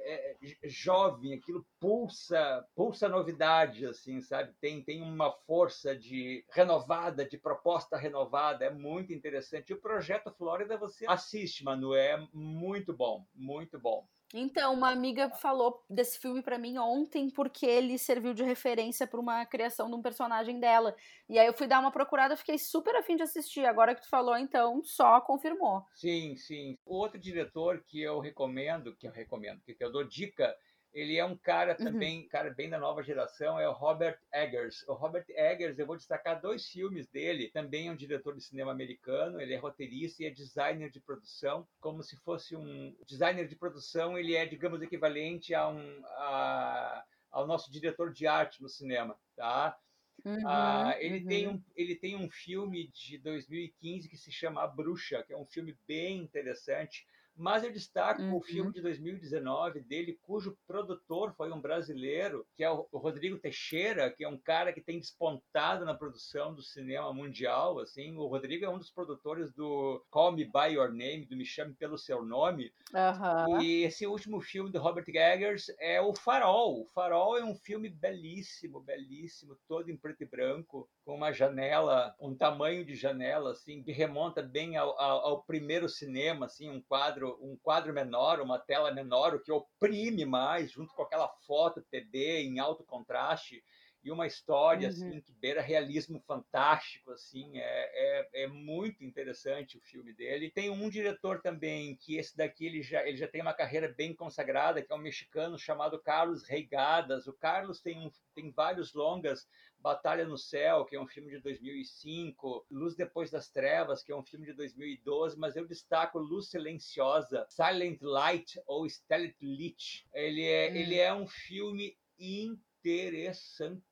é, 0.01 0.37
jovem, 0.63 1.33
aquilo 1.33 1.65
pulsa, 1.79 2.65
pulsa 2.75 3.09
novidade, 3.09 3.85
assim, 3.85 4.21
sabe? 4.21 4.53
Tem, 4.59 4.81
tem 4.83 5.01
uma 5.01 5.31
força 5.45 5.95
de 5.95 6.45
renovada, 6.49 7.27
de 7.27 7.37
proposta 7.37 7.97
renovada, 7.97 8.65
é 8.65 8.69
muito 8.69 9.13
interessante. 9.13 9.69
E 9.69 9.73
o 9.73 9.81
projeto 9.81 10.31
Flórida 10.31 10.77
você 10.77 11.05
assiste, 11.07 11.63
Manu, 11.63 11.93
é 11.93 12.27
muito 12.33 12.93
bom, 12.93 13.25
muito 13.35 13.79
bom. 13.79 14.07
Então, 14.35 14.73
uma 14.73 14.89
amiga 14.89 15.29
falou 15.29 15.85
desse 15.87 16.17
filme 16.17 16.41
para 16.41 16.57
mim 16.57 16.79
ontem 16.79 17.29
porque 17.29 17.67
ele 17.67 17.99
serviu 17.99 18.33
de 18.33 18.43
referência 18.43 19.05
para 19.05 19.19
uma 19.19 19.45
criação 19.45 19.87
de 19.87 19.95
um 19.95 20.01
personagem 20.01 20.59
dela. 20.59 20.95
E 21.29 21.37
aí 21.37 21.45
eu 21.45 21.53
fui 21.53 21.67
dar 21.67 21.79
uma 21.79 21.91
procurada, 21.91 22.35
fiquei 22.35 22.57
super 22.57 22.95
afim 22.95 23.15
de 23.15 23.21
assistir. 23.21 23.63
Agora 23.63 23.93
que 23.93 24.01
tu 24.01 24.09
falou, 24.09 24.35
então, 24.35 24.81
só 24.83 25.21
confirmou. 25.21 25.85
Sim, 25.93 26.35
sim. 26.35 26.75
Outro 26.83 27.19
diretor 27.19 27.83
que 27.85 28.01
eu 28.01 28.19
recomendo, 28.19 28.95
que 28.95 29.07
eu 29.07 29.11
recomendo, 29.11 29.61
que 29.61 29.75
eu 29.79 29.91
dou 29.91 30.03
dica, 30.03 30.51
ele 30.93 31.17
é 31.17 31.25
um 31.25 31.35
cara 31.35 31.75
uhum. 31.77 31.85
também, 31.85 32.21
uhum. 32.21 32.27
cara 32.27 32.51
bem 32.51 32.69
da 32.69 32.77
nova 32.77 33.01
geração, 33.01 33.59
é 33.59 33.67
o 33.67 33.73
Robert 33.73 34.19
Eggers. 34.31 34.83
O 34.87 34.93
Robert 34.93 35.25
Eggers, 35.29 35.79
eu 35.79 35.87
vou 35.87 35.97
destacar 35.97 36.39
dois 36.39 36.67
filmes 36.67 37.07
dele. 37.07 37.49
Também 37.49 37.87
é 37.87 37.91
um 37.91 37.95
diretor 37.95 38.35
de 38.35 38.43
cinema 38.43 38.71
americano, 38.71 39.41
ele 39.41 39.53
é 39.53 39.57
roteirista 39.57 40.21
e 40.21 40.27
é 40.27 40.29
designer 40.29 40.91
de 40.91 40.99
produção, 40.99 41.67
como 41.81 42.03
se 42.03 42.15
fosse 42.17 42.55
um 42.55 42.95
designer 43.07 43.47
de 43.47 43.55
produção, 43.55 44.17
ele 44.17 44.35
é, 44.35 44.45
digamos, 44.45 44.81
equivalente 44.81 45.55
a 45.55 45.67
um 45.67 46.03
a, 46.05 47.03
ao 47.31 47.47
nosso 47.47 47.71
diretor 47.71 48.13
de 48.13 48.27
arte 48.27 48.61
no 48.61 48.69
cinema, 48.69 49.17
tá? 49.35 49.75
Uhum, 50.23 50.47
ah, 50.47 50.95
ele, 50.99 51.19
uhum. 51.19 51.27
tem 51.27 51.47
um, 51.47 51.63
ele 51.75 51.95
tem 51.95 52.15
um 52.15 52.29
filme 52.29 52.87
de 52.89 53.17
2015 53.17 54.07
que 54.07 54.15
se 54.15 54.31
chama 54.31 54.61
A 54.61 54.67
Bruxa, 54.67 55.23
que 55.23 55.33
é 55.33 55.37
um 55.37 55.45
filme 55.45 55.75
bem 55.87 56.19
interessante 56.19 57.05
mas 57.35 57.63
eu 57.63 57.71
destaco 57.71 58.21
uhum. 58.21 58.35
o 58.35 58.41
filme 58.41 58.71
de 58.71 58.81
2019 58.81 59.81
dele, 59.81 60.19
cujo 60.21 60.57
produtor 60.67 61.33
foi 61.35 61.51
um 61.51 61.59
brasileiro, 61.59 62.45
que 62.55 62.63
é 62.63 62.69
o 62.69 62.87
Rodrigo 62.93 63.39
Teixeira, 63.39 64.11
que 64.11 64.23
é 64.23 64.29
um 64.29 64.37
cara 64.37 64.71
que 64.71 64.81
tem 64.81 64.99
despontado 64.99 65.85
na 65.85 65.93
produção 65.93 66.53
do 66.53 66.61
cinema 66.61 67.13
mundial. 67.13 67.79
Assim, 67.79 68.15
o 68.15 68.27
Rodrigo 68.27 68.65
é 68.65 68.69
um 68.69 68.77
dos 68.77 68.91
produtores 68.91 69.51
do 69.51 70.03
Call 70.09 70.33
Me 70.33 70.45
by 70.45 70.73
Your 70.73 70.89
Name, 70.89 71.25
do 71.25 71.35
Me 71.35 71.45
Chame 71.45 71.73
pelo 71.73 71.97
Seu 71.97 72.23
Nome. 72.23 72.71
Uhum. 72.93 73.61
E 73.61 73.83
esse 73.83 74.05
último 74.05 74.39
filme 74.39 74.71
do 74.71 74.79
Robert 74.79 75.05
Eggers 75.07 75.67
é 75.79 75.99
o 76.01 76.13
Farol. 76.13 76.81
O 76.81 76.85
Farol 76.85 77.37
é 77.37 77.43
um 77.43 77.55
filme 77.55 77.89
belíssimo, 77.89 78.79
belíssimo, 78.79 79.57
todo 79.67 79.89
em 79.89 79.97
preto 79.97 80.23
e 80.23 80.25
branco, 80.25 80.87
com 81.03 81.15
uma 81.15 81.31
janela, 81.31 82.15
um 82.19 82.35
tamanho 82.35 82.85
de 82.85 82.95
janela 82.95 83.51
assim 83.51 83.81
que 83.83 83.91
remonta 83.91 84.41
bem 84.41 84.77
ao, 84.77 84.99
ao, 84.99 85.25
ao 85.25 85.43
primeiro 85.43 85.89
cinema, 85.89 86.45
assim, 86.45 86.69
um 86.69 86.81
quadro 86.81 87.22
quadro, 87.23 87.39
um 87.41 87.57
quadro 87.57 87.93
menor, 87.93 88.41
uma 88.41 88.59
tela 88.59 88.91
menor, 88.91 89.33
o 89.33 89.39
que 89.39 89.51
oprime 89.51 90.25
mais, 90.25 90.71
junto 90.71 90.93
com 90.93 91.03
aquela 91.03 91.29
foto 91.47 91.81
TB 91.89 92.41
em 92.41 92.59
alto 92.59 92.83
contraste 92.83 93.63
e 94.03 94.11
uma 94.11 94.27
história 94.27 94.89
uhum. 94.89 94.93
assim 94.93 95.21
que 95.21 95.31
beira 95.31 95.61
realismo 95.61 96.19
fantástico 96.27 97.09
assim 97.11 97.57
é, 97.57 97.61
é, 97.63 98.43
é, 98.43 98.47
muito 98.47 99.01
interessante 99.01 99.77
o 99.77 99.81
filme 99.81 100.13
dele 100.13 100.51
tem 100.51 100.69
um 100.69 100.89
diretor 100.89 101.41
também 101.41 101.95
que 101.95 102.17
esse 102.17 102.35
daqui 102.35 102.65
ele 102.65 102.83
já 102.83 103.07
ele 103.07 103.15
já 103.15 103.29
tem 103.29 103.41
uma 103.41 103.53
carreira 103.53 103.87
bem 103.87 104.13
consagrada 104.13 104.81
que 104.81 104.91
é 104.91 104.95
um 104.95 104.99
mexicano 104.99 105.57
chamado 105.57 105.97
Carlos 106.01 106.43
Reigadas 106.43 107.27
o 107.27 107.33
Carlos 107.33 107.79
tem 107.79 107.97
um, 107.97 108.11
tem 108.35 108.51
vários 108.51 108.93
longas 108.93 109.47
Batalha 109.83 110.25
no 110.25 110.37
Céu, 110.37 110.85
que 110.85 110.95
é 110.95 111.01
um 111.01 111.05
filme 111.05 111.29
de 111.29 111.39
2005, 111.39 112.65
Luz 112.71 112.95
Depois 112.95 113.29
das 113.29 113.49
Trevas, 113.49 114.01
que 114.01 114.13
é 114.13 114.15
um 114.15 114.23
filme 114.23 114.45
de 114.45 114.53
2012, 114.53 115.37
mas 115.37 115.57
eu 115.57 115.67
destaco 115.67 116.17
Luz 116.17 116.47
Silenciosa, 116.49 117.45
Silent 117.49 118.01
Light 118.01 118.57
ou 118.65 118.89
Stealth 118.89 119.35
Lich. 119.41 120.07
Ele 120.13 120.45
é, 120.45 120.71
hum. 120.71 120.75
ele 120.75 120.95
é 120.97 121.13
um 121.13 121.27
filme 121.27 121.97
interessantíssimo. 122.17 123.83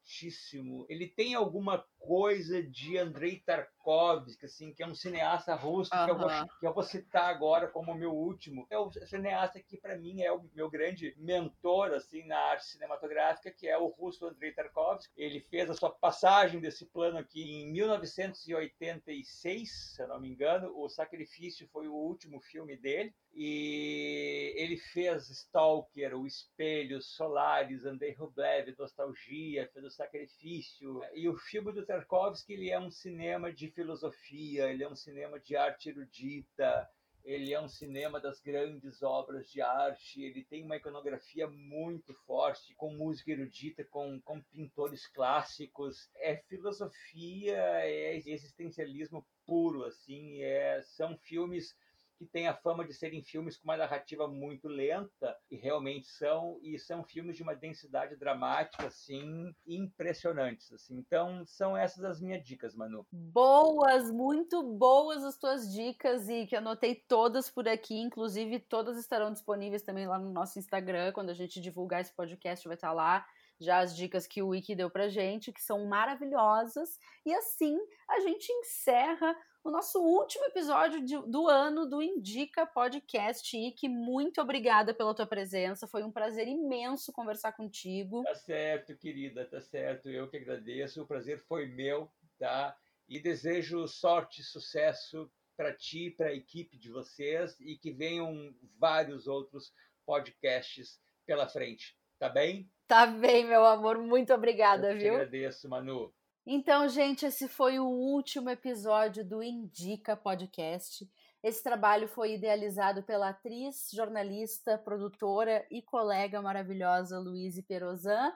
Ele 0.89 1.07
tem 1.07 1.33
alguma 1.33 1.85
coisa 2.01 2.61
de 2.63 2.97
Andrei 2.97 3.39
Tarkovsky, 3.39 4.45
assim, 4.45 4.73
que 4.73 4.83
é 4.83 4.87
um 4.87 4.95
cineasta 4.95 5.55
russo 5.55 5.91
que, 5.91 6.11
eu 6.11 6.17
vou, 6.17 6.27
que 6.59 6.67
eu 6.67 6.73
vou 6.73 6.83
citar 6.83 7.29
agora 7.29 7.67
como 7.67 7.95
meu 7.95 8.11
último. 8.11 8.67
É 8.69 8.77
o 8.77 8.91
cineasta 8.91 9.61
que, 9.61 9.77
para 9.77 9.97
mim, 9.97 10.21
é 10.21 10.31
o 10.31 10.43
meu 10.53 10.69
grande 10.69 11.15
mentor 11.17 11.93
assim, 11.93 12.25
na 12.25 12.37
arte 12.37 12.65
cinematográfica, 12.65 13.51
que 13.51 13.67
é 13.67 13.77
o 13.77 13.87
russo 13.87 14.25
Andrei 14.25 14.51
Tarkovsky. 14.51 15.13
Ele 15.15 15.39
fez 15.39 15.69
a 15.69 15.75
sua 15.75 15.91
passagem 15.91 16.59
desse 16.59 16.85
plano 16.87 17.17
aqui 17.17 17.43
em 17.43 17.71
1986, 17.71 19.93
se 19.95 20.01
eu 20.01 20.07
não 20.07 20.19
me 20.19 20.29
engano. 20.29 20.73
O 20.75 20.89
Sacrifício 20.89 21.67
foi 21.71 21.87
o 21.87 21.93
último 21.93 22.41
filme 22.41 22.75
dele. 22.75 23.13
E 23.33 24.53
ele 24.57 24.75
fez 24.75 25.29
Stalker, 25.29 26.17
O 26.17 26.27
Espelho, 26.27 27.01
Solaris, 27.01 27.85
Andrei 27.85 28.13
Rublev, 28.13 28.75
Nostalgia, 28.77 29.69
fez 29.73 29.85
o 29.85 29.89
Sacrifício. 30.01 31.01
E 31.13 31.29
o 31.29 31.37
filme 31.37 31.71
do 31.71 31.85
Tarkovsky 31.85 32.53
ele 32.53 32.71
é 32.71 32.79
um 32.79 32.89
cinema 32.89 33.53
de 33.53 33.69
filosofia, 33.69 34.71
ele 34.71 34.83
é 34.83 34.89
um 34.89 34.95
cinema 34.95 35.39
de 35.39 35.55
arte 35.55 35.89
erudita, 35.89 36.89
ele 37.23 37.53
é 37.53 37.61
um 37.61 37.67
cinema 37.67 38.19
das 38.19 38.41
grandes 38.41 39.03
obras 39.03 39.47
de 39.51 39.61
arte, 39.61 40.23
ele 40.23 40.43
tem 40.43 40.63
uma 40.63 40.77
iconografia 40.77 41.47
muito 41.47 42.15
forte, 42.25 42.73
com 42.75 42.95
música 42.95 43.31
erudita, 43.31 43.83
com, 43.83 44.19
com 44.21 44.41
pintores 44.41 45.05
clássicos. 45.07 46.09
É 46.15 46.37
filosofia, 46.49 47.57
é 47.83 48.15
existencialismo 48.15 49.23
puro, 49.45 49.83
assim, 49.85 50.41
é, 50.41 50.81
são 50.81 51.15
filmes 51.19 51.75
que 52.21 52.27
têm 52.27 52.47
a 52.47 52.53
fama 52.53 52.85
de 52.85 52.93
serem 52.93 53.23
filmes 53.23 53.57
com 53.57 53.63
uma 53.63 53.75
narrativa 53.75 54.27
muito 54.27 54.67
lenta, 54.67 55.35
e 55.49 55.55
realmente 55.55 56.07
são, 56.07 56.59
e 56.61 56.77
são 56.77 57.03
filmes 57.03 57.35
de 57.35 57.41
uma 57.41 57.55
densidade 57.55 58.15
dramática, 58.15 58.85
assim, 58.85 59.51
impressionantes, 59.65 60.71
assim. 60.71 60.99
Então, 60.99 61.43
são 61.47 61.75
essas 61.75 62.03
as 62.03 62.21
minhas 62.21 62.43
dicas, 62.43 62.75
Manu. 62.75 63.07
Boas, 63.11 64.11
muito 64.11 64.61
boas 64.61 65.23
as 65.23 65.35
tuas 65.35 65.73
dicas, 65.73 66.29
e 66.29 66.45
que 66.45 66.55
anotei 66.55 66.93
todas 66.93 67.49
por 67.49 67.67
aqui, 67.67 67.99
inclusive 67.99 68.59
todas 68.59 68.99
estarão 68.99 69.33
disponíveis 69.33 69.81
também 69.81 70.05
lá 70.05 70.19
no 70.19 70.29
nosso 70.29 70.59
Instagram, 70.59 71.11
quando 71.13 71.31
a 71.31 71.33
gente 71.33 71.59
divulgar 71.59 72.01
esse 72.01 72.15
podcast 72.15 72.67
vai 72.67 72.75
estar 72.75 72.93
lá 72.93 73.25
já 73.59 73.77
as 73.79 73.95
dicas 73.95 74.25
que 74.25 74.41
o 74.41 74.49
Wiki 74.49 74.75
deu 74.75 74.89
pra 74.89 75.07
gente, 75.07 75.53
que 75.53 75.61
são 75.61 75.85
maravilhosas. 75.85 76.99
E 77.23 77.33
assim 77.33 77.77
a 78.09 78.19
gente 78.21 78.51
encerra 78.51 79.35
o 79.63 79.69
nosso 79.69 79.99
último 79.99 80.45
episódio 80.45 81.03
de, 81.05 81.17
do 81.27 81.47
ano 81.47 81.85
do 81.85 82.01
Indica 82.01 82.65
Podcast. 82.65 83.55
Ike, 83.55 83.87
muito 83.87 84.41
obrigada 84.41 84.93
pela 84.93 85.13
tua 85.13 85.27
presença. 85.27 85.87
Foi 85.87 86.03
um 86.03 86.11
prazer 86.11 86.47
imenso 86.47 87.11
conversar 87.11 87.51
contigo. 87.51 88.23
Tá 88.23 88.35
certo, 88.35 88.95
querida, 88.95 89.45
tá 89.45 89.61
certo. 89.61 90.09
Eu 90.09 90.27
que 90.27 90.37
agradeço. 90.37 91.01
O 91.03 91.07
prazer 91.07 91.39
foi 91.39 91.67
meu, 91.67 92.11
tá? 92.39 92.75
E 93.07 93.19
desejo 93.19 93.87
sorte 93.87 94.41
e 94.41 94.43
sucesso 94.43 95.29
para 95.55 95.73
ti, 95.73 96.09
para 96.09 96.29
a 96.29 96.33
equipe 96.33 96.77
de 96.77 96.89
vocês 96.89 97.59
e 97.59 97.77
que 97.77 97.91
venham 97.91 98.55
vários 98.79 99.27
outros 99.27 99.71
podcasts 100.05 100.99
pela 101.25 101.47
frente. 101.47 101.95
Tá 102.17 102.29
bem? 102.29 102.69
Tá 102.87 103.05
bem, 103.05 103.45
meu 103.45 103.63
amor. 103.65 103.97
Muito 103.99 104.33
obrigada, 104.33 104.91
Eu 104.91 104.97
viu? 104.97 105.13
agradeço, 105.13 105.69
Manu. 105.69 106.13
Então, 106.45 106.89
gente, 106.89 107.23
esse 107.23 107.47
foi 107.47 107.79
o 107.79 107.85
último 107.85 108.49
episódio 108.49 109.23
do 109.23 109.43
Indica 109.43 110.17
Podcast. 110.17 111.07
Esse 111.43 111.61
trabalho 111.61 112.07
foi 112.07 112.33
idealizado 112.33 113.03
pela 113.03 113.29
atriz, 113.29 113.89
jornalista, 113.93 114.75
produtora 114.75 115.65
e 115.69 115.83
colega 115.83 116.41
maravilhosa 116.41 117.19
Luíse 117.19 117.61
Perozan 117.61 118.33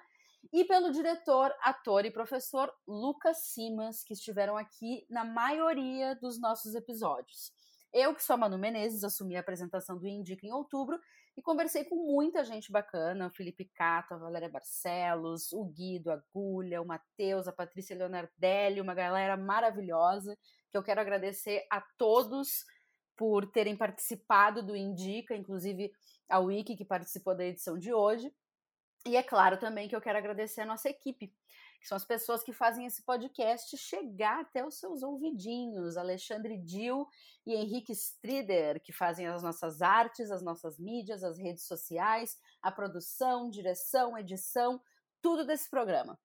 e 0.53 0.63
pelo 0.65 0.91
diretor, 0.91 1.51
ator 1.61 2.05
e 2.05 2.11
professor 2.11 2.71
Lucas 2.87 3.37
Simas, 3.47 4.03
que 4.03 4.13
estiveram 4.13 4.55
aqui 4.55 5.07
na 5.09 5.25
maioria 5.25 6.15
dos 6.15 6.39
nossos 6.39 6.75
episódios. 6.75 7.51
Eu, 7.91 8.13
que 8.13 8.23
sou 8.23 8.35
a 8.35 8.37
Manu 8.37 8.59
Menezes, 8.59 9.03
assumi 9.03 9.35
a 9.35 9.39
apresentação 9.39 9.97
do 9.97 10.07
Indica 10.07 10.45
em 10.45 10.51
outubro 10.51 10.99
e 11.37 11.41
conversei 11.41 11.83
com 11.83 11.95
muita 11.95 12.45
gente 12.45 12.71
bacana, 12.71 13.27
o 13.27 13.31
Felipe 13.31 13.65
Cato, 13.65 14.13
a 14.13 14.17
Valéria 14.17 14.49
Barcelos, 14.49 15.51
o 15.51 15.65
Guido, 15.65 16.11
Agulha, 16.11 16.81
o 16.81 16.87
Matheus, 16.87 17.47
a 17.47 17.51
Patrícia 17.51 17.95
Leonardelli, 17.95 18.79
uma 18.79 18.93
galera 18.93 19.35
maravilhosa, 19.35 20.37
que 20.71 20.77
eu 20.77 20.83
quero 20.83 21.01
agradecer 21.01 21.65
a 21.69 21.81
todos 21.97 22.63
por 23.17 23.49
terem 23.51 23.75
participado 23.75 24.63
do 24.63 24.75
Indica, 24.75 25.35
inclusive 25.35 25.91
a 26.29 26.39
Wiki, 26.39 26.75
que 26.75 26.85
participou 26.85 27.35
da 27.35 27.45
edição 27.45 27.77
de 27.77 27.93
hoje. 27.93 28.33
E 29.05 29.15
é 29.15 29.23
claro 29.23 29.57
também 29.57 29.87
que 29.87 29.95
eu 29.95 30.01
quero 30.01 30.17
agradecer 30.17 30.61
a 30.61 30.65
nossa 30.65 30.89
equipe, 30.89 31.31
que 31.85 31.89
são 31.89 31.97
as 31.97 32.03
pessoas 32.03 32.41
que 32.41 32.51
fazem 32.51 32.87
esse 32.87 33.03
podcast 33.03 33.77
chegar 33.77 34.41
até 34.41 34.65
os 34.65 34.79
seus 34.79 35.03
ouvidinhos. 35.03 35.97
Alexandre 35.97 36.57
Dil 36.57 37.07
e 37.45 37.53
Henrique 37.53 37.91
Strider, 37.91 38.81
que 38.81 38.91
fazem 38.91 39.27
as 39.27 39.43
nossas 39.43 39.83
artes, 39.83 40.31
as 40.31 40.41
nossas 40.41 40.79
mídias, 40.79 41.23
as 41.23 41.37
redes 41.37 41.67
sociais, 41.67 42.39
a 42.59 42.71
produção, 42.71 43.51
direção, 43.51 44.17
edição, 44.17 44.81
tudo 45.21 45.45
desse 45.45 45.69
programa. 45.69 46.19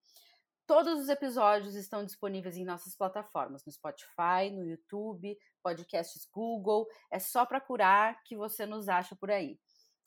Todos 0.67 0.99
os 0.99 1.11
episódios 1.11 1.75
estão 1.75 2.07
disponíveis 2.07 2.57
em 2.57 2.65
nossas 2.65 2.97
plataformas, 2.97 3.63
no 3.67 3.71
Spotify, 3.71 4.49
no 4.51 4.65
YouTube, 4.65 5.37
podcasts 5.63 6.27
Google. 6.33 6.89
É 7.13 7.19
só 7.19 7.45
procurar 7.45 8.23
que 8.25 8.35
você 8.35 8.65
nos 8.65 8.89
acha 8.89 9.15
por 9.15 9.31
aí. 9.31 9.61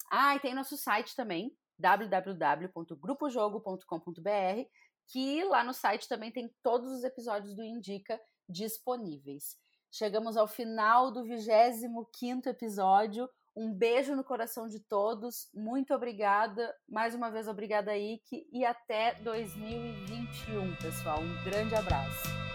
Ah, 0.10 0.36
e 0.36 0.40
tem 0.40 0.56
nosso 0.56 0.76
site 0.78 1.16
também, 1.16 1.56
www.grupojogo.com.br, 1.78 4.68
que 5.08 5.44
lá 5.44 5.64
no 5.64 5.74
site 5.74 6.08
também 6.08 6.32
tem 6.32 6.54
todos 6.62 6.92
os 6.92 7.04
episódios 7.04 7.54
do 7.54 7.64
Indica 7.64 8.20
disponíveis. 8.48 9.58
Chegamos 9.92 10.38
ao 10.38 10.48
final 10.48 11.12
do 11.12 11.24
25º 11.24 12.48
episódio. 12.48 13.30
Um 13.56 13.72
beijo 13.72 14.16
no 14.16 14.24
coração 14.24 14.68
de 14.68 14.80
todos. 14.80 15.48
Muito 15.54 15.94
obrigada. 15.94 16.74
Mais 16.90 17.14
uma 17.14 17.30
vez, 17.30 17.48
obrigada, 17.48 17.96
Ike. 17.96 18.48
E 18.52 18.66
até 18.66 19.14
2021, 19.22 20.76
pessoal. 20.78 21.20
Um 21.20 21.44
grande 21.44 21.76
abraço. 21.76 22.53